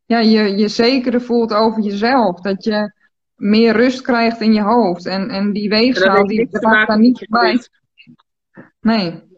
ja, 0.05 0.19
je, 0.19 0.57
je 0.57 0.67
zekerder 0.67 1.21
voelt 1.21 1.53
over 1.53 1.81
jezelf. 1.81 2.41
Dat 2.41 2.63
je 2.63 2.93
meer 3.35 3.73
rust 3.73 4.01
krijgt 4.01 4.41
in 4.41 4.53
je 4.53 4.61
hoofd. 4.61 5.05
En, 5.05 5.29
en 5.29 5.53
die 5.53 5.69
weegschaal, 5.69 6.27
die 6.27 6.47
draagt 6.49 6.87
daar 6.87 6.99
niet 6.99 7.25
bij. 7.29 7.59
Nee. 8.81 9.28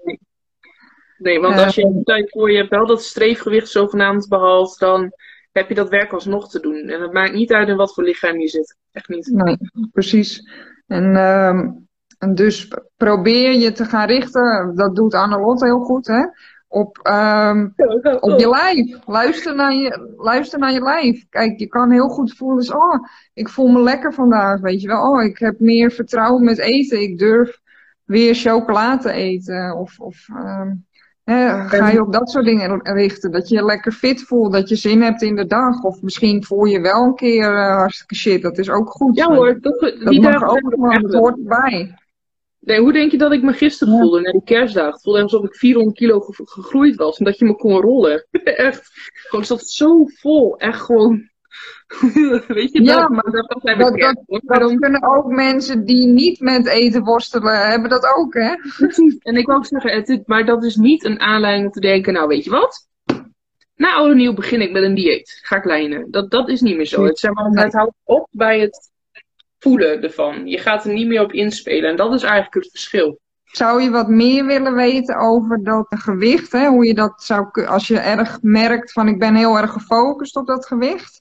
Nee, 1.21 1.39
want 1.39 1.60
als 1.60 1.75
je 1.75 1.84
een 1.84 2.03
tijd 2.03 2.29
voor 2.29 2.51
je 2.51 2.67
wel 2.67 2.86
dat 2.86 3.03
streefgewicht 3.03 3.67
zogenaamd 3.67 4.27
behaalt, 4.27 4.79
dan 4.79 5.12
heb 5.51 5.69
je 5.69 5.75
dat 5.75 5.89
werk 5.89 6.12
alsnog 6.12 6.49
te 6.49 6.60
doen. 6.60 6.89
En 6.89 7.01
het 7.01 7.13
maakt 7.13 7.34
niet 7.34 7.53
uit 7.53 7.67
in 7.67 7.75
wat 7.75 7.93
voor 7.93 8.03
lichaam 8.03 8.39
je 8.39 8.47
zit. 8.47 8.77
Echt 8.91 9.07
niet. 9.07 9.31
Nee, 9.31 9.57
precies. 9.91 10.49
En, 10.88 11.03
uh, 11.03 11.60
en 12.17 12.36
dus 12.36 12.67
probeer 12.97 13.51
je 13.51 13.71
te 13.71 13.86
gaan 13.86 14.07
richten, 14.07 14.71
dat 14.75 14.95
doet 14.95 15.13
Annelotte 15.13 15.65
heel 15.65 15.79
goed, 15.79 16.07
hè? 16.07 16.23
Op, 16.67 16.99
um, 17.03 17.73
op 18.19 18.39
je 18.39 18.49
lijf. 18.49 18.99
Luister 19.05 19.55
naar 19.55 19.73
je, 19.73 20.13
luister 20.17 20.60
naar 20.60 20.71
je 20.71 20.81
lijf. 20.81 21.25
Kijk, 21.29 21.60
je 21.60 21.67
kan 21.67 21.91
heel 21.91 22.07
goed 22.07 22.34
voelen, 22.34 22.57
dus, 22.57 22.71
oh, 22.71 23.07
ik 23.34 23.49
voel 23.49 23.67
me 23.67 23.81
lekker 23.81 24.13
vandaag, 24.13 24.60
weet 24.60 24.81
je 24.81 24.88
wel. 24.88 25.12
Oh, 25.12 25.23
ik 25.23 25.38
heb 25.38 25.60
meer 25.60 25.91
vertrouwen 25.91 26.43
met 26.43 26.57
eten. 26.57 27.01
Ik 27.01 27.17
durf 27.17 27.60
weer 28.03 28.36
chocolade 28.36 29.01
te 29.01 29.12
eten. 29.12 29.77
Of, 29.77 29.99
of 29.99 30.27
um, 30.29 30.86
ga 31.67 31.89
je 31.89 32.02
op 32.02 32.13
dat 32.13 32.30
soort 32.30 32.46
dingen 32.46 32.82
richten? 32.84 33.32
Dat 33.32 33.50
je 33.50 33.56
je 33.56 33.63
lekker 33.63 33.91
fit 33.91 34.22
voelt, 34.22 34.54
dat 34.54 34.70
je 34.70 34.76
zin 34.76 35.02
hebt 35.02 35.22
in 35.22 35.36
de 35.36 35.46
dag. 35.46 35.84
Of 35.84 36.02
misschien 36.02 36.44
voel 36.44 36.65
je 36.65 36.80
wel 36.80 37.04
een 37.04 37.15
keer 37.15 37.52
uh, 37.52 37.76
hartstikke 37.76 38.15
shit, 38.15 38.41
dat 38.41 38.58
is 38.58 38.70
ook 38.70 38.89
goed. 38.89 39.17
Ja 39.17 39.36
hoor, 39.36 39.58
dat, 39.62 39.96
die 40.00 40.22
mag 40.22 40.44
ook 40.44 40.60
gewoon, 40.70 41.02
dat 41.02 41.13
hoort 41.13 41.38
erbij. 41.38 41.96
Nee, 42.60 42.80
hoe 42.80 42.94
denk 42.94 43.12
je 43.12 43.17
dat 43.17 43.32
ik 43.32 43.44
me 43.44 43.54
gisteren 43.54 44.00
voelde 44.00 44.22
na 44.22 44.32
die 44.32 44.44
kerstdag? 44.44 44.94
Het 44.94 45.02
voelde 45.02 45.22
alsof 45.22 45.44
ik 45.44 45.56
400 45.56 45.98
kilo 45.98 46.20
gegroeid 46.20 46.96
was 46.96 47.17
en 47.17 47.26
dat 47.26 47.38
je 47.38 47.46
me 47.46 47.56
kon 47.56 47.82
rollen. 47.82 48.28
echt. 48.44 48.91
Gewoon 49.13 49.46
zat 49.46 49.67
zo 49.67 50.06
vol. 50.06 50.58
Echt 50.58 50.82
gewoon. 50.82 51.30
Weet 52.47 52.71
je 52.71 52.84
ja, 52.84 53.02
dat? 53.02 53.10
maar 53.10 53.32
dat, 53.32 53.62
dat, 53.62 53.80
dat, 53.80 54.60
dat 54.60 54.80
kunnen 54.80 55.04
ook 55.04 55.26
mensen 55.26 55.86
die 55.86 56.08
niet 56.08 56.39
met 56.39 56.67
eten 56.67 57.04
worstelen, 57.04 57.69
hebben 57.69 57.89
dat 57.89 58.13
ook, 58.15 58.34
hè? 58.34 58.56
Precies. 58.78 59.17
En 59.17 59.36
ik 59.36 59.45
wou 59.45 59.58
ook 59.58 59.65
zeggen, 59.65 59.91
het, 59.91 60.28
maar 60.28 60.45
dat 60.45 60.63
is 60.63 60.76
niet 60.76 61.04
een 61.04 61.19
aanleiding 61.19 61.65
om 61.65 61.71
te 61.71 61.80
denken, 61.80 62.13
nou 62.13 62.28
weet 62.28 62.43
je 62.43 62.50
wat? 62.50 62.88
Na 63.76 63.93
oude 63.93 64.15
nieuw 64.15 64.34
begin 64.34 64.62
ik 64.62 64.71
met 64.71 64.84
een 64.84 64.95
dieet. 64.95 65.39
Ga 65.41 65.56
ik 65.56 65.65
lijnen. 65.65 66.12
Dat, 66.12 66.32
dat 66.32 66.50
is 66.50 66.62
niet 66.62 66.76
meer 66.76 66.86
zo. 66.86 67.04
Het, 67.04 67.19
zeg 67.19 67.34
maar, 67.34 67.63
het 67.63 67.74
houdt 67.74 67.93
op 68.04 68.28
bij 68.32 68.60
het 68.60 68.91
voelen 69.60 70.04
ervan. 70.04 70.47
Je 70.47 70.58
gaat 70.58 70.86
er 70.86 70.93
niet 70.93 71.08
meer 71.08 71.21
op 71.21 71.32
inspelen. 71.32 71.89
En 71.89 71.95
dat 71.95 72.13
is 72.13 72.24
eigenlijk 72.24 72.54
het 72.54 72.69
verschil. 72.69 73.19
Zou 73.43 73.82
je 73.82 73.89
wat 73.89 74.08
meer 74.08 74.45
willen 74.45 74.76
weten 74.76 75.17
over 75.17 75.63
dat 75.63 75.86
gewicht? 75.89 76.52
Hè? 76.52 76.67
Hoe 76.67 76.86
je 76.86 76.93
dat 76.93 77.24
zou 77.24 77.65
als 77.65 77.88
je 77.88 78.00
erg 78.00 78.38
merkt 78.41 78.91
van 78.91 79.08
ik 79.08 79.19
ben 79.19 79.36
heel 79.36 79.58
erg 79.58 79.71
gefocust 79.71 80.36
op 80.36 80.47
dat 80.47 80.65
gewicht. 80.65 81.20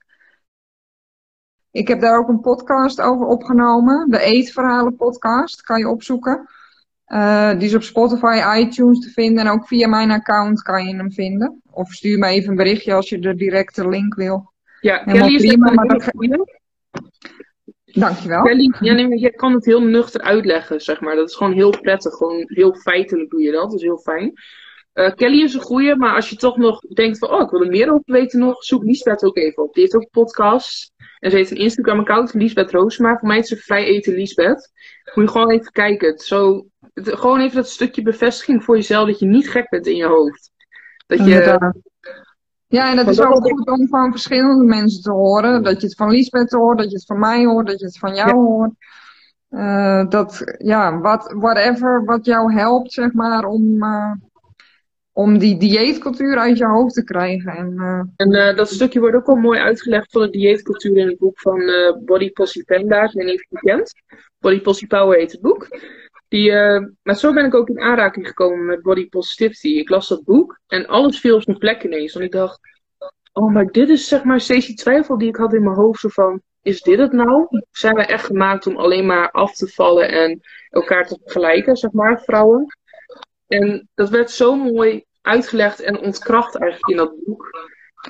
Ik 1.70 1.88
heb 1.88 2.00
daar 2.00 2.18
ook 2.18 2.28
een 2.28 2.40
podcast 2.40 3.00
over 3.00 3.26
opgenomen. 3.26 4.10
De 4.10 4.20
Eetverhalen 4.20 4.96
podcast 4.96 5.62
kan 5.62 5.78
je 5.78 5.88
opzoeken. 5.88 6.48
Uh, 7.06 7.50
die 7.50 7.68
is 7.68 7.74
op 7.74 7.82
Spotify, 7.82 8.58
iTunes 8.58 9.00
te 9.00 9.10
vinden. 9.10 9.46
En 9.46 9.52
ook 9.52 9.66
via 9.66 9.88
mijn 9.88 10.10
account 10.10 10.62
kan 10.62 10.86
je 10.86 10.96
hem 10.96 11.12
vinden. 11.12 11.62
Of 11.70 11.92
stuur 11.92 12.18
me 12.18 12.26
even 12.26 12.50
een 12.50 12.56
berichtje 12.56 12.94
als 12.94 13.08
je 13.08 13.18
de 13.18 13.34
directe 13.34 13.88
link 13.88 14.14
wil. 14.14 14.52
Ja, 14.80 14.98
Kelly 14.98 15.34
is 15.34 15.46
prima, 15.46 15.72
maar 15.72 15.86
dat 15.86 16.10
Dankjewel. 17.84 18.42
Kelly, 18.42 18.74
ja, 18.80 18.94
nee, 18.94 19.18
je 19.18 19.30
kan 19.30 19.52
het 19.52 19.64
heel 19.64 19.82
nuchter 19.82 20.20
uitleggen, 20.20 20.80
zeg 20.80 21.00
maar. 21.00 21.14
Dat 21.14 21.28
is 21.28 21.36
gewoon 21.36 21.52
heel 21.52 21.80
prettig. 21.80 22.14
Gewoon 22.14 22.42
heel 22.46 22.74
feitelijk 22.74 23.30
doe 23.30 23.42
je 23.42 23.52
dat. 23.52 23.62
Dat 23.62 23.74
is 23.74 23.82
heel 23.82 23.98
fijn. 23.98 24.32
Uh, 24.94 25.14
Kelly 25.14 25.42
is 25.42 25.54
een 25.54 25.60
goeie, 25.60 25.96
maar 25.96 26.14
als 26.14 26.30
je 26.30 26.36
toch 26.36 26.56
nog 26.56 26.80
denkt 26.80 27.18
van... 27.18 27.30
Oh, 27.30 27.40
ik 27.40 27.50
wil 27.50 27.62
er 27.62 27.70
meer 27.70 27.88
over 27.88 28.02
weten 28.04 28.38
nog. 28.38 28.64
Zoek 28.64 28.84
Liesbeth 28.84 29.24
ook 29.24 29.36
even 29.36 29.62
op. 29.62 29.74
Die 29.74 29.82
heeft 29.82 29.94
ook 29.94 30.10
podcasts. 30.10 30.92
En 31.18 31.30
ze 31.30 31.36
heeft 31.36 31.50
een 31.50 31.56
Instagram-account, 31.56 32.34
Liesbeth 32.34 32.70
Roosma. 32.70 33.18
Voor 33.18 33.28
mij 33.28 33.38
is 33.38 33.48
ze 33.48 33.56
vrij 33.56 33.84
eten 33.84 34.14
Liesbeth. 34.14 34.70
Moet 35.14 35.24
je 35.24 35.30
gewoon 35.30 35.50
even 35.50 35.72
kijken. 35.72 36.18
Zo, 36.18 36.66
het, 36.94 37.08
gewoon 37.08 37.40
even 37.40 37.56
dat 37.56 37.68
stukje 37.68 38.02
bevestiging 38.02 38.64
voor 38.64 38.76
jezelf. 38.76 39.06
Dat 39.06 39.18
je 39.18 39.26
niet 39.26 39.50
gek 39.50 39.68
bent 39.68 39.86
in 39.86 39.96
je 39.96 40.06
hoofd. 40.06 40.50
Dat 41.06 41.18
je... 41.18 41.72
Ja, 42.66 42.90
en 42.90 42.98
het 42.98 43.08
is 43.08 43.20
ook 43.20 43.42
goed 43.42 43.68
om 43.70 43.88
van 43.88 44.10
verschillende 44.10 44.64
mensen 44.64 45.02
te 45.02 45.10
horen. 45.10 45.62
Dat 45.62 45.80
je 45.80 45.86
het 45.86 45.96
van 45.96 46.10
Liesbeth 46.10 46.52
hoort, 46.52 46.78
dat 46.78 46.90
je 46.90 46.96
het 46.96 47.06
van 47.06 47.18
mij 47.18 47.44
hoort, 47.44 47.66
dat 47.66 47.80
je 47.80 47.86
het 47.86 47.98
van 47.98 48.14
jou 48.14 48.34
hoort. 48.34 48.72
Uh, 49.50 50.08
dat, 50.08 50.54
ja, 50.58 50.98
wat, 50.98 51.34
whatever 51.36 52.04
wat 52.04 52.24
jou 52.24 52.52
helpt, 52.52 52.92
zeg 52.92 53.12
maar, 53.12 53.44
om, 53.44 53.84
uh, 53.84 54.12
om 55.12 55.38
die 55.38 55.58
dieetcultuur 55.58 56.36
uit 56.36 56.58
je 56.58 56.66
hoofd 56.66 56.94
te 56.94 57.04
krijgen. 57.04 57.52
En, 57.52 57.72
uh... 57.76 58.02
en 58.16 58.56
dat 58.56 58.68
stukje 58.70 59.00
wordt 59.00 59.16
ook 59.16 59.28
al 59.28 59.36
mooi 59.36 59.60
uitgelegd 59.60 60.12
van 60.12 60.22
de 60.22 60.30
dieetcultuur 60.30 60.96
in 60.96 61.08
het 61.08 61.18
boek 61.18 61.40
van 61.40 61.62
Body 62.04 62.30
Possie 62.30 62.64
Panda. 62.64 63.02
Ik 63.02 63.12
weet 63.12 63.26
niet 63.26 63.48
of 63.50 63.60
je 63.60 63.70
kent. 63.70 63.92
Body 64.38 64.60
Possie 64.60 64.86
Power 64.86 65.18
heet 65.18 65.32
het 65.32 65.40
boek. 65.40 65.68
Die, 66.28 66.52
maar 67.02 67.16
zo 67.16 67.32
ben 67.32 67.44
ik 67.44 67.54
ook 67.54 67.68
in 67.68 67.80
aanraking 67.80 68.26
gekomen 68.26 68.66
met 68.66 68.82
Body 68.82 69.08
Positivity. 69.08 69.68
Ik 69.68 69.88
las 69.88 70.08
dat 70.08 70.24
boek 70.24 70.60
en 70.66 70.86
alles 70.86 71.20
viel 71.20 71.34
op 71.34 71.42
zijn 71.42 71.58
plek 71.58 71.82
ineens. 71.82 72.12
Want 72.12 72.24
ik 72.24 72.32
dacht, 72.32 72.60
oh, 73.32 73.52
maar 73.52 73.66
dit 73.66 73.88
is 73.88 74.08
zeg 74.08 74.24
maar 74.24 74.40
steeds 74.40 74.66
die 74.66 74.76
twijfel 74.76 75.18
die 75.18 75.28
ik 75.28 75.36
had 75.36 75.54
in 75.54 75.62
mijn 75.62 75.76
hoofd. 75.76 76.00
Zo 76.00 76.08
van, 76.08 76.42
is 76.62 76.82
dit 76.82 76.98
het 76.98 77.12
nou? 77.12 77.46
Zijn 77.70 77.94
we 77.94 78.02
echt 78.02 78.24
gemaakt 78.24 78.66
om 78.66 78.76
alleen 78.76 79.06
maar 79.06 79.30
af 79.30 79.54
te 79.54 79.66
vallen 79.68 80.08
en 80.08 80.40
elkaar 80.68 81.06
te 81.06 81.18
vergelijken, 81.22 81.76
zeg 81.76 81.92
maar, 81.92 82.22
vrouwen? 82.22 82.66
En 83.50 83.88
dat 83.94 84.08
werd 84.08 84.30
zo 84.30 84.56
mooi 84.56 85.04
uitgelegd 85.22 85.80
en 85.80 85.98
ontkracht 85.98 86.56
eigenlijk 86.56 86.92
in 86.92 86.96
dat 86.96 87.24
boek. 87.24 87.50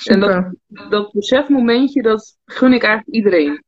En 0.05 0.21
dat, 0.21 0.55
dat 0.91 1.13
besefmomentje, 1.13 2.03
dat 2.03 2.37
gun 2.45 2.73
ik 2.73 2.83
eigenlijk 2.83 3.17
iedereen. 3.17 3.65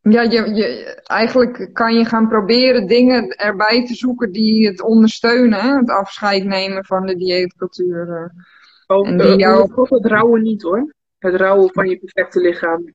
Ja, 0.00 0.22
je, 0.22 0.54
je, 0.54 0.94
eigenlijk 1.02 1.70
kan 1.72 1.94
je 1.94 2.04
gaan 2.04 2.28
proberen 2.28 2.86
dingen 2.86 3.28
erbij 3.28 3.86
te 3.86 3.94
zoeken 3.94 4.32
die 4.32 4.66
het 4.66 4.82
ondersteunen. 4.82 5.60
Hè? 5.60 5.76
Het 5.76 5.90
afscheid 5.90 6.44
nemen 6.44 6.84
van 6.84 7.06
de 7.06 7.16
dieetcultuur. 7.16 8.32
Oh, 8.86 9.08
en 9.08 9.18
die 9.18 9.36
jou... 9.36 9.86
het 9.88 10.06
rouwen 10.06 10.42
niet 10.42 10.62
hoor. 10.62 10.94
Het 11.18 11.34
rouwen 11.34 11.72
van 11.72 11.88
je 11.88 11.98
perfecte 11.98 12.40
lichaam. 12.40 12.94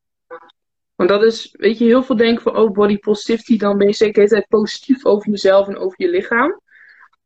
Want 0.96 1.10
dat 1.10 1.24
is, 1.24 1.56
weet 1.58 1.78
je, 1.78 1.86
heel 1.86 2.04
veel 2.04 2.16
denken 2.16 2.44
van, 2.44 2.58
oh, 2.58 2.72
body 2.72 2.98
positivity, 2.98 3.58
dan 3.58 3.78
ben 3.78 3.88
je 3.88 3.94
zeker 3.94 4.24
de 4.24 4.30
tijd 4.30 4.48
positief 4.48 5.06
over 5.06 5.30
jezelf 5.30 5.68
en 5.68 5.78
over 5.78 6.02
je 6.02 6.10
lichaam. 6.10 6.60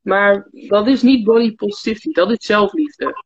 Maar 0.02 0.48
dat 0.52 0.88
is 0.88 1.02
niet 1.02 1.24
body 1.24 1.56
positivity, 1.56 2.12
dat 2.12 2.32
is 2.32 2.46
zelfliefde. 2.46 3.24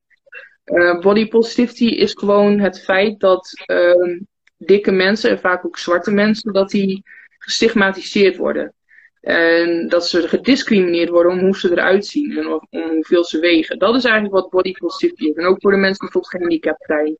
Uh, 0.65 0.99
body 0.99 1.27
positivity 1.27 1.85
is 1.85 2.13
gewoon 2.13 2.59
het 2.59 2.83
feit 2.83 3.19
dat 3.19 3.51
uh, 3.65 4.19
dikke 4.57 4.91
mensen, 4.91 5.29
en 5.29 5.39
vaak 5.39 5.65
ook 5.65 5.77
zwarte 5.77 6.11
mensen, 6.11 6.53
dat 6.53 6.69
die 6.69 7.03
gestigmatiseerd 7.37 8.37
worden. 8.37 8.73
En 9.21 9.87
dat 9.87 10.07
ze 10.07 10.27
gediscrimineerd 10.27 11.09
worden 11.09 11.31
om 11.31 11.39
hoe 11.39 11.57
ze 11.57 11.71
eruit 11.71 12.05
zien 12.05 12.61
en 12.69 12.93
hoeveel 12.93 13.23
ze 13.23 13.39
wegen. 13.39 13.79
Dat 13.79 13.95
is 13.95 14.03
eigenlijk 14.03 14.33
wat 14.33 14.49
body 14.49 14.71
positivity 14.71 15.29
is. 15.29 15.35
En 15.35 15.45
ook 15.45 15.61
voor 15.61 15.71
de 15.71 15.77
mensen 15.77 15.99
die 15.99 16.11
bijvoorbeeld 16.11 16.33
gehandicapt 16.33 16.85
zijn. 16.85 17.17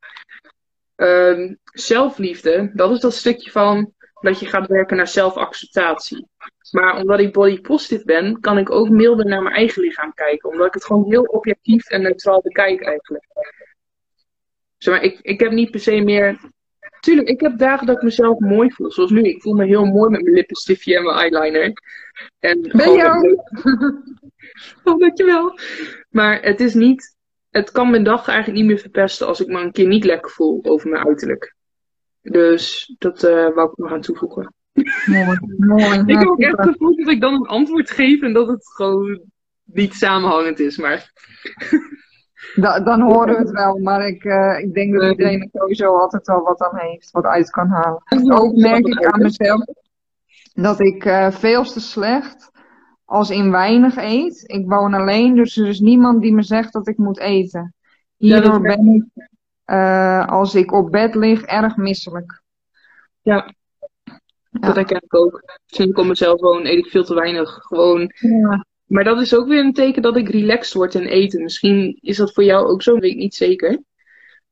Um, 0.95 1.59
zelfliefde, 1.63 2.71
dat 2.73 2.91
is 2.91 2.99
dat 2.99 3.13
stukje 3.13 3.51
van 3.51 3.93
dat 4.21 4.39
je 4.39 4.45
gaat 4.45 4.67
werken 4.67 4.97
naar 4.97 5.07
zelfacceptatie. 5.07 6.27
Maar 6.73 6.97
omdat 6.97 7.19
ik 7.19 7.33
body 7.33 7.61
positive 7.61 8.05
ben, 8.05 8.39
kan 8.39 8.57
ik 8.57 8.71
ook 8.71 8.89
milder 8.89 9.25
naar 9.25 9.41
mijn 9.41 9.55
eigen 9.55 9.81
lichaam 9.81 10.13
kijken. 10.13 10.49
Omdat 10.49 10.67
ik 10.67 10.73
het 10.73 10.85
gewoon 10.85 11.05
heel 11.09 11.23
objectief 11.23 11.89
en 11.89 12.01
neutraal 12.01 12.41
bekijk 12.41 12.81
eigenlijk. 12.81 13.25
Zeg 14.77 14.93
maar, 14.93 15.03
ik, 15.03 15.19
ik 15.21 15.39
heb 15.39 15.51
niet 15.51 15.71
per 15.71 15.79
se 15.79 16.01
meer 16.01 16.39
Tuurlijk, 17.03 17.27
ik 17.27 17.39
heb 17.39 17.57
dagen 17.57 17.87
dat 17.87 17.95
ik 17.95 18.01
mezelf 18.01 18.39
mooi 18.39 18.71
voel. 18.71 18.91
Zoals 18.91 19.11
nu. 19.11 19.21
Ik 19.21 19.41
voel 19.41 19.53
me 19.53 19.65
heel 19.65 19.85
mooi 19.85 20.09
met 20.09 20.21
mijn 20.21 20.35
lippenstiftje 20.35 20.95
en 20.95 21.03
mijn 21.03 21.17
eyeliner. 21.17 21.73
En 22.39 22.61
ben 22.61 23.15
ook? 23.15 23.49
oh, 24.83 24.99
dankjewel. 24.99 25.59
Maar 26.09 26.41
het 26.41 26.59
is 26.59 26.73
niet... 26.73 27.15
Het 27.49 27.71
kan 27.71 27.89
mijn 27.89 28.03
dag 28.03 28.27
eigenlijk 28.27 28.59
niet 28.59 28.67
meer 28.67 28.79
verpesten 28.79 29.27
als 29.27 29.41
ik 29.41 29.47
me 29.47 29.61
een 29.61 29.71
keer 29.71 29.87
niet 29.87 30.03
lekker 30.03 30.31
voel 30.31 30.59
over 30.63 30.89
mijn 30.89 31.05
uiterlijk. 31.05 31.55
Dus 32.21 32.93
dat 32.97 33.23
uh, 33.23 33.53
wou 33.53 33.69
ik 33.69 33.77
nog 33.77 33.91
aan 33.91 34.01
toevoegen. 34.01 34.53
Mooi, 35.05 35.37
mooi. 35.57 35.99
ik 36.05 36.19
heb 36.19 36.27
ook 36.27 36.39
echt 36.39 36.57
het 36.57 36.67
gevoel 36.69 36.95
dat 36.95 37.07
ik 37.07 37.21
dan 37.21 37.33
een 37.33 37.47
antwoord 37.47 37.91
geef 37.91 38.21
en 38.21 38.33
dat 38.33 38.47
het 38.47 38.67
gewoon 38.67 39.21
niet 39.63 39.93
samenhangend 39.93 40.59
is. 40.59 40.77
Maar 40.77 41.11
Da 42.55 42.79
dan 42.79 43.01
horen 43.01 43.33
we 43.33 43.39
het 43.39 43.51
wel, 43.51 43.77
maar 43.77 44.07
ik, 44.07 44.23
uh, 44.23 44.59
ik 44.59 44.73
denk 44.73 44.93
dat 44.93 45.11
iedereen 45.11 45.41
er 45.41 45.49
sowieso 45.51 45.95
altijd 45.95 46.27
wel 46.27 46.41
wat 46.41 46.61
aan 46.61 46.77
heeft, 46.77 47.11
wat 47.11 47.25
uit 47.25 47.49
kan 47.49 47.67
halen. 47.67 48.01
Ook 48.31 48.55
merk 48.55 48.85
ik 48.85 49.05
aan 49.05 49.21
mezelf 49.21 49.63
dat 50.53 50.79
ik 50.79 51.05
uh, 51.05 51.31
veel 51.31 51.63
te 51.63 51.79
slecht 51.79 52.51
als 53.05 53.29
in 53.29 53.51
weinig 53.51 53.95
eet. 53.95 54.43
Ik 54.45 54.69
woon 54.69 54.93
alleen, 54.93 55.35
dus 55.35 55.57
er 55.57 55.67
is 55.67 55.79
niemand 55.79 56.21
die 56.21 56.33
me 56.33 56.41
zegt 56.41 56.73
dat 56.73 56.87
ik 56.87 56.97
moet 56.97 57.19
eten. 57.19 57.73
Hierdoor 58.17 58.61
ben 58.61 58.87
ik, 58.87 59.29
uh, 59.65 60.27
als 60.27 60.55
ik 60.55 60.71
op 60.71 60.91
bed 60.91 61.15
lig, 61.15 61.41
erg 61.41 61.77
misselijk. 61.77 62.41
Ja. 63.21 63.53
Dat 64.59 64.75
herken 64.75 65.01
ik 65.03 65.15
ook. 65.15 65.43
Sinds 65.65 65.91
ik 65.91 65.97
op 65.97 66.05
mezelf 66.05 66.41
woon, 66.41 66.65
eet 66.65 66.85
ik 66.85 66.91
veel 66.91 67.03
te 67.03 67.13
weinig. 67.13 67.53
Gewoon 67.61 68.11
ja. 68.19 68.65
Maar 68.93 69.03
dat 69.03 69.21
is 69.21 69.35
ook 69.35 69.47
weer 69.47 69.59
een 69.59 69.73
teken 69.73 70.01
dat 70.01 70.17
ik 70.17 70.29
relaxed 70.29 70.73
word 70.73 70.95
in 70.95 71.05
eten. 71.05 71.43
Misschien 71.43 71.97
is 72.01 72.17
dat 72.17 72.33
voor 72.33 72.43
jou 72.43 72.67
ook 72.67 72.81
zo, 72.81 72.93
weet 72.93 73.11
ik 73.11 73.17
niet 73.17 73.35
zeker. 73.35 73.81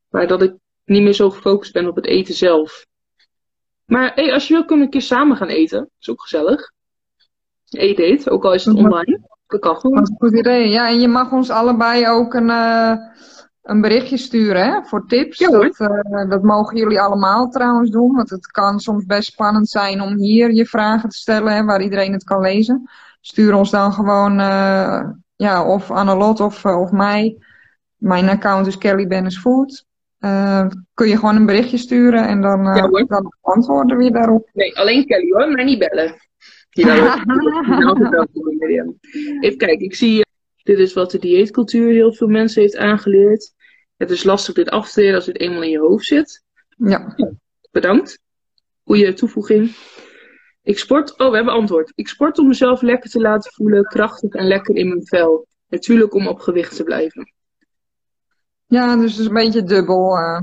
Maar 0.08 0.26
dat 0.26 0.42
ik 0.42 0.54
niet 0.84 1.02
meer 1.02 1.12
zo 1.12 1.30
gefocust 1.30 1.72
ben 1.72 1.88
op 1.88 1.96
het 1.96 2.06
eten 2.06 2.34
zelf. 2.34 2.86
Maar 3.84 4.12
hey, 4.14 4.32
als 4.32 4.48
je 4.48 4.54
wil, 4.54 4.64
kunnen 4.64 4.78
we 4.78 4.84
een 4.84 4.98
keer 5.00 5.08
samen 5.08 5.36
gaan 5.36 5.48
eten. 5.48 5.78
Dat 5.78 5.88
is 6.00 6.10
ook 6.10 6.22
gezellig. 6.22 6.72
Eet 7.70 7.98
eet, 7.98 8.30
ook 8.30 8.44
al 8.44 8.54
is 8.54 8.64
het 8.64 8.76
online. 8.76 9.20
Dat 9.46 9.60
kan 9.60 9.76
gewoon. 9.76 9.96
Dat 9.96 10.08
is 10.08 10.10
een 10.10 10.28
goed 10.28 10.38
idee. 10.38 10.68
Ja, 10.68 10.88
en 10.88 11.00
je 11.00 11.08
mag 11.08 11.32
ons 11.32 11.50
allebei 11.50 12.08
ook 12.08 12.34
een, 12.34 12.48
uh, 12.48 12.96
een 13.62 13.80
berichtje 13.80 14.16
sturen 14.16 14.64
hè, 14.64 14.82
voor 14.82 15.06
tips. 15.06 15.38
Ja, 15.38 15.48
dat, 15.48 15.80
uh, 15.80 16.30
dat 16.30 16.42
mogen 16.42 16.76
jullie 16.76 17.00
allemaal 17.00 17.48
trouwens 17.48 17.90
doen. 17.90 18.14
Want 18.14 18.30
het 18.30 18.46
kan 18.46 18.80
soms 18.80 19.04
best 19.04 19.32
spannend 19.32 19.68
zijn 19.68 20.00
om 20.00 20.16
hier 20.16 20.52
je 20.52 20.66
vragen 20.66 21.08
te 21.08 21.16
stellen, 21.16 21.54
hè, 21.54 21.64
waar 21.64 21.82
iedereen 21.82 22.12
het 22.12 22.24
kan 22.24 22.40
lezen 22.40 22.88
stuur 23.22 23.54
ons 23.54 23.70
dan 23.70 23.92
gewoon, 23.92 24.40
uh, 24.40 25.00
ja, 25.36 25.66
of 25.66 25.90
Annelot 25.90 26.40
of, 26.40 26.64
uh, 26.64 26.80
of 26.80 26.90
mij. 26.90 27.36
Mijn 27.96 28.28
account 28.28 28.66
is 28.66 28.78
Kelly 28.78 29.06
Bennis 29.06 29.38
Food. 29.38 29.84
Uh, 30.20 30.66
kun 30.94 31.08
je 31.08 31.16
gewoon 31.16 31.36
een 31.36 31.46
berichtje 31.46 31.76
sturen 31.76 32.26
en 32.26 32.40
dan, 32.40 32.64
ja, 32.64 33.04
dan 33.06 33.34
antwoorden 33.40 33.96
we 33.96 34.10
daarop. 34.10 34.48
Nee, 34.52 34.78
alleen 34.78 35.06
Kelly 35.06 35.30
hoor, 35.30 35.50
maar 35.50 35.64
niet 35.64 35.78
bellen. 35.78 36.14
Even 39.40 39.58
kijken, 39.58 39.84
ik 39.84 39.94
zie, 39.94 40.24
dit 40.62 40.78
is 40.78 40.92
wat 40.92 41.10
de 41.10 41.18
dieetcultuur 41.18 41.92
heel 41.92 42.14
veel 42.14 42.28
mensen 42.28 42.62
heeft 42.62 42.76
aangeleerd. 42.76 43.54
Het 43.96 44.10
is 44.10 44.24
lastig 44.24 44.54
dit 44.54 44.70
af 44.70 44.92
te 44.92 45.00
leren 45.00 45.16
als 45.16 45.26
het 45.26 45.40
eenmaal 45.40 45.62
in 45.62 45.70
je 45.70 45.78
hoofd 45.78 46.06
zit. 46.06 46.44
Ja. 46.76 47.16
Bedankt. 47.70 48.20
Goede 48.84 49.12
toevoeging. 49.12 49.76
Ik 50.62 50.78
sport, 50.78 51.18
oh 51.18 51.30
we 51.30 51.36
hebben 51.36 51.54
antwoord. 51.54 51.92
Ik 51.94 52.08
sport 52.08 52.38
om 52.38 52.46
mezelf 52.46 52.82
lekker 52.82 53.10
te 53.10 53.20
laten 53.20 53.52
voelen, 53.52 53.84
krachtig 53.84 54.32
en 54.32 54.46
lekker 54.46 54.76
in 54.76 54.88
mijn 54.88 55.06
vel. 55.06 55.46
Natuurlijk 55.68 56.14
om 56.14 56.26
op 56.26 56.38
gewicht 56.38 56.76
te 56.76 56.82
blijven. 56.82 57.32
Ja, 58.66 58.96
dus 58.96 59.10
het 59.10 59.20
is 59.20 59.26
een 59.26 59.32
beetje 59.32 59.62
dubbel 59.62 60.18
uh, 60.18 60.40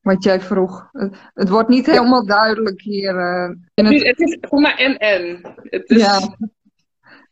wat 0.00 0.24
jij 0.24 0.40
vroeg. 0.40 0.88
Het, 0.92 1.16
het, 1.34 1.48
wordt 1.48 1.68
niet 1.68 1.86
helemaal 1.86 2.26
duidelijk 2.26 2.80
hier. 2.80 3.14
Uh, 3.14 3.48
het... 3.74 4.02
het... 4.04 4.20
is 4.20 4.36
voor 4.40 4.60
mij 4.60 4.74
en-en. 4.74 5.54
Is... 5.70 5.96
Ja, 5.96 6.36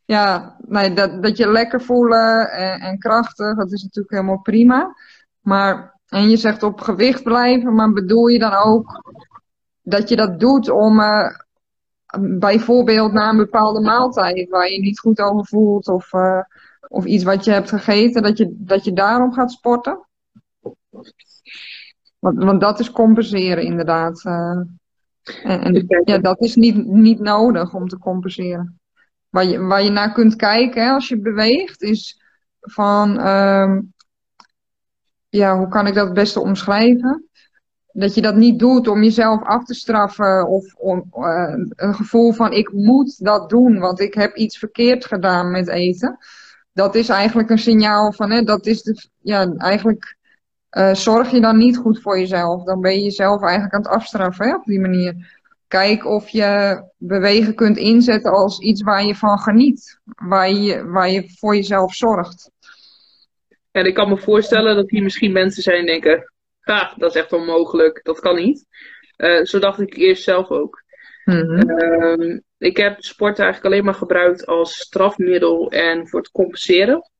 ja 0.08 0.56
nee, 0.66 0.92
dat, 0.92 1.22
dat 1.22 1.36
je 1.36 1.48
lekker 1.48 1.82
voelen 1.82 2.50
en, 2.50 2.80
en 2.80 2.98
krachtig, 2.98 3.56
dat 3.56 3.72
is 3.72 3.82
natuurlijk 3.82 4.14
helemaal 4.14 4.40
prima. 4.40 4.94
Maar, 5.40 6.00
en 6.06 6.28
je 6.28 6.36
zegt 6.36 6.62
op 6.62 6.80
gewicht 6.80 7.22
blijven, 7.22 7.74
maar 7.74 7.92
bedoel 7.92 8.26
je 8.26 8.38
dan 8.38 8.52
ook 8.52 9.02
dat 9.82 10.08
je 10.08 10.16
dat 10.16 10.40
doet 10.40 10.70
om, 10.70 11.00
uh, 11.00 11.28
bijvoorbeeld 12.20 13.12
na 13.12 13.28
een 13.28 13.36
bepaalde 13.36 13.80
maaltijd 13.80 14.48
waar 14.48 14.70
je 14.70 14.80
niet 14.80 14.98
goed 14.98 15.20
over 15.20 15.46
voelt 15.46 15.88
of, 15.88 16.12
uh, 16.12 16.42
of 16.88 17.04
iets 17.04 17.24
wat 17.24 17.44
je 17.44 17.50
hebt 17.50 17.68
gegeten, 17.68 18.22
dat 18.22 18.36
je, 18.38 18.54
dat 18.58 18.84
je 18.84 18.92
daarom 18.92 19.32
gaat 19.32 19.52
sporten? 19.52 20.06
Want, 22.18 22.44
want 22.44 22.60
dat 22.60 22.80
is 22.80 22.90
compenseren 22.90 23.64
inderdaad. 23.64 24.24
Uh, 24.24 24.60
en, 25.42 25.62
en 25.62 26.02
ja, 26.04 26.18
dat 26.18 26.40
is 26.40 26.56
niet, 26.56 26.86
niet 26.86 27.20
nodig 27.20 27.74
om 27.74 27.88
te 27.88 27.98
compenseren. 27.98 28.77
Waar 29.28 29.44
je, 29.44 29.58
waar 29.58 29.82
je 29.82 29.90
naar 29.90 30.12
kunt 30.12 30.36
kijken 30.36 30.90
als 30.90 31.08
je 31.08 31.20
beweegt, 31.20 31.82
is 31.82 32.22
van, 32.60 33.18
uh, 33.18 33.78
ja, 35.28 35.56
hoe 35.56 35.68
kan 35.68 35.86
ik 35.86 35.94
dat 35.94 36.04
het 36.04 36.14
beste 36.14 36.40
omschrijven? 36.40 37.28
dat 37.98 38.14
je 38.14 38.20
dat 38.20 38.36
niet 38.36 38.58
doet 38.58 38.88
om 38.88 39.02
jezelf 39.02 39.42
af 39.42 39.64
te 39.64 39.74
straffen 39.74 40.48
of 40.48 40.74
om 40.74 41.04
uh, 41.14 41.54
een 41.76 41.94
gevoel 41.94 42.32
van 42.32 42.52
ik 42.52 42.72
moet 42.72 43.24
dat 43.24 43.50
doen, 43.50 43.78
want 43.78 44.00
ik 44.00 44.14
heb 44.14 44.36
iets 44.36 44.58
verkeerd 44.58 45.04
gedaan 45.04 45.50
met 45.50 45.68
eten. 45.68 46.18
Dat 46.72 46.94
is 46.94 47.08
eigenlijk 47.08 47.50
een 47.50 47.58
signaal 47.58 48.12
van, 48.12 48.30
hè, 48.30 48.42
dat 48.42 48.66
is 48.66 48.82
de, 48.82 49.08
ja, 49.18 49.52
eigenlijk 49.56 50.16
uh, 50.70 50.94
zorg 50.94 51.30
je 51.30 51.40
dan 51.40 51.56
niet 51.56 51.76
goed 51.76 52.00
voor 52.00 52.18
jezelf. 52.18 52.64
Dan 52.64 52.80
ben 52.80 52.94
je 52.94 53.02
jezelf 53.02 53.42
eigenlijk 53.42 53.74
aan 53.74 53.82
het 53.82 53.90
afstraffen 53.90 54.48
hè, 54.48 54.54
op 54.54 54.64
die 54.64 54.80
manier. 54.80 55.37
Kijk 55.68 56.06
of 56.06 56.28
je 56.28 56.82
bewegen 56.96 57.54
kunt 57.54 57.76
inzetten 57.76 58.32
als 58.32 58.60
iets 58.60 58.82
waar 58.82 59.04
je 59.04 59.14
van 59.14 59.38
geniet, 59.38 60.00
waar 60.04 60.50
je, 60.50 60.84
waar 60.84 61.10
je 61.10 61.34
voor 61.38 61.56
jezelf 61.56 61.94
zorgt. 61.94 62.50
En 63.70 63.86
ik 63.86 63.94
kan 63.94 64.08
me 64.08 64.18
voorstellen 64.18 64.76
dat 64.76 64.90
hier 64.90 65.02
misschien 65.02 65.32
mensen 65.32 65.62
zijn 65.62 65.84
die 65.84 65.86
denken, 65.86 66.32
dat 66.96 67.10
is 67.10 67.14
echt 67.14 67.32
onmogelijk, 67.32 68.00
dat 68.02 68.20
kan 68.20 68.34
niet. 68.34 68.66
Uh, 69.16 69.44
zo 69.44 69.58
dacht 69.58 69.80
ik 69.80 69.96
eerst 69.96 70.22
zelf 70.22 70.48
ook. 70.48 70.82
Mm-hmm. 71.24 71.70
Uh, 71.70 72.38
ik 72.58 72.76
heb 72.76 73.02
sport 73.02 73.38
eigenlijk 73.38 73.72
alleen 73.72 73.84
maar 73.84 73.94
gebruikt 73.94 74.46
als 74.46 74.78
strafmiddel 74.78 75.70
en 75.70 76.08
voor 76.08 76.20
het 76.20 76.30
compenseren. 76.30 77.10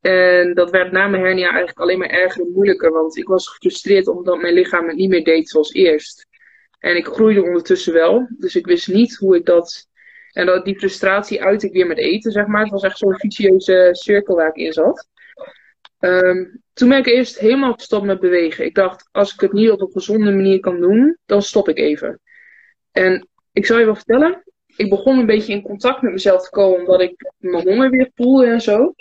En 0.00 0.54
dat 0.54 0.70
werd 0.70 0.92
na 0.92 1.06
mijn 1.06 1.22
hernia 1.22 1.48
eigenlijk 1.48 1.78
alleen 1.78 1.98
maar 1.98 2.08
erger 2.08 2.40
en 2.40 2.52
moeilijker, 2.52 2.90
want 2.90 3.16
ik 3.16 3.28
was 3.28 3.48
gefrustreerd 3.48 4.08
omdat 4.08 4.40
mijn 4.40 4.54
lichaam 4.54 4.86
het 4.86 4.96
niet 4.96 5.10
meer 5.10 5.24
deed 5.24 5.48
zoals 5.48 5.72
eerst. 5.72 6.25
En 6.78 6.96
ik 6.96 7.06
groeide 7.06 7.42
ondertussen 7.42 7.92
wel, 7.92 8.28
dus 8.38 8.56
ik 8.56 8.66
wist 8.66 8.88
niet 8.88 9.16
hoe 9.16 9.36
ik 9.36 9.44
dat. 9.44 9.88
En 10.32 10.46
dat, 10.46 10.64
die 10.64 10.78
frustratie 10.78 11.42
uit 11.42 11.62
ik 11.62 11.72
weer 11.72 11.86
met 11.86 11.98
eten, 11.98 12.32
zeg 12.32 12.46
maar. 12.46 12.62
Het 12.62 12.70
was 12.70 12.82
echt 12.82 12.98
zo'n 12.98 13.18
vicieuze 13.18 13.88
cirkel 13.92 14.34
waar 14.34 14.48
ik 14.48 14.56
in 14.56 14.72
zat. 14.72 15.08
Um, 16.00 16.62
toen 16.72 16.88
ben 16.88 16.98
ik 16.98 17.06
eerst 17.06 17.38
helemaal 17.38 17.72
gestopt 17.72 18.06
met 18.06 18.20
bewegen. 18.20 18.64
Ik 18.64 18.74
dacht, 18.74 19.08
als 19.12 19.34
ik 19.34 19.40
het 19.40 19.52
niet 19.52 19.70
op 19.70 19.80
een 19.80 19.92
gezonde 19.92 20.30
manier 20.30 20.60
kan 20.60 20.80
doen, 20.80 21.18
dan 21.26 21.42
stop 21.42 21.68
ik 21.68 21.78
even. 21.78 22.20
En 22.92 23.28
ik 23.52 23.66
zal 23.66 23.78
je 23.78 23.84
wel 23.84 23.94
vertellen, 23.94 24.44
ik 24.76 24.90
begon 24.90 25.18
een 25.18 25.26
beetje 25.26 25.52
in 25.52 25.62
contact 25.62 26.02
met 26.02 26.12
mezelf 26.12 26.42
te 26.42 26.50
komen, 26.50 26.78
omdat 26.78 27.00
ik 27.00 27.32
mijn 27.38 27.68
honger 27.68 27.90
weer 27.90 28.10
voelde 28.14 28.46
en 28.46 28.60
zo. 28.60 28.94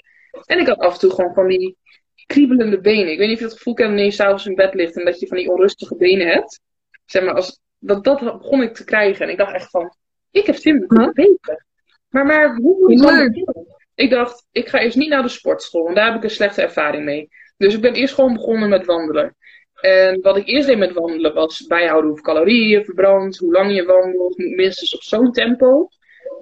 En 0.45 0.59
ik 0.59 0.67
had 0.67 0.79
af 0.79 0.93
en 0.93 0.99
toe 0.99 1.11
gewoon 1.11 1.33
van 1.33 1.47
die 1.47 1.77
kriebelende 2.25 2.79
benen. 2.81 3.11
Ik 3.11 3.17
weet 3.17 3.27
niet 3.27 3.35
of 3.35 3.43
je 3.43 3.47
het 3.47 3.57
gevoel 3.57 3.73
kent 3.73 3.87
wanneer 3.87 4.05
je 4.05 4.11
s'avonds 4.11 4.45
in 4.45 4.55
bed 4.55 4.73
ligt 4.73 4.97
en 4.97 5.05
dat 5.05 5.19
je 5.19 5.27
van 5.27 5.37
die 5.37 5.51
onrustige 5.51 5.95
benen 5.95 6.27
hebt. 6.27 6.59
Zeg 7.05 7.23
maar, 7.23 7.33
als, 7.33 7.59
dat, 7.85 8.03
dat 8.03 8.19
begon 8.19 8.61
ik 8.61 8.73
te 8.73 8.83
krijgen. 8.83 9.25
En 9.25 9.31
ik 9.31 9.37
dacht 9.37 9.53
echt 9.53 9.69
van, 9.69 9.95
ik 10.31 10.45
heb 10.45 10.55
zin 10.55 10.79
te 10.79 11.13
bewegen. 11.13 11.65
Maar, 12.09 12.25
maar 12.25 12.55
hoe 12.55 12.77
moet 12.79 12.91
ik 12.91 13.45
dat 13.45 13.65
ik 13.95 14.09
dacht, 14.09 14.47
ik 14.51 14.67
ga 14.67 14.79
eerst 14.79 14.97
niet 14.97 15.09
naar 15.09 15.21
de 15.21 15.29
sportschool, 15.29 15.83
want 15.83 15.95
daar 15.95 16.05
heb 16.05 16.15
ik 16.15 16.23
een 16.23 16.29
slechte 16.29 16.61
ervaring 16.61 17.03
mee. 17.03 17.29
Dus 17.57 17.73
ik 17.73 17.81
ben 17.81 17.93
eerst 17.93 18.13
gewoon 18.13 18.33
begonnen 18.33 18.69
met 18.69 18.85
wandelen. 18.85 19.35
En 19.81 20.21
wat 20.21 20.37
ik 20.37 20.47
eerst 20.47 20.67
deed 20.67 20.77
met 20.77 20.93
wandelen 20.93 21.33
was 21.33 21.65
bijhouden 21.67 22.09
hoeveel 22.09 22.33
calorieën 22.33 22.69
je 22.69 22.85
verbrandt, 22.85 23.37
hoe 23.37 23.51
lang 23.51 23.75
je 23.75 23.85
wandelt, 23.85 24.37
minstens 24.37 24.95
op 24.95 25.01
zo'n 25.01 25.31
tempo. 25.31 25.87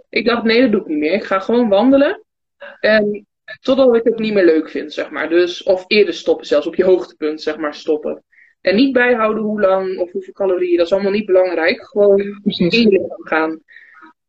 Ik 0.10 0.26
dacht, 0.26 0.44
nee, 0.44 0.62
dat 0.62 0.72
doe 0.72 0.82
ik 0.82 0.88
niet 0.88 0.98
meer. 0.98 1.14
Ik 1.14 1.24
ga 1.24 1.40
gewoon 1.40 1.70
wandelen. 1.70 2.24
En 2.80 3.28
totdat 3.62 3.96
ik 3.96 4.04
het 4.04 4.20
niet 4.20 4.34
meer 4.34 4.46
leuk 4.46 4.70
vind, 4.70 4.94
zeg 4.94 5.10
maar. 5.10 5.30
Dus, 5.30 5.64
of 5.64 5.84
eerder 5.88 6.14
stoppen, 6.14 6.46
zelfs 6.46 6.68
op 6.68 6.76
je 6.76 6.84
hoogtepunt, 6.86 7.42
zeg 7.42 7.58
maar, 7.58 7.76
stoppen. 7.76 8.24
En 8.64 8.76
niet 8.76 8.94
bijhouden 8.94 9.44
hoe 9.44 9.62
lang 9.62 9.98
of 9.98 10.12
hoeveel 10.12 10.34
calorieën, 10.34 10.78
dat 10.78 10.86
is 10.86 10.94
allemaal 10.94 11.12
niet 11.12 11.26
belangrijk. 11.26 11.86
Gewoon 11.86 12.42
lichaam 12.44 13.10
gaan. 13.24 13.62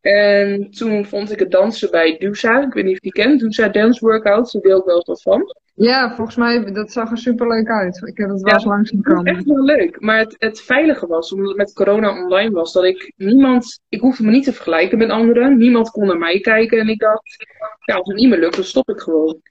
En 0.01 0.71
toen 0.71 1.05
vond 1.05 1.31
ik 1.31 1.39
het 1.39 1.51
dansen 1.51 1.91
bij 1.91 2.17
Dusa. 2.17 2.65
Ik 2.65 2.73
weet 2.73 2.83
niet 2.83 2.97
of 2.97 3.03
je 3.03 3.11
die 3.11 3.23
kent. 3.23 3.39
Dusa 3.39 3.67
Dance 3.67 4.05
Workouts. 4.05 4.51
Daar 4.51 4.61
deel 4.61 4.79
ik 4.79 4.85
wel 4.85 4.95
eens 4.95 5.05
wat 5.05 5.21
van. 5.21 5.55
Ja, 5.73 6.15
volgens 6.15 6.37
mij, 6.37 6.71
dat 6.71 6.91
zag 6.91 7.11
er 7.11 7.17
super 7.17 7.47
leuk 7.47 7.67
uit. 7.67 7.95
Ik 8.05 8.17
heb 8.17 8.29
het 8.29 8.41
wel 8.41 8.49
Ja, 8.49 8.53
eens 8.53 8.65
langs 8.65 8.89
zien 8.89 9.01
komen. 9.01 9.25
echt 9.25 9.45
wel 9.45 9.63
leuk. 9.63 9.99
Maar 9.99 10.17
het, 10.17 10.35
het 10.37 10.61
veilige 10.61 11.07
was, 11.07 11.33
omdat 11.33 11.47
het 11.47 11.57
met 11.57 11.73
corona 11.73 12.23
online 12.23 12.51
was, 12.51 12.73
dat 12.73 12.83
ik 12.83 13.13
niemand... 13.17 13.79
Ik 13.89 13.99
hoefde 13.99 14.23
me 14.23 14.31
niet 14.31 14.43
te 14.43 14.53
vergelijken 14.53 14.97
met 14.97 15.09
anderen. 15.09 15.57
Niemand 15.57 15.89
kon 15.89 16.07
naar 16.07 16.17
mij 16.17 16.39
kijken. 16.39 16.79
En 16.79 16.89
ik 16.89 16.99
dacht, 16.99 17.45
ja, 17.85 17.95
als 17.95 18.07
het 18.07 18.17
niet 18.17 18.29
meer 18.29 18.39
lukt, 18.39 18.55
dan 18.55 18.63
stop 18.63 18.89
ik 18.89 18.99
gewoon. 18.99 19.41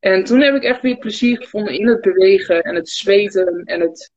En 0.00 0.24
toen 0.24 0.40
heb 0.40 0.54
ik 0.54 0.62
echt 0.62 0.82
weer 0.82 0.98
plezier 0.98 1.36
gevonden 1.36 1.78
in 1.78 1.86
het 1.88 2.00
bewegen 2.00 2.62
en 2.62 2.74
het 2.74 2.88
zweten 2.88 3.62
en 3.64 3.80
het... 3.80 4.10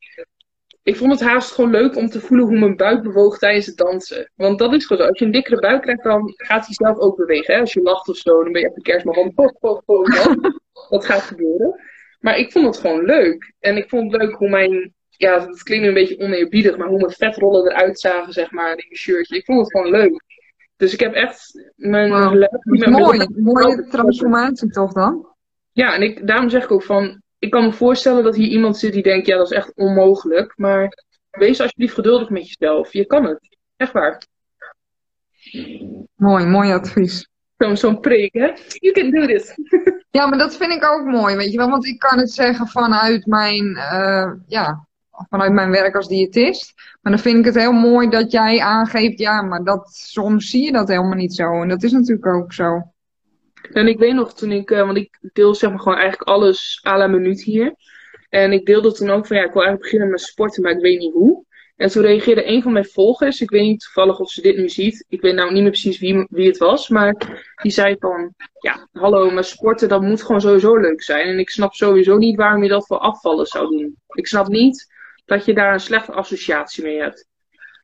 Ik 0.86 0.96
vond 0.96 1.12
het 1.12 1.22
haast 1.22 1.52
gewoon 1.52 1.72
leuk 1.72 1.96
om 1.96 2.08
te 2.08 2.20
voelen 2.20 2.48
hoe 2.48 2.60
mijn 2.60 2.76
buik 2.76 3.04
bewoog 3.04 3.38
tijdens 3.38 3.66
het 3.66 3.78
dansen. 3.78 4.32
Want 4.36 4.60
dat 4.60 4.74
is 4.74 4.86
gewoon 4.86 5.04
zo. 5.04 5.10
Als 5.10 5.20
je 5.20 5.26
een 5.26 5.32
dikkere 5.32 5.60
buik 5.60 5.82
krijgt, 5.82 6.04
dan 6.04 6.34
gaat 6.36 6.66
hij 6.66 6.74
zelf 6.74 6.98
ook 6.98 7.18
bewegen. 7.18 7.54
Hè? 7.54 7.60
Als 7.60 7.74
je 7.74 7.82
lacht 7.82 8.10
of 8.10 8.18
zo, 8.18 8.44
dan 8.44 8.52
ben 8.52 8.62
je 8.62 8.70
op 8.70 8.76
de 8.76 8.82
kerstman 8.82 9.32
van... 9.36 9.54
Dat 10.90 11.06
gaat 11.06 11.22
gebeuren. 11.22 11.82
Maar 12.20 12.38
ik 12.38 12.52
vond 12.52 12.66
het 12.66 12.78
gewoon 12.78 13.06
leuk. 13.06 13.54
En 13.60 13.78
ik 13.78 13.90
vond 13.90 14.12
het 14.12 14.22
leuk 14.22 14.36
hoe 14.36 14.50
mijn... 14.50 14.94
Ja, 15.10 15.48
het 15.48 15.64
klinkt 15.64 15.88
een 15.88 15.94
beetje 15.94 16.20
oneerbiedig, 16.20 16.78
maar 16.78 16.88
hoe 16.88 17.00
mijn 17.00 17.12
vetrollen 17.12 17.72
eruit 17.72 18.00
zagen, 18.00 18.34
zeg 18.34 18.52
maar, 18.52 18.70
in 18.70 18.86
mijn 18.88 18.96
shirtje. 18.96 19.38
Ik 19.38 19.46
vond 19.46 19.60
het 19.60 19.72
gewoon 19.72 19.92
leuk. 19.92 20.24
Dus 20.78 20.94
ik 20.94 21.00
heb 21.00 21.14
echt 21.14 21.72
mijn 21.76 22.10
met 22.10 22.50
mijn 22.64 22.92
Mooi, 22.92 23.28
mooie 23.36 23.88
transformatie 23.88 24.70
toch 24.70 24.94
dan? 24.94 25.28
ja, 25.72 25.94
en 25.94 26.02
ik, 26.02 26.28
daarom 26.28 26.50
zeg 26.50 26.64
ik 26.64 26.72
ook 26.72 26.84
van, 26.84 27.22
ik 27.40 27.52
kan 27.52 27.64
me 27.64 27.74
voorstellen 27.74 28.24
dat 28.24 28.36
hier 28.36 28.48
iemand 28.48 28.78
zit 28.78 28.94
die 28.94 29.04
denkt, 29.04 29.28
ja, 29.28 29.38
dat 29.38 29.52
is 29.52 29.58
echt 29.58 29.76
onmogelijk. 29.76 30.54
Maar 30.58 31.04
wees 31.30 31.62
alsjeblieft 31.62 31.94
geduldig 31.94 32.30
met 32.30 32.48
jezelf. 32.48 32.94
Je 32.94 33.06
kan 33.06 33.26
het. 33.26 33.58
Echt 33.76 33.92
waar. 33.92 34.22
Mooi, 36.16 36.46
mooi 36.46 36.72
advies. 36.72 37.30
Zo'n 37.58 37.78
zo'n 37.78 38.00
preek, 38.00 38.34
hè? 38.34 38.52
You 38.68 38.94
can 38.94 39.12
do 39.12 39.26
this. 39.26 39.54
Ja, 40.16 40.28
maar 40.28 40.38
dat 40.38 40.56
vind 40.56 40.72
ik 40.72 40.86
ook 40.86 41.06
mooi, 41.06 41.36
weet 41.36 41.52
je 41.52 41.58
wel. 41.58 41.70
Want 41.70 41.86
ik 41.86 42.00
kan 42.00 42.18
het 42.18 42.32
zeggen 42.32 42.68
vanuit 42.68 43.26
mijn, 43.26 43.76
eh, 43.76 44.32
ja, 44.48 44.88
vanuit 45.30 45.52
mijn 45.52 45.72
werk 45.72 45.96
als 45.96 46.08
diëtist. 46.08 46.74
Maar 47.02 47.12
dan 47.12 47.22
vind 47.22 47.38
ik 47.38 47.46
het 47.46 47.56
heel 47.56 47.72
mooi 47.72 48.10
dat 48.10 48.32
jij 48.32 48.60
aangeeft, 48.60 49.20
ja, 49.20 49.42
maar 49.42 49.64
dat, 49.64 49.90
soms 49.94 50.50
zie 50.50 50.64
je 50.64 50.72
dat 50.72 50.88
helemaal 50.88 51.16
niet 51.16 51.34
zo. 51.34 51.62
En 51.62 51.68
dat 51.68 51.84
is 51.84 51.92
natuurlijk 51.92 52.28
ook 52.28 52.54
zo. 52.54 52.94
En 53.72 53.88
ik 53.88 54.00
weet 54.00 54.14
nog 54.14 54.34
toen 54.34 54.52
ik, 54.52 54.72
eh, 54.72 54.86
want 54.86 54.98
ik 54.98 55.20
deel 55.34 55.56
zeg 55.56 55.70
maar 55.70 55.80
gewoon 55.80 55.98
eigenlijk 55.98 56.30
alles 56.30 56.82
à 56.88 56.98
la 56.98 57.08
minuut 57.08 57.44
hier. 57.44 57.76
En 58.30 58.52
ik 58.52 58.66
deelde 58.66 58.92
toen 58.92 59.10
ook 59.10 59.28
van 59.28 59.38
ja, 59.38 59.44
ik 59.44 59.54
wil 59.54 59.64
eigenlijk 59.64 59.82
beginnen 59.82 60.10
met 60.10 60.22
sporten, 60.22 60.64
maar 60.64 60.72
ik 60.72 60.82
weet 60.82 61.00
niet 61.00 61.14
hoe. 61.14 61.46
En 61.76 61.90
toen 61.90 62.02
reageerde 62.02 62.48
een 62.48 62.62
van 62.62 62.72
mijn 62.72 62.86
volgers, 62.86 63.42
ik 63.42 63.50
weet 63.50 63.62
niet 63.62 63.80
toevallig 63.80 64.20
of 64.20 64.32
ze 64.32 64.42
dit 64.42 64.58
nu 64.58 64.70
ziet, 64.70 65.06
ik 65.10 65.22
weet 65.22 65.34
nou 65.34 65.54
niet 65.54 65.62
meer 65.62 65.72
precies 65.72 66.00
wie, 66.00 66.28
wie 66.30 66.48
het 66.48 66.58
was, 66.58 66.90
maar 66.90 67.44
die 67.62 67.72
zei 67.72 67.96
van 68.00 68.34
ja, 68.60 68.88
hallo, 68.92 69.32
maar 69.32 69.44
sporten 69.44 69.90
dat 69.90 70.02
moet 70.02 70.22
gewoon 70.22 70.42
sowieso 70.42 70.76
leuk 70.76 71.02
zijn. 71.04 71.28
En 71.28 71.40
ik 71.40 71.50
snap 71.50 71.74
sowieso 71.74 72.18
niet 72.18 72.36
waarom 72.36 72.64
je 72.64 72.70
dat 72.70 72.88
voor 72.88 72.98
afvallen 72.98 73.46
zou 73.46 73.78
doen. 73.78 73.98
Ik 74.08 74.28
snap 74.28 74.48
niet 74.48 74.94
dat 75.26 75.46
je 75.46 75.54
daar 75.54 75.74
een 75.74 75.80
slechte 75.80 76.12
associatie 76.12 76.84
mee 76.84 77.02
hebt. 77.02 77.28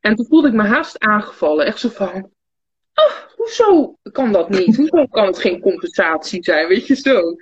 En 0.00 0.14
toen 0.14 0.26
voelde 0.26 0.48
ik 0.48 0.54
me 0.54 0.62
haast 0.62 0.98
aangevallen, 0.98 1.66
echt 1.66 1.78
zo 1.78 1.88
van, 1.88 2.30
ah, 3.06 3.36
hoezo 3.36 3.98
kan 4.12 4.32
dat 4.32 4.48
niet? 4.48 4.76
Hoezo 4.76 5.06
kan 5.06 5.26
het 5.26 5.38
geen 5.38 5.60
compensatie 5.60 6.44
zijn? 6.44 6.68
Weet 6.68 6.86
je 6.86 6.96
zo. 6.96 7.34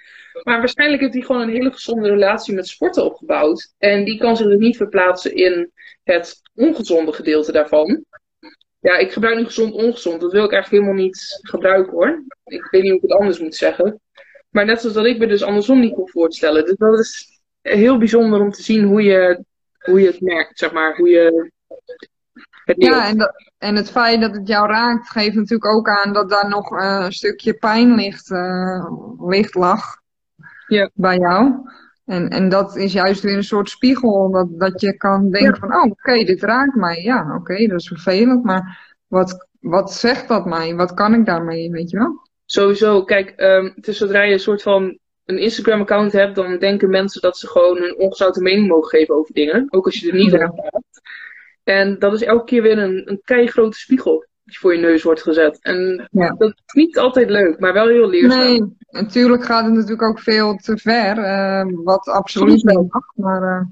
Maar 0.42 0.58
waarschijnlijk 0.58 1.00
heeft 1.02 1.14
hij 1.14 1.22
gewoon 1.22 1.42
een 1.42 1.54
hele 1.54 1.72
gezonde 1.72 2.08
relatie 2.08 2.54
met 2.54 2.68
sporten 2.68 3.04
opgebouwd. 3.04 3.74
En 3.78 4.04
die 4.04 4.18
kan 4.18 4.36
zich 4.36 4.46
dus 4.46 4.58
niet 4.58 4.76
verplaatsen 4.76 5.34
in 5.34 5.70
het 6.04 6.40
ongezonde 6.54 7.12
gedeelte 7.12 7.52
daarvan. 7.52 8.04
Ja, 8.80 8.96
ik 8.96 9.12
gebruik 9.12 9.36
nu 9.36 9.44
gezond 9.44 9.74
ongezond. 9.74 10.20
Dat 10.20 10.32
wil 10.32 10.44
ik 10.44 10.52
eigenlijk 10.52 10.82
helemaal 10.82 11.04
niet 11.04 11.38
gebruiken 11.42 11.92
hoor. 11.92 12.24
Ik 12.44 12.68
weet 12.70 12.82
niet 12.82 12.90
hoe 12.90 13.00
ik 13.00 13.08
het 13.08 13.18
anders 13.18 13.38
moet 13.38 13.54
zeggen. 13.54 14.00
Maar 14.50 14.64
net 14.64 14.80
zoals 14.80 14.94
dat 14.94 15.06
ik 15.06 15.18
me 15.18 15.26
dus 15.26 15.42
andersom 15.42 15.80
niet 15.80 15.94
kon 15.94 16.08
voorstellen. 16.08 16.64
Dus 16.64 16.76
dat 16.76 16.98
is 16.98 17.40
heel 17.62 17.98
bijzonder 17.98 18.40
om 18.40 18.50
te 18.50 18.62
zien 18.62 18.84
hoe 18.84 19.02
je, 19.02 19.44
hoe 19.78 20.00
je 20.00 20.06
het 20.06 20.20
merkt, 20.20 20.58
zeg 20.58 20.72
maar. 20.72 20.96
Hoe 20.96 21.08
je 21.08 21.50
Ja, 22.76 23.08
en, 23.08 23.18
dat, 23.18 23.32
en 23.58 23.76
het 23.76 23.90
feit 23.90 24.20
dat 24.20 24.34
het 24.34 24.48
jou 24.48 24.68
raakt, 24.68 25.10
geeft 25.10 25.34
natuurlijk 25.34 25.74
ook 25.74 25.88
aan 25.88 26.12
dat 26.12 26.30
daar 26.30 26.48
nog 26.48 26.78
eh, 26.78 27.00
een 27.04 27.12
stukje 27.12 27.54
pijn 27.54 27.94
ligt, 27.94 28.30
eh, 28.30 28.84
ligt 29.18 29.54
lag 29.54 29.82
Ja. 30.66 30.90
bij 30.94 31.18
jou. 31.18 31.54
En, 32.04 32.28
en 32.28 32.48
dat 32.48 32.76
is 32.76 32.92
juist 32.92 33.22
weer 33.22 33.36
een 33.36 33.44
soort 33.44 33.68
spiegel, 33.70 34.30
dat, 34.30 34.58
dat 34.58 34.80
je 34.80 34.96
kan 34.96 35.30
denken 35.30 35.56
van, 35.56 35.74
oh 35.74 35.84
oké, 35.90 36.24
dit 36.24 36.42
raakt 36.42 36.74
mij. 36.74 37.02
Ja, 37.02 37.34
oké, 37.36 37.66
dat 37.66 37.80
is 37.80 37.88
vervelend, 37.88 38.44
maar 38.44 38.92
wat, 39.06 39.48
wat 39.60 39.92
zegt 39.92 40.28
dat 40.28 40.46
mij? 40.46 40.74
Wat 40.74 40.94
kan 40.94 41.14
ik 41.14 41.26
daarmee, 41.26 41.70
weet 41.70 41.90
je 41.90 41.98
wel? 41.98 42.28
Sowieso, 42.44 43.04
kijk, 43.04 43.32
het 43.74 43.88
is 43.88 43.96
zodra 43.98 44.22
je 44.22 44.32
een 44.32 44.38
soort 44.40 44.62
van 44.62 44.98
een 45.24 45.38
Instagram-account 45.38 46.12
hebt, 46.12 46.34
dan 46.34 46.58
denken 46.58 46.90
mensen 46.90 47.20
dat 47.20 47.38
ze 47.38 47.46
gewoon 47.46 47.76
een 47.82 47.96
ongezouten 47.98 48.42
mening 48.42 48.68
mogen 48.68 48.88
geven 48.98 49.14
over 49.14 49.34
dingen. 49.34 49.66
Ook 49.68 49.84
als 49.84 49.98
je 50.00 50.08
er 50.10 50.16
niet 50.16 50.30
Ja. 50.32 50.44
over 50.46 50.62
hebt. 50.62 51.00
En 51.70 51.98
dat 51.98 52.12
is 52.12 52.22
elke 52.22 52.44
keer 52.44 52.62
weer 52.62 52.78
een, 52.78 53.02
een 53.10 53.20
keigrote 53.24 53.78
spiegel 53.78 54.24
die 54.44 54.58
voor 54.58 54.74
je 54.74 54.80
neus 54.80 55.02
wordt 55.02 55.22
gezet. 55.22 55.58
En 55.62 56.08
Ja. 56.10 56.34
dat 56.38 56.48
is 56.48 56.74
niet 56.74 56.98
altijd 56.98 57.30
leuk, 57.30 57.60
maar 57.60 57.72
wel 57.72 57.88
heel 57.88 58.08
leerzaam. 58.08 58.38
Nee, 58.38 58.76
natuurlijk 58.90 59.44
gaat 59.44 59.64
het 59.64 59.72
natuurlijk 59.74 60.02
ook 60.02 60.18
veel 60.20 60.54
te 60.56 60.76
ver, 60.78 61.18
eh, 61.18 61.64
wat 61.84 62.08
absoluut 62.08 62.62
wel. 62.62 62.80
niet 62.82 62.92
mag. 62.92 63.02
Maar, 63.14 63.42
eh, 63.42 63.64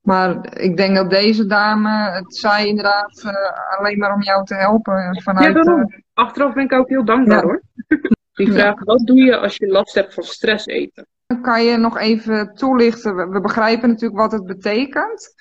maar 0.00 0.58
ik 0.60 0.76
denk 0.76 0.96
dat 0.96 1.10
deze 1.10 1.46
dame, 1.46 2.10
het 2.10 2.36
zei 2.36 2.66
inderdaad 2.68 3.22
eh, 3.24 3.78
alleen 3.78 3.98
maar 3.98 4.14
om 4.14 4.22
jou 4.22 4.44
te 4.44 4.54
helpen. 4.54 4.94
eh, 4.96 5.10
Ja, 5.12 5.20
Vanuit, 5.20 5.54
daarom. 5.54 5.88
Achteraf 6.14 6.54
ben 6.54 6.64
ik 6.64 6.72
ook 6.72 6.88
heel 6.88 7.04
dankbaar 7.04 7.36
Ja. 7.38 7.42
hoor. 7.42 7.62
Die 8.32 8.46
Ja. 8.46 8.52
vraag, 8.52 8.84
wat 8.84 9.06
doe 9.06 9.16
je 9.20 9.36
als 9.36 9.56
je 9.56 9.66
last 9.66 9.94
hebt 9.94 10.14
van 10.14 10.22
stress 10.22 10.66
eten? 10.66 11.06
kan 11.42 11.64
je 11.64 11.76
nog 11.76 11.98
even 11.98 12.54
toelichten? 12.54 13.30
We 13.30 13.40
begrijpen 13.40 13.88
natuurlijk 13.88 14.20
wat 14.20 14.32
het 14.32 14.44
betekent, 14.46 15.34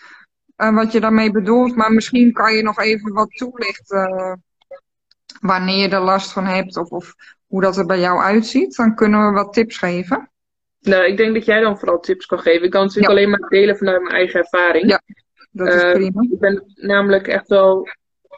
eh, 0.59 0.75
wat 0.75 0.91
je 0.91 0.99
daarmee 0.99 1.31
bedoelt, 1.31 1.75
maar 1.75 1.91
misschien 1.91 2.33
kan 2.33 2.53
je 2.53 2.63
nog 2.63 2.79
even 2.79 3.13
wat 3.13 3.29
toelichten 3.29 4.07
eh, 4.17 4.33
wanneer 5.41 5.77
je 5.77 5.89
er 5.95 6.01
last 6.01 6.31
van 6.31 6.45
hebt 6.45 6.77
of, 6.77 6.89
of 6.89 7.13
hoe 7.47 7.61
dat 7.61 7.77
er 7.77 7.85
bij 7.85 7.99
jou 7.99 8.21
uitziet. 8.21 8.75
Dan 8.75 8.95
kunnen 8.95 9.25
we 9.27 9.31
wat 9.31 9.53
tips 9.53 9.77
geven. 9.77 10.31
Nou, 10.79 11.03
ik 11.05 11.17
denk 11.17 11.33
dat 11.33 11.45
jij 11.45 11.59
dan 11.59 11.79
vooral 11.79 11.99
tips 11.99 12.25
kan 12.25 12.39
geven. 12.39 12.63
Ik 12.65 12.71
kan 12.71 12.81
natuurlijk 12.81 13.13
Ja. 13.13 13.17
alleen 13.17 13.29
maar 13.29 13.49
delen 13.49 13.77
vanuit 13.77 14.01
mijn 14.01 14.15
eigen 14.15 14.39
ervaring. 14.39 14.89
Ja. 14.89 15.01
Dat 15.51 15.67
is 15.67 15.81
Eh, 15.81 15.91
prima. 15.91 16.21
Ik 16.21 16.39
ben 16.39 16.63
namelijk 16.75 17.27
echt 17.27 17.47
wel. 17.47 17.87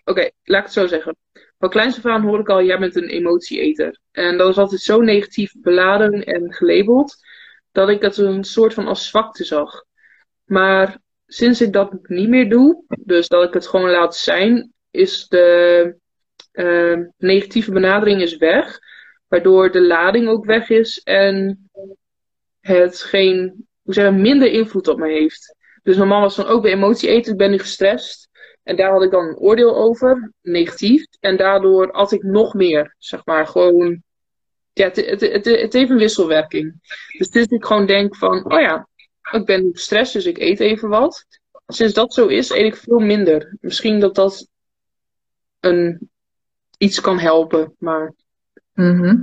Oké, 0.04 0.30
laat 0.44 0.60
ik 0.60 0.64
het 0.66 0.74
zo 0.74 0.88
zeggen. 0.88 1.16
Van 1.60 1.70
kleins 1.70 1.98
af 1.98 2.06
aan 2.06 2.22
hoor 2.22 2.40
ik 2.40 2.50
al, 2.50 2.64
jij 2.64 2.80
bent 2.80 2.96
een 2.96 3.08
emotieeter. 3.10 4.00
En 4.12 4.38
dat 4.38 4.50
is 4.50 4.58
altijd 4.58 4.82
zo 4.82 5.02
negatief 5.02 5.54
beladen 5.58 6.24
en 6.24 6.54
gelabeld, 6.54 7.16
dat 7.72 7.90
ik 7.90 8.02
dat 8.02 8.18
een 8.18 8.44
soort 8.44 8.74
van 8.74 8.88
als 8.88 9.08
zwakte 9.08 9.44
zag. 9.44 9.84
Maar 10.46 10.98
sinds 11.34 11.62
ik 11.62 11.74
dat 11.74 12.08
niet 12.08 12.30
meer 12.30 12.50
doe, 12.50 12.84
dus 12.88 13.28
dat 13.28 13.48
ik 13.48 13.54
het 13.54 13.68
gewoon 13.68 13.90
laat 13.90 14.16
zijn, 14.16 14.74
is 14.92 15.28
de 15.28 15.96
eh, 16.52 17.00
negatieve 17.18 17.72
benadering 17.72 18.22
is 18.22 18.38
weg. 18.38 18.80
Waardoor 19.28 19.72
de 19.72 19.82
lading 19.82 20.28
ook 20.28 20.46
weg 20.46 20.70
is 20.70 21.02
en 21.04 21.70
het 22.60 23.02
geen, 23.02 23.68
hoe 23.82 23.94
zeg 23.94 24.12
minder 24.12 24.52
invloed 24.52 24.88
op 24.88 25.00
me 25.00 25.12
heeft. 25.12 25.56
Dus 25.84 25.98
normaal 25.98 26.22
was 26.22 26.36
dan 26.36 26.46
ook 26.46 26.62
bij 26.62 26.72
emotie 26.72 27.10
eten, 27.10 27.32
ik 27.32 27.38
ben 27.38 27.52
nu 27.52 27.60
gestrest. 27.60 28.30
En 28.64 28.76
daar 28.76 28.92
had 28.92 29.04
ik 29.04 29.12
dan 29.12 29.24
een 29.24 29.38
oordeel 29.38 29.76
over, 29.76 30.32
negatief. 30.42 31.06
En 31.20 31.38
daardoor 31.38 31.92
at 31.92 32.12
ik 32.12 32.24
nog 32.24 32.54
meer, 32.54 32.96
zeg 32.98 33.26
maar, 33.26 33.48
gewoon. 33.48 34.04
Ja, 34.74 34.86
het, 34.94 35.22
het 35.44 35.74
heeft 35.74 35.90
een 35.90 35.98
wisselwerking. 35.98 36.74
Dus 37.18 37.32
sinds 37.32 37.52
ik 37.52 37.66
gewoon 37.66 37.86
denk 37.86 38.16
van, 38.16 38.52
oh 38.52 38.60
ja, 38.60 38.88
ik 39.32 39.46
ben 39.46 39.64
nu 39.64 39.70
gestrest, 39.72 40.14
dus 40.14 40.26
ik 40.26 40.38
eet 40.38 40.60
even 40.60 40.90
wat. 40.90 41.26
Sinds 41.68 41.94
dat 41.94 42.14
zo 42.14 42.28
is, 42.28 42.50
eet 42.50 42.66
ik 42.66 42.76
veel 42.76 43.00
minder. 43.00 43.58
Misschien 43.62 44.00
dat 44.00 44.16
dat 44.16 44.48
een, 45.60 46.10
iets 46.78 47.02
kan 47.02 47.20
helpen, 47.20 47.76
maar 47.78 48.14
Mhm. 48.74 49.16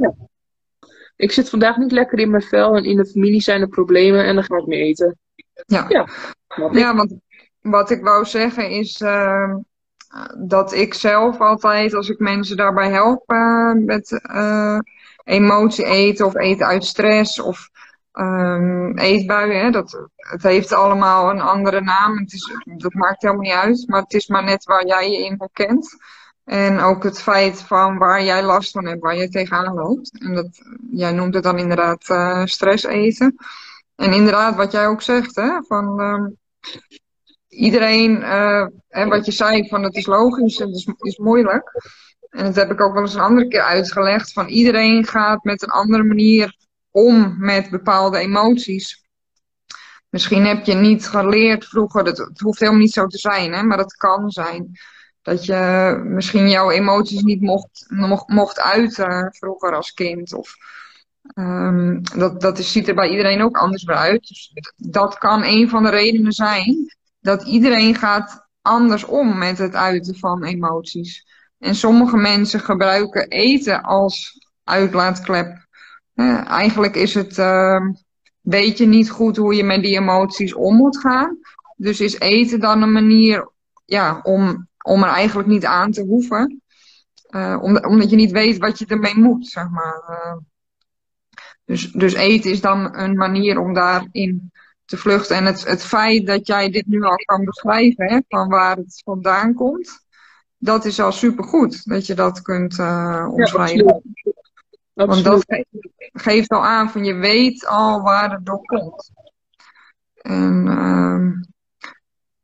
ik 1.16 1.32
zit 1.32 1.49
vandaag 1.49 1.76
niet 1.76 1.92
lekker 1.92 2.18
in 2.18 2.30
mijn 2.30 2.42
vel 2.42 2.76
en 2.76 2.84
in 2.84 2.96
de 2.96 3.07
familie 3.07 3.40
zijn 3.40 3.61
er 3.61 3.68
problemen 3.68 4.24
en 4.24 4.34
dan 4.34 4.44
ga 4.44 4.57
ik 4.57 4.66
meer 4.66 4.80
eten. 4.80 5.18
Ja. 5.66 5.86
Ja. 5.88 6.09
Ja, 6.72 6.94
want 6.94 7.14
wat 7.61 7.90
ik 7.90 8.03
wou 8.03 8.24
zeggen 8.24 8.70
is 8.70 9.01
eh, 9.01 9.55
dat 10.38 10.72
ik 10.72 10.94
zelf 10.94 11.38
altijd, 11.40 11.94
als 11.94 12.09
ik 12.09 12.18
mensen 12.18 12.57
daarbij 12.57 12.90
help 12.90 13.22
eh, 13.26 13.72
met 13.72 14.20
eh, 14.22 14.78
emotie 15.24 15.84
eten 15.84 16.26
of 16.26 16.36
eten 16.36 16.66
uit 16.66 16.84
stress 16.84 17.40
of 17.40 17.68
ehm, 18.18 18.98
eetbuien, 18.98 19.64
hè, 19.64 19.70
dat, 19.70 20.08
het 20.16 20.42
heeft 20.42 20.72
allemaal 20.72 21.30
een 21.30 21.40
andere 21.40 21.80
naam. 21.80 22.18
Het 22.18 22.32
is, 22.32 22.52
dat 22.76 22.94
maakt 22.94 23.22
helemaal 23.22 23.42
niet 23.42 23.52
uit, 23.52 23.84
maar 23.86 24.02
het 24.02 24.14
is 24.14 24.26
maar 24.26 24.44
net 24.44 24.64
waar 24.64 24.86
jij 24.86 25.10
je 25.10 25.24
in 25.24 25.34
herkent. 25.38 25.96
En 26.44 26.80
ook 26.80 27.02
het 27.02 27.22
feit 27.22 27.62
van 27.62 27.98
waar 27.98 28.24
jij 28.24 28.42
last 28.42 28.70
van 28.70 28.86
hebt, 28.86 29.00
waar 29.00 29.16
je 29.16 29.28
tegenaan 29.28 29.74
loopt. 29.74 30.20
En 30.20 30.34
dat, 30.34 30.48
jij 30.90 31.12
noemt 31.12 31.34
het 31.34 31.42
dan 31.42 31.58
inderdaad 31.58 32.08
eh, 32.08 32.44
stress 32.44 32.84
eten. 32.84 33.34
En 33.94 34.12
inderdaad, 34.12 34.56
wat 34.56 34.72
jij 34.72 34.86
ook 34.86 35.02
zegt, 35.02 35.36
hè, 35.36 35.62
van 35.62 36.00
ehm, 36.00 36.26
iedereen, 37.48 38.22
eh, 38.22 38.66
hè, 38.88 39.06
wat 39.06 39.26
je 39.26 39.32
zei, 39.32 39.68
van 39.68 39.82
het 39.82 39.96
is 39.96 40.06
logisch, 40.06 40.58
het 40.58 40.68
is, 40.68 40.88
is 40.98 41.18
moeilijk. 41.18 41.70
En 42.30 42.44
dat 42.44 42.54
heb 42.54 42.70
ik 42.70 42.80
ook 42.80 42.92
wel 42.92 43.02
eens 43.02 43.14
een 43.14 43.20
andere 43.20 43.48
keer 43.48 43.62
uitgelegd. 43.62 44.32
Van 44.32 44.46
iedereen 44.46 45.06
gaat 45.06 45.44
met 45.44 45.62
een 45.62 45.68
andere 45.68 46.04
manier 46.04 46.56
om 46.99 47.34
met 47.38 47.70
bepaalde 47.70 48.18
emoties. 48.18 49.07
Misschien 50.11 50.44
heb 50.46 50.64
je 50.64 50.74
niet 50.74 51.07
geleerd 51.07 51.64
vroeger, 51.64 52.05
dat, 52.05 52.18
het 52.18 52.40
hoeft 52.40 52.59
helemaal 52.59 52.80
niet 52.80 52.92
zo 52.92 53.07
te 53.07 53.18
zijn, 53.18 53.53
hè, 53.53 53.62
maar 53.62 53.76
dat 53.76 53.96
kan 53.96 54.30
zijn. 54.30 54.78
Dat 55.22 55.44
je 55.44 56.01
misschien 56.05 56.49
jouw 56.49 56.70
emoties 56.70 57.22
niet 57.22 57.40
mocht, 57.40 57.84
mocht, 58.26 58.61
uiten 58.61 59.34
vroeger 59.38 59.74
als 59.74 59.92
kind. 59.92 60.32
Of, 60.32 60.55
um, 61.34 62.03
dat 62.16 62.40
dat 62.40 62.59
is, 62.59 62.72
ziet 62.72 62.88
er 62.88 62.94
bij 62.94 63.09
iedereen 63.09 63.42
ook 63.42 63.57
anders 63.59 63.84
bij 63.84 63.96
uit. 63.96 64.28
Dus 64.28 64.53
dat 64.76 65.18
kan 65.18 65.44
een 65.44 65.68
van 65.68 65.82
de 65.82 65.90
redenen 65.90 66.32
zijn 66.32 66.96
dat 67.20 67.42
iedereen 67.42 67.94
gaat 67.94 68.49
anders 68.62 69.05
om 69.05 69.38
met 69.38 69.59
het 69.59 69.74
uiten 69.74 70.16
van 70.18 70.44
emoties. 70.44 71.26
En 71.59 71.74
sommige 71.74 72.16
mensen 72.16 72.61
gebruiken 72.61 73.28
eten 73.28 73.82
als 73.82 74.46
uitlaatklep. 74.64 75.66
Eigenlijk 76.44 76.94
is 76.94 77.14
het, 77.14 77.38
uh, 77.38 77.80
weet 78.40 78.78
je 78.78 78.86
niet 78.86 79.10
goed 79.10 79.36
hoe 79.36 79.54
je 79.54 79.64
met 79.64 79.82
die 79.82 79.98
emoties 79.98 80.54
om 80.54 80.76
moet 80.76 80.98
gaan. 80.98 81.38
Dus 81.76 82.00
is 82.00 82.18
eten 82.18 82.60
dan 82.60 82.82
een 82.82 82.92
manier 82.92 83.50
ja, 83.84 84.20
om, 84.22 84.68
om 84.84 85.02
er 85.02 85.08
eigenlijk 85.08 85.48
niet 85.48 85.64
aan 85.64 85.90
te 85.90 86.02
hoeven. 86.02 86.62
Uh, 87.30 87.58
omdat 87.62 88.10
je 88.10 88.16
niet 88.16 88.30
weet 88.30 88.58
wat 88.58 88.78
je 88.78 88.86
ermee 88.86 89.16
moet, 89.16 89.46
zeg 89.46 89.68
maar. 89.70 90.02
Uh, 90.10 90.36
dus, 91.64 91.92
dus 91.92 92.12
eten 92.14 92.50
is 92.50 92.60
dan 92.60 92.96
een 92.96 93.16
manier 93.16 93.58
om 93.58 93.74
daarin 93.74 94.52
te 94.84 94.96
vluchten. 94.96 95.36
En 95.36 95.44
het, 95.44 95.66
het 95.66 95.82
feit 95.82 96.26
dat 96.26 96.46
jij 96.46 96.70
dit 96.70 96.86
nu 96.86 97.02
al 97.02 97.16
kan 97.16 97.44
beschrijven, 97.44 98.08
hè, 98.08 98.20
van 98.28 98.48
waar 98.48 98.76
het 98.76 99.02
vandaan 99.04 99.54
komt, 99.54 100.06
dat 100.56 100.84
is 100.84 101.00
al 101.00 101.12
supergoed 101.12 101.84
dat 101.84 102.06
je 102.06 102.14
dat 102.14 102.42
kunt 102.42 102.78
uh, 102.78 103.28
omschrijven. 103.30 103.84
Ja, 103.84 104.32
Want 105.07 105.24
dat 105.24 105.44
geeft 106.12 106.51
al 106.51 106.64
aan 106.64 106.90
van 106.90 107.05
je 107.05 107.14
weet 107.14 107.66
al 107.66 108.03
waar 108.03 108.30
het 108.30 108.46
door 108.46 108.64
komt. 108.64 109.11
En 110.22 110.66
uh, 110.66 111.42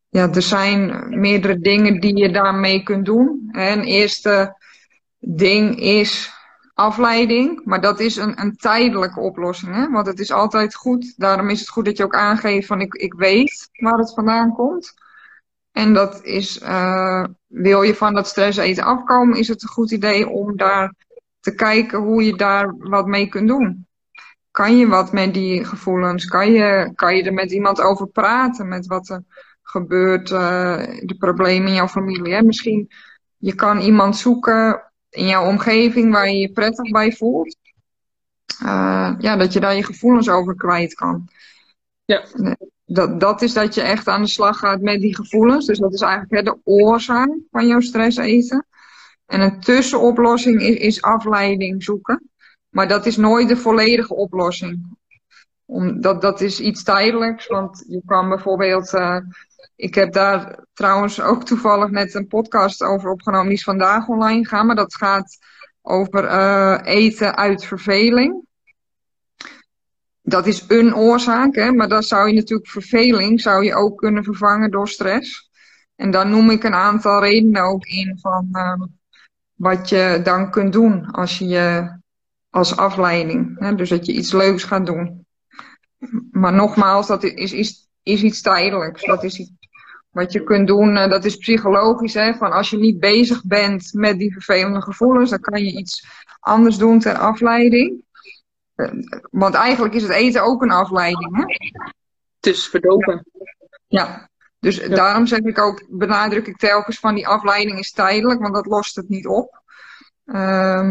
ja, 0.08 0.32
er 0.32 0.42
zijn 0.42 1.06
meerdere 1.20 1.58
dingen 1.58 2.00
die 2.00 2.16
je 2.16 2.30
daarmee 2.30 2.82
kunt 2.82 3.04
doen. 3.04 3.48
Een 3.52 3.82
eerste 3.82 4.56
ding 5.18 5.80
is 5.80 6.32
afleiding, 6.74 7.60
maar 7.64 7.80
dat 7.80 8.00
is 8.00 8.16
een, 8.16 8.40
een 8.40 8.56
tijdelijke 8.56 9.20
oplossing. 9.20 9.74
Hè? 9.74 9.90
Want 9.90 10.06
het 10.06 10.18
is 10.18 10.32
altijd 10.32 10.74
goed, 10.74 11.14
daarom 11.16 11.50
is 11.50 11.60
het 11.60 11.68
goed 11.68 11.84
dat 11.84 11.96
je 11.96 12.04
ook 12.04 12.14
aangeeft 12.14 12.66
van 12.66 12.80
ik, 12.80 12.94
ik 12.94 13.14
weet 13.14 13.68
waar 13.72 13.98
het 13.98 14.14
vandaan 14.14 14.52
komt. 14.52 14.94
En 15.72 15.94
dat 15.94 16.22
is, 16.22 16.62
uh, 16.62 17.24
wil 17.46 17.82
je 17.82 17.94
van 17.94 18.14
dat 18.14 18.26
stress 18.26 18.58
eten 18.58 18.84
afkomen, 18.84 19.38
is 19.38 19.48
het 19.48 19.62
een 19.62 19.68
goed 19.68 19.90
idee 19.90 20.28
om 20.28 20.56
daar 20.56 20.94
te 21.44 21.54
kijken 21.54 21.98
hoe 21.98 22.24
je 22.24 22.36
daar 22.36 22.74
wat 22.78 23.06
mee 23.06 23.28
kunt 23.28 23.48
doen. 23.48 23.86
Kan 24.50 24.76
je 24.76 24.86
wat 24.86 25.12
met 25.12 25.34
die 25.34 25.64
gevoelens? 25.64 26.24
Kan 26.24 26.52
je, 26.52 26.92
kan 26.94 27.16
je 27.16 27.22
er 27.22 27.32
met 27.32 27.52
iemand 27.52 27.80
over 27.80 28.06
praten? 28.06 28.68
Met 28.68 28.86
wat 28.86 29.08
er 29.08 29.22
gebeurt, 29.62 30.30
uh, 30.30 30.76
de 31.00 31.14
problemen 31.18 31.68
in 31.68 31.74
jouw 31.74 31.88
familie? 31.88 32.34
Hè? 32.34 32.42
Misschien 32.42 32.88
je 33.36 33.54
kan 33.54 33.78
iemand 33.78 34.16
zoeken 34.16 34.92
in 35.10 35.26
jouw 35.26 35.46
omgeving 35.46 36.12
waar 36.12 36.28
je 36.28 36.36
je 36.36 36.52
prettig 36.52 36.90
bij 36.90 37.12
voelt. 37.12 37.56
Uh, 38.62 39.14
ja, 39.18 39.36
dat 39.36 39.52
je 39.52 39.60
daar 39.60 39.76
je 39.76 39.84
gevoelens 39.84 40.28
over 40.28 40.54
kwijt 40.54 40.94
kan. 40.94 41.28
Ja. 42.04 42.24
Dat, 42.84 43.20
dat 43.20 43.42
is 43.42 43.52
dat 43.52 43.74
je 43.74 43.82
echt 43.82 44.08
aan 44.08 44.22
de 44.22 44.28
slag 44.28 44.58
gaat 44.58 44.80
met 44.80 45.00
die 45.00 45.16
gevoelens. 45.16 45.66
Dus 45.66 45.78
dat 45.78 45.92
is 45.94 46.00
eigenlijk 46.00 46.32
hè, 46.32 46.42
de 46.42 46.58
oorzaak 46.64 47.30
van 47.50 47.66
jouw 47.66 47.80
stress 47.80 48.16
eten. 48.16 48.66
En 49.26 49.40
een 49.40 49.60
tussenoplossing 49.60 50.60
is, 50.62 50.76
is 50.76 51.02
afleiding 51.02 51.82
zoeken. 51.82 52.30
Maar 52.68 52.88
dat 52.88 53.06
is 53.06 53.16
nooit 53.16 53.48
de 53.48 53.56
volledige 53.56 54.14
oplossing. 54.14 54.96
Om, 55.64 56.00
dat, 56.00 56.40
is 56.40 56.60
iets 56.60 56.82
tijdelijks. 56.82 57.46
Want 57.46 57.84
je 57.88 58.02
kan 58.06 58.28
bijvoorbeeld. 58.28 58.92
Uh, 58.92 59.18
ik 59.76 59.94
heb 59.94 60.12
daar 60.12 60.64
trouwens 60.72 61.20
ook 61.20 61.44
toevallig 61.44 61.90
net 61.90 62.14
een 62.14 62.26
podcast 62.26 62.82
over 62.82 63.10
opgenomen. 63.10 63.48
Die 63.48 63.56
is 63.56 63.64
vandaag 63.64 64.08
online 64.08 64.46
gaan. 64.46 64.66
Maar 64.66 64.76
dat 64.76 64.94
gaat 64.94 65.38
over 65.82 66.24
uh, 66.24 66.78
eten 66.82 67.36
uit 67.36 67.64
verveling. 67.64 68.44
Dat 70.22 70.46
is 70.46 70.64
een 70.68 70.94
oorzaak, 70.94 71.54
hè? 71.54 71.72
maar 71.72 71.88
dan 71.88 72.02
zou 72.02 72.28
je 72.28 72.34
natuurlijk 72.34 72.68
verveling 72.68 73.40
zou 73.40 73.64
je 73.64 73.74
ook 73.74 73.98
kunnen 73.98 74.24
vervangen 74.24 74.70
door 74.70 74.88
stress. 74.88 75.50
En 75.96 76.10
dan 76.10 76.30
noem 76.30 76.50
ik 76.50 76.64
een 76.64 76.74
aantal 76.74 77.20
redenen 77.20 77.62
ook 77.62 77.84
in 77.84 78.18
van 78.20 78.48
uh, 78.52 78.82
wat 79.64 79.88
je 79.88 80.20
dan 80.22 80.50
kunt 80.50 80.72
doen 80.72 81.10
als 81.10 81.38
je 81.38 81.96
als 82.50 82.76
afleiding. 82.76 83.58
Hè? 83.58 83.74
Dus 83.74 83.88
dat 83.88 84.06
je 84.06 84.12
iets 84.12 84.32
leuks 84.32 84.64
gaat 84.64 84.86
doen. 84.86 85.26
Maar 86.30 86.52
nogmaals, 86.52 87.06
dat 87.06 87.22
is, 87.22 87.52
is, 87.52 87.88
is 88.02 88.22
iets 88.22 88.40
tijdelijks. 88.40 89.04
Dat 89.04 89.24
is 89.24 89.38
iets 89.38 89.52
wat 90.10 90.32
je 90.32 90.44
kunt 90.44 90.66
doen, 90.66 90.96
uh, 90.96 91.08
dat 91.08 91.24
is 91.24 91.36
psychologisch. 91.36 92.14
Hè? 92.14 92.34
Van 92.34 92.52
als 92.52 92.70
je 92.70 92.76
niet 92.76 93.00
bezig 93.00 93.44
bent 93.44 93.92
met 93.92 94.18
die 94.18 94.32
vervelende 94.32 94.82
gevoelens, 94.82 95.30
dan 95.30 95.40
kan 95.40 95.64
je 95.64 95.78
iets 95.78 96.06
anders 96.40 96.76
doen 96.76 96.98
ter 96.98 97.18
afleiding. 97.18 98.02
Uh, 98.76 98.92
want 99.30 99.54
eigenlijk 99.54 99.94
is 99.94 100.02
het 100.02 100.12
eten 100.12 100.42
ook 100.42 100.62
een 100.62 100.70
afleiding. 100.70 101.36
Hè? 101.36 101.42
Het 102.36 102.46
is 102.46 102.68
verdoven. 102.68 103.26
Ja, 103.86 104.28
dus 104.64 104.76
ja. 104.76 104.88
daarom 104.88 105.26
zeg 105.26 105.38
ik 105.38 105.58
ook, 105.58 105.84
benadruk 105.88 106.46
ik 106.46 106.56
telkens 106.56 106.98
van 106.98 107.14
die 107.14 107.28
afleiding 107.28 107.78
is 107.78 107.92
tijdelijk, 107.92 108.40
want 108.40 108.54
dat 108.54 108.66
lost 108.66 108.96
het 108.96 109.08
niet 109.08 109.26
op. 109.26 109.62
Uh, 110.26 110.90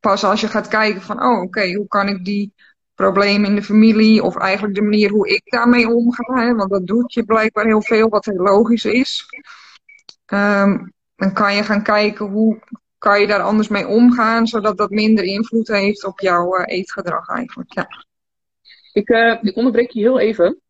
pas 0.00 0.24
als 0.24 0.40
je 0.40 0.48
gaat 0.48 0.68
kijken 0.68 1.02
van, 1.02 1.22
oh 1.22 1.32
oké, 1.32 1.40
okay, 1.40 1.74
hoe 1.74 1.88
kan 1.88 2.08
ik 2.08 2.24
die 2.24 2.54
problemen 2.94 3.48
in 3.48 3.54
de 3.54 3.62
familie, 3.62 4.22
of 4.22 4.36
eigenlijk 4.36 4.74
de 4.74 4.82
manier 4.82 5.10
hoe 5.10 5.28
ik 5.28 5.42
daarmee 5.44 5.88
omga, 5.88 6.34
hè, 6.34 6.54
want 6.54 6.70
dat 6.70 6.86
doet 6.86 7.12
je 7.12 7.24
blijkbaar 7.24 7.64
heel 7.64 7.82
veel, 7.82 8.08
wat 8.08 8.24
heel 8.24 8.42
logisch 8.42 8.84
is. 8.84 9.26
Um, 10.32 10.92
dan 11.16 11.32
kan 11.32 11.54
je 11.54 11.62
gaan 11.62 11.82
kijken 11.82 12.26
hoe 12.26 12.58
kan 12.98 13.20
je 13.20 13.26
daar 13.26 13.42
anders 13.42 13.68
mee 13.68 13.86
omgaan, 13.86 14.46
zodat 14.46 14.76
dat 14.76 14.90
minder 14.90 15.24
invloed 15.24 15.68
heeft 15.68 16.04
op 16.04 16.20
jouw 16.20 16.58
uh, 16.58 16.64
eetgedrag 16.66 17.28
eigenlijk. 17.28 17.72
Ja. 17.72 17.88
Ik, 18.92 19.08
uh, 19.08 19.38
ik 19.42 19.56
onderbreek 19.56 19.90
je 19.90 20.00
heel 20.00 20.18
even. 20.18 20.60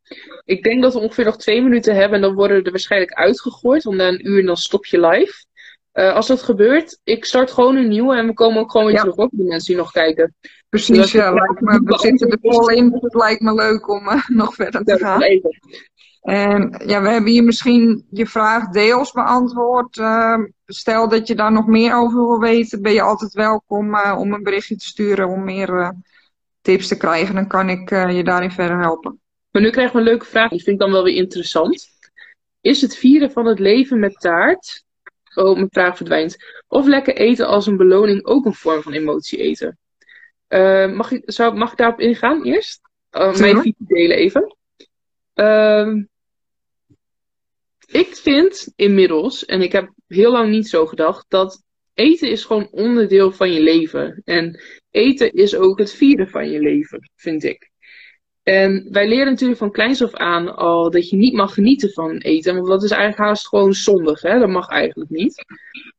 Ik 0.44 0.62
denk 0.62 0.82
dat 0.82 0.92
we 0.92 1.00
ongeveer 1.00 1.24
nog 1.24 1.36
twee 1.36 1.62
minuten 1.62 1.94
hebben 1.94 2.14
en 2.14 2.20
dan 2.20 2.34
worden 2.34 2.64
er 2.64 2.70
waarschijnlijk 2.70 3.12
uitgegooid. 3.12 3.86
Om 3.86 3.96
na 3.96 4.08
een 4.08 4.28
uur 4.28 4.40
en 4.40 4.46
dan 4.46 4.56
stop 4.56 4.86
je 4.86 5.00
live. 5.00 5.46
Uh, 5.98 6.14
als 6.14 6.26
dat 6.26 6.42
gebeurt, 6.42 7.00
ik 7.04 7.24
start 7.24 7.50
gewoon 7.50 7.76
een 7.76 7.88
nieuwe 7.88 8.16
en 8.16 8.26
we 8.26 8.32
komen 8.32 8.60
ook 8.60 8.70
gewoon 8.70 8.86
weer 8.86 8.96
ja. 8.96 9.00
terug 9.00 9.16
op 9.16 9.30
de 9.32 9.44
mensen 9.44 9.66
die 9.66 9.82
nog 9.82 9.90
kijken. 9.90 10.34
Precies, 10.68 10.96
dus 10.96 11.12
ja, 11.12 11.32
lijkt 11.32 11.60
me, 11.60 11.80
we 11.84 11.98
zitten 11.98 12.30
er 12.30 12.38
vol 12.40 12.70
in, 12.70 12.90
dus 12.90 13.00
het 13.00 13.14
lijkt 13.14 13.40
me 13.40 13.54
leuk 13.54 13.88
om 13.88 14.08
uh, 14.08 14.28
nog 14.42 14.54
verder 14.54 14.84
te 14.84 14.98
gaan. 14.98 15.22
Even. 15.22 15.58
En 16.20 16.82
ja, 16.86 17.02
we 17.02 17.08
hebben 17.08 17.30
hier 17.30 17.44
misschien 17.44 18.06
je 18.10 18.26
vraag 18.26 18.68
deels 18.68 19.12
beantwoord. 19.12 19.96
Uh, 19.96 20.38
stel 20.66 21.08
dat 21.08 21.26
je 21.26 21.34
daar 21.34 21.52
nog 21.52 21.66
meer 21.66 21.94
over 21.94 22.26
wil 22.26 22.38
weten, 22.38 22.82
ben 22.82 22.92
je 22.92 23.02
altijd 23.02 23.32
welkom 23.32 23.96
om 23.96 24.32
een 24.32 24.42
berichtje 24.42 24.76
te 24.76 24.86
sturen 24.86 25.28
om 25.28 25.44
meer 25.44 25.94
tips 26.60 26.88
te 26.88 26.96
krijgen. 26.96 27.34
Dan 27.34 27.48
kan 27.48 27.68
ik 27.68 27.90
je 27.90 28.24
daarin 28.24 28.50
verder 28.50 28.78
helpen. 28.78 29.20
Maar 29.58 29.66
nu 29.66 29.72
krijgen 29.72 29.94
we 29.94 30.02
een 30.02 30.08
leuke 30.08 30.26
vraag, 30.26 30.50
die 30.50 30.62
vind 30.62 30.76
ik 30.76 30.82
dan 30.82 30.92
wel 30.92 31.04
weer 31.04 31.14
interessant. 31.14 31.88
Is 32.60 32.80
het 32.80 32.96
vieren 32.96 33.30
van 33.30 33.46
het 33.46 33.58
leven 33.58 33.98
met 33.98 34.20
taart 34.20 34.84
Oh, 35.34 35.54
mijn 35.54 35.68
vraag 35.70 35.96
verdwijnt. 35.96 36.36
Of 36.68 36.86
lekker 36.86 37.16
eten 37.16 37.46
als 37.46 37.66
een 37.66 37.76
beloning 37.76 38.24
ook 38.24 38.44
een 38.44 38.54
vorm 38.54 38.82
van 38.82 38.92
emotie 38.92 39.38
eten? 39.38 39.78
Uh, 40.48 40.92
mag, 40.92 41.10
ik, 41.10 41.22
zou, 41.24 41.56
mag 41.56 41.70
ik 41.70 41.78
daarop 41.78 42.00
ingaan 42.00 42.44
eerst? 42.44 42.80
Uh, 43.12 43.36
mijn 43.36 43.56
visie 43.56 43.74
delen 43.78 44.16
even. 44.16 44.56
Uh, 45.34 46.02
ik 47.86 48.16
vind 48.16 48.72
inmiddels, 48.76 49.44
en 49.44 49.62
ik 49.62 49.72
heb 49.72 49.92
heel 50.06 50.32
lang 50.32 50.50
niet 50.50 50.68
zo 50.68 50.86
gedacht, 50.86 51.24
dat 51.28 51.62
eten 51.94 52.30
is 52.30 52.44
gewoon 52.44 52.68
onderdeel 52.70 53.32
van 53.32 53.52
je 53.52 53.60
leven. 53.60 54.22
En 54.24 54.60
eten 54.90 55.32
is 55.32 55.56
ook 55.56 55.78
het 55.78 55.92
vieren 55.92 56.28
van 56.28 56.50
je 56.50 56.60
leven, 56.60 57.10
vind 57.14 57.44
ik. 57.44 57.67
En 58.48 58.86
wij 58.90 59.08
leren 59.08 59.26
natuurlijk 59.26 59.58
van 59.58 59.70
kleins 59.70 60.02
af 60.02 60.14
aan 60.14 60.56
al 60.56 60.90
dat 60.90 61.08
je 61.08 61.16
niet 61.16 61.34
mag 61.34 61.54
genieten 61.54 61.92
van 61.92 62.16
eten. 62.16 62.54
Want 62.54 62.66
dat 62.66 62.82
is 62.82 62.90
eigenlijk 62.90 63.28
haast 63.28 63.48
gewoon 63.48 63.72
zondig. 63.72 64.22
Hè? 64.22 64.38
Dat 64.38 64.48
mag 64.48 64.68
eigenlijk 64.68 65.10
niet. 65.10 65.44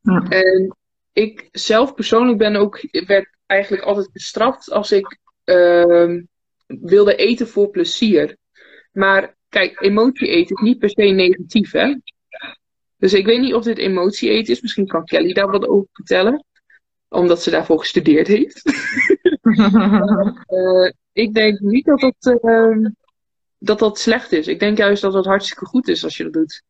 Ja. 0.02 0.26
En 0.30 0.78
ik 1.14 1.47
zelf 1.52 1.93
persoonlijk 1.93 2.38
ben 2.38 2.56
ook, 2.56 2.82
werd 2.91 3.38
eigenlijk 3.45 3.84
altijd 3.84 4.12
bestraft 4.12 4.72
als 4.72 4.91
ik 4.91 5.18
uh, 5.45 6.22
wilde 6.68 7.16
eten 7.16 7.47
voor 7.47 7.70
plezier. 7.70 8.38
Maar 8.91 9.36
kijk, 9.50 9.82
emotie 9.82 10.28
eten 10.28 10.56
is 10.56 10.62
niet 10.62 10.80
per 10.80 10.89
se 10.89 11.04
negatief. 11.04 11.72
Hè? 11.72 11.95
Dus 12.97 13.14
ik 13.14 13.26
weet 13.26 13.39
niet 13.39 13.54
of 13.54 13.64
dit 13.64 13.78
emotie 13.78 14.30
eten 14.30 14.54
is. 14.54 14.62
Misschien 14.62 14.88
kan 14.88 15.06
Kelly 15.06 15.34
daar 15.34 15.52
wat 15.52 15.68
over 15.68 15.89
vertellen. 15.91 16.45
Omdat 17.10 17.43
ze 17.43 17.50
daarvoor 17.50 17.80
gestudeerd 17.80 18.28
heeft. 18.28 18.62
uh, 20.47 20.91
ik 21.20 21.34
denk 21.34 21.60
niet 21.60 21.86
dat 21.86 22.00
dat, 22.00 22.40
uh, 22.44 22.88
dat 23.58 23.80
dat 23.80 24.00
slecht 24.00 24.32
is. 24.32 24.48
Ik 24.48 24.60
denk 24.60 24.78
juist 24.78 25.02
dat 25.02 25.14
dat 25.14 25.26
hartstikke 25.26 25.66
goed 25.66 25.88
is 25.88 26.04
als 26.04 26.18
je 26.18 26.24
dat 26.24 26.34
doet. 26.34 26.64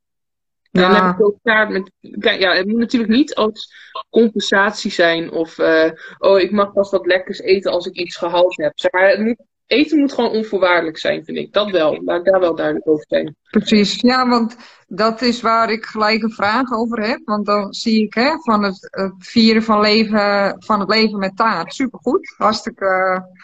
En 0.72 0.82
dan 0.82 0.96
heb 0.96 1.16
ik 1.16 1.26
ook 1.26 1.38
met. 1.44 1.92
Ja, 2.40 2.54
het 2.54 2.68
moet 2.68 2.78
natuurlijk 2.78 3.12
niet 3.12 3.36
als 3.36 3.74
compensatie 4.10 4.92
zijn. 4.92 5.32
Of 5.32 5.58
uh, 5.58 5.92
oh, 6.18 6.40
ik 6.40 6.52
mag 6.52 6.74
pas 6.74 6.92
wat 6.92 7.06
lekkers 7.06 7.40
eten 7.40 7.72
als 7.72 7.86
ik 7.86 7.94
iets 7.94 8.16
gehaald 8.16 8.58
heb. 8.58 8.72
Zeg 8.76 8.92
maar 8.92 9.10
het 9.10 9.20
moet, 9.20 9.42
eten 9.66 10.00
moet 10.00 10.14
gewoon 10.14 10.32
onvoorwaardelijk 10.32 10.98
zijn, 10.98 11.26
vind 11.26 11.38
ik. 11.38 11.54
Dat 11.54 11.72
wel. 11.72 12.04
Laat 12.04 12.20
ik 12.20 12.32
daar 12.32 12.40
wel 12.40 12.56
duidelijk 12.56 12.88
over 12.88 13.06
zijn. 13.08 13.36
Precies, 13.50 14.02
ja, 14.02 14.28
want 14.28 14.56
dat 14.88 15.22
is 15.22 15.42
waar 15.42 15.72
ik 15.72 15.86
gelijk 15.86 16.24
een 16.24 16.32
vraag 16.32 16.72
over 16.72 17.08
heb. 17.08 17.22
Want 17.26 17.46
dan 17.46 17.74
zie 17.74 18.04
ik 18.04 18.14
hè, 18.14 18.32
van 18.40 18.64
het, 18.64 18.88
het 18.92 19.14
vieren 19.18 19.64
van, 19.64 19.80
leven, 19.80 20.56
van 20.60 20.80
het 20.80 20.90
leven 20.90 21.20
met 21.20 21.36
taart. 21.36 21.74
Supergoed. 21.74 22.34
Hartstikke 22.38 22.86
uh, 22.86 23.44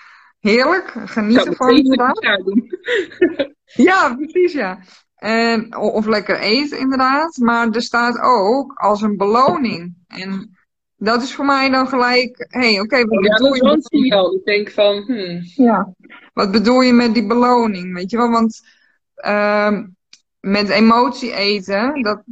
heerlijk. 0.49 0.93
Genieten 1.05 1.55
van 1.55 1.77
inderdaad. 1.77 2.19
ja, 3.65 4.15
precies, 4.15 4.53
ja. 4.53 4.79
En, 5.15 5.77
of 5.77 6.05
lekker 6.05 6.39
eten, 6.39 6.79
inderdaad. 6.79 7.37
Maar 7.37 7.69
er 7.69 7.81
staat 7.81 8.19
ook 8.19 8.73
als 8.73 9.01
een 9.01 9.17
beloning. 9.17 9.95
En 10.07 10.57
dat 10.95 11.21
is 11.21 11.33
voor 11.33 11.45
mij 11.45 11.69
dan 11.69 11.87
gelijk, 11.87 12.45
hé, 12.49 12.59
hey, 12.59 12.79
oké, 12.79 13.05
wat 13.05 13.25
ja, 13.25 13.31
bedoel 13.31 13.53
je? 13.53 13.77
signaal. 13.79 14.35
Ik 14.35 14.45
denk 14.45 14.71
van, 14.71 15.03
hmm. 15.05 15.41
Ja, 15.55 15.93
wat 16.33 16.51
bedoel 16.51 16.81
je 16.81 16.93
met 16.93 17.13
die 17.13 17.27
beloning, 17.27 17.93
weet 17.93 18.11
je 18.11 18.17
wel? 18.17 18.29
Want 18.29 18.61
uh, 19.25 19.79
met 20.39 20.69
emotie 20.69 21.33
eten, 21.33 22.01
dat, 22.01 22.23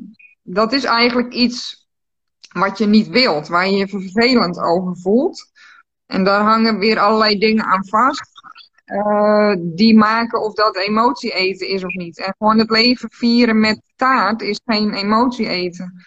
dat 0.42 0.74
is 0.74 0.84
eigenlijk 0.84 1.34
iets 1.34 1.88
wat 2.54 2.78
je 2.78 2.86
niet 2.86 3.08
wilt, 3.08 3.48
waar 3.48 3.70
je 3.70 3.78
je 3.78 3.88
vervelend 3.88 4.60
over 4.60 4.98
voelt. 4.98 5.52
En 6.06 6.24
daar 6.24 6.42
hangen 6.42 6.80
weer 6.80 7.00
allerlei 7.00 7.38
dingen 7.38 7.64
aan 7.64 7.88
vast. 7.88 8.32
Uh, 8.86 9.56
die 9.60 9.98
maken 9.98 10.42
of 10.42 10.54
dat 10.54 10.78
emotie 10.78 11.32
eten 11.32 11.68
is 11.68 11.84
of 11.84 11.94
niet. 11.94 12.18
En 12.18 12.36
gewoon 12.38 12.58
het 12.58 12.70
leven 12.70 13.10
vieren 13.12 13.60
met 13.60 13.82
taart 13.96 14.42
is 14.42 14.60
geen 14.66 14.94
emotie 14.94 15.48
eten. 15.48 16.06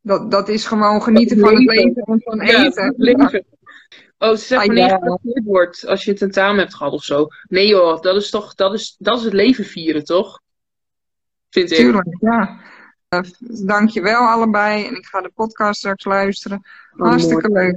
Dat, 0.00 0.30
dat 0.30 0.48
is 0.48 0.66
gewoon 0.66 1.02
genieten 1.02 1.38
van 1.38 1.54
het 1.54 1.64
leven 1.64 2.02
en 2.02 2.20
van 2.24 2.40
eten. 2.40 2.94
Leven. 2.96 3.44
Oh, 4.18 4.30
ze 4.30 4.36
zeggen 4.36 4.66
wanneer 4.66 4.98
het 5.22 5.44
wordt 5.44 5.86
als 5.86 6.04
je 6.04 6.10
een 6.10 6.16
tentamen 6.16 6.58
hebt 6.58 6.74
gehad 6.74 6.92
of 6.92 7.04
zo. 7.04 7.26
Nee 7.48 7.66
joh, 7.66 8.00
dat 8.00 8.16
is 8.16 8.30
toch, 8.30 8.54
dat 8.54 8.72
is, 8.72 8.96
dat 8.98 9.18
is 9.18 9.24
het 9.24 9.32
leven 9.32 9.64
vieren, 9.64 10.04
toch? 10.04 10.40
Vind 11.50 11.70
ik. 11.70 11.76
Tuurlijk, 11.76 12.16
ja. 12.20 12.60
Uh, 13.08 13.20
dankjewel 13.66 14.20
allebei 14.20 14.86
en 14.86 14.96
ik 14.96 15.06
ga 15.06 15.20
de 15.20 15.30
podcast 15.34 15.78
straks 15.78 16.04
luisteren. 16.04 16.62
Oh, 16.96 17.08
Hartstikke 17.08 17.50
leuk. 17.50 17.76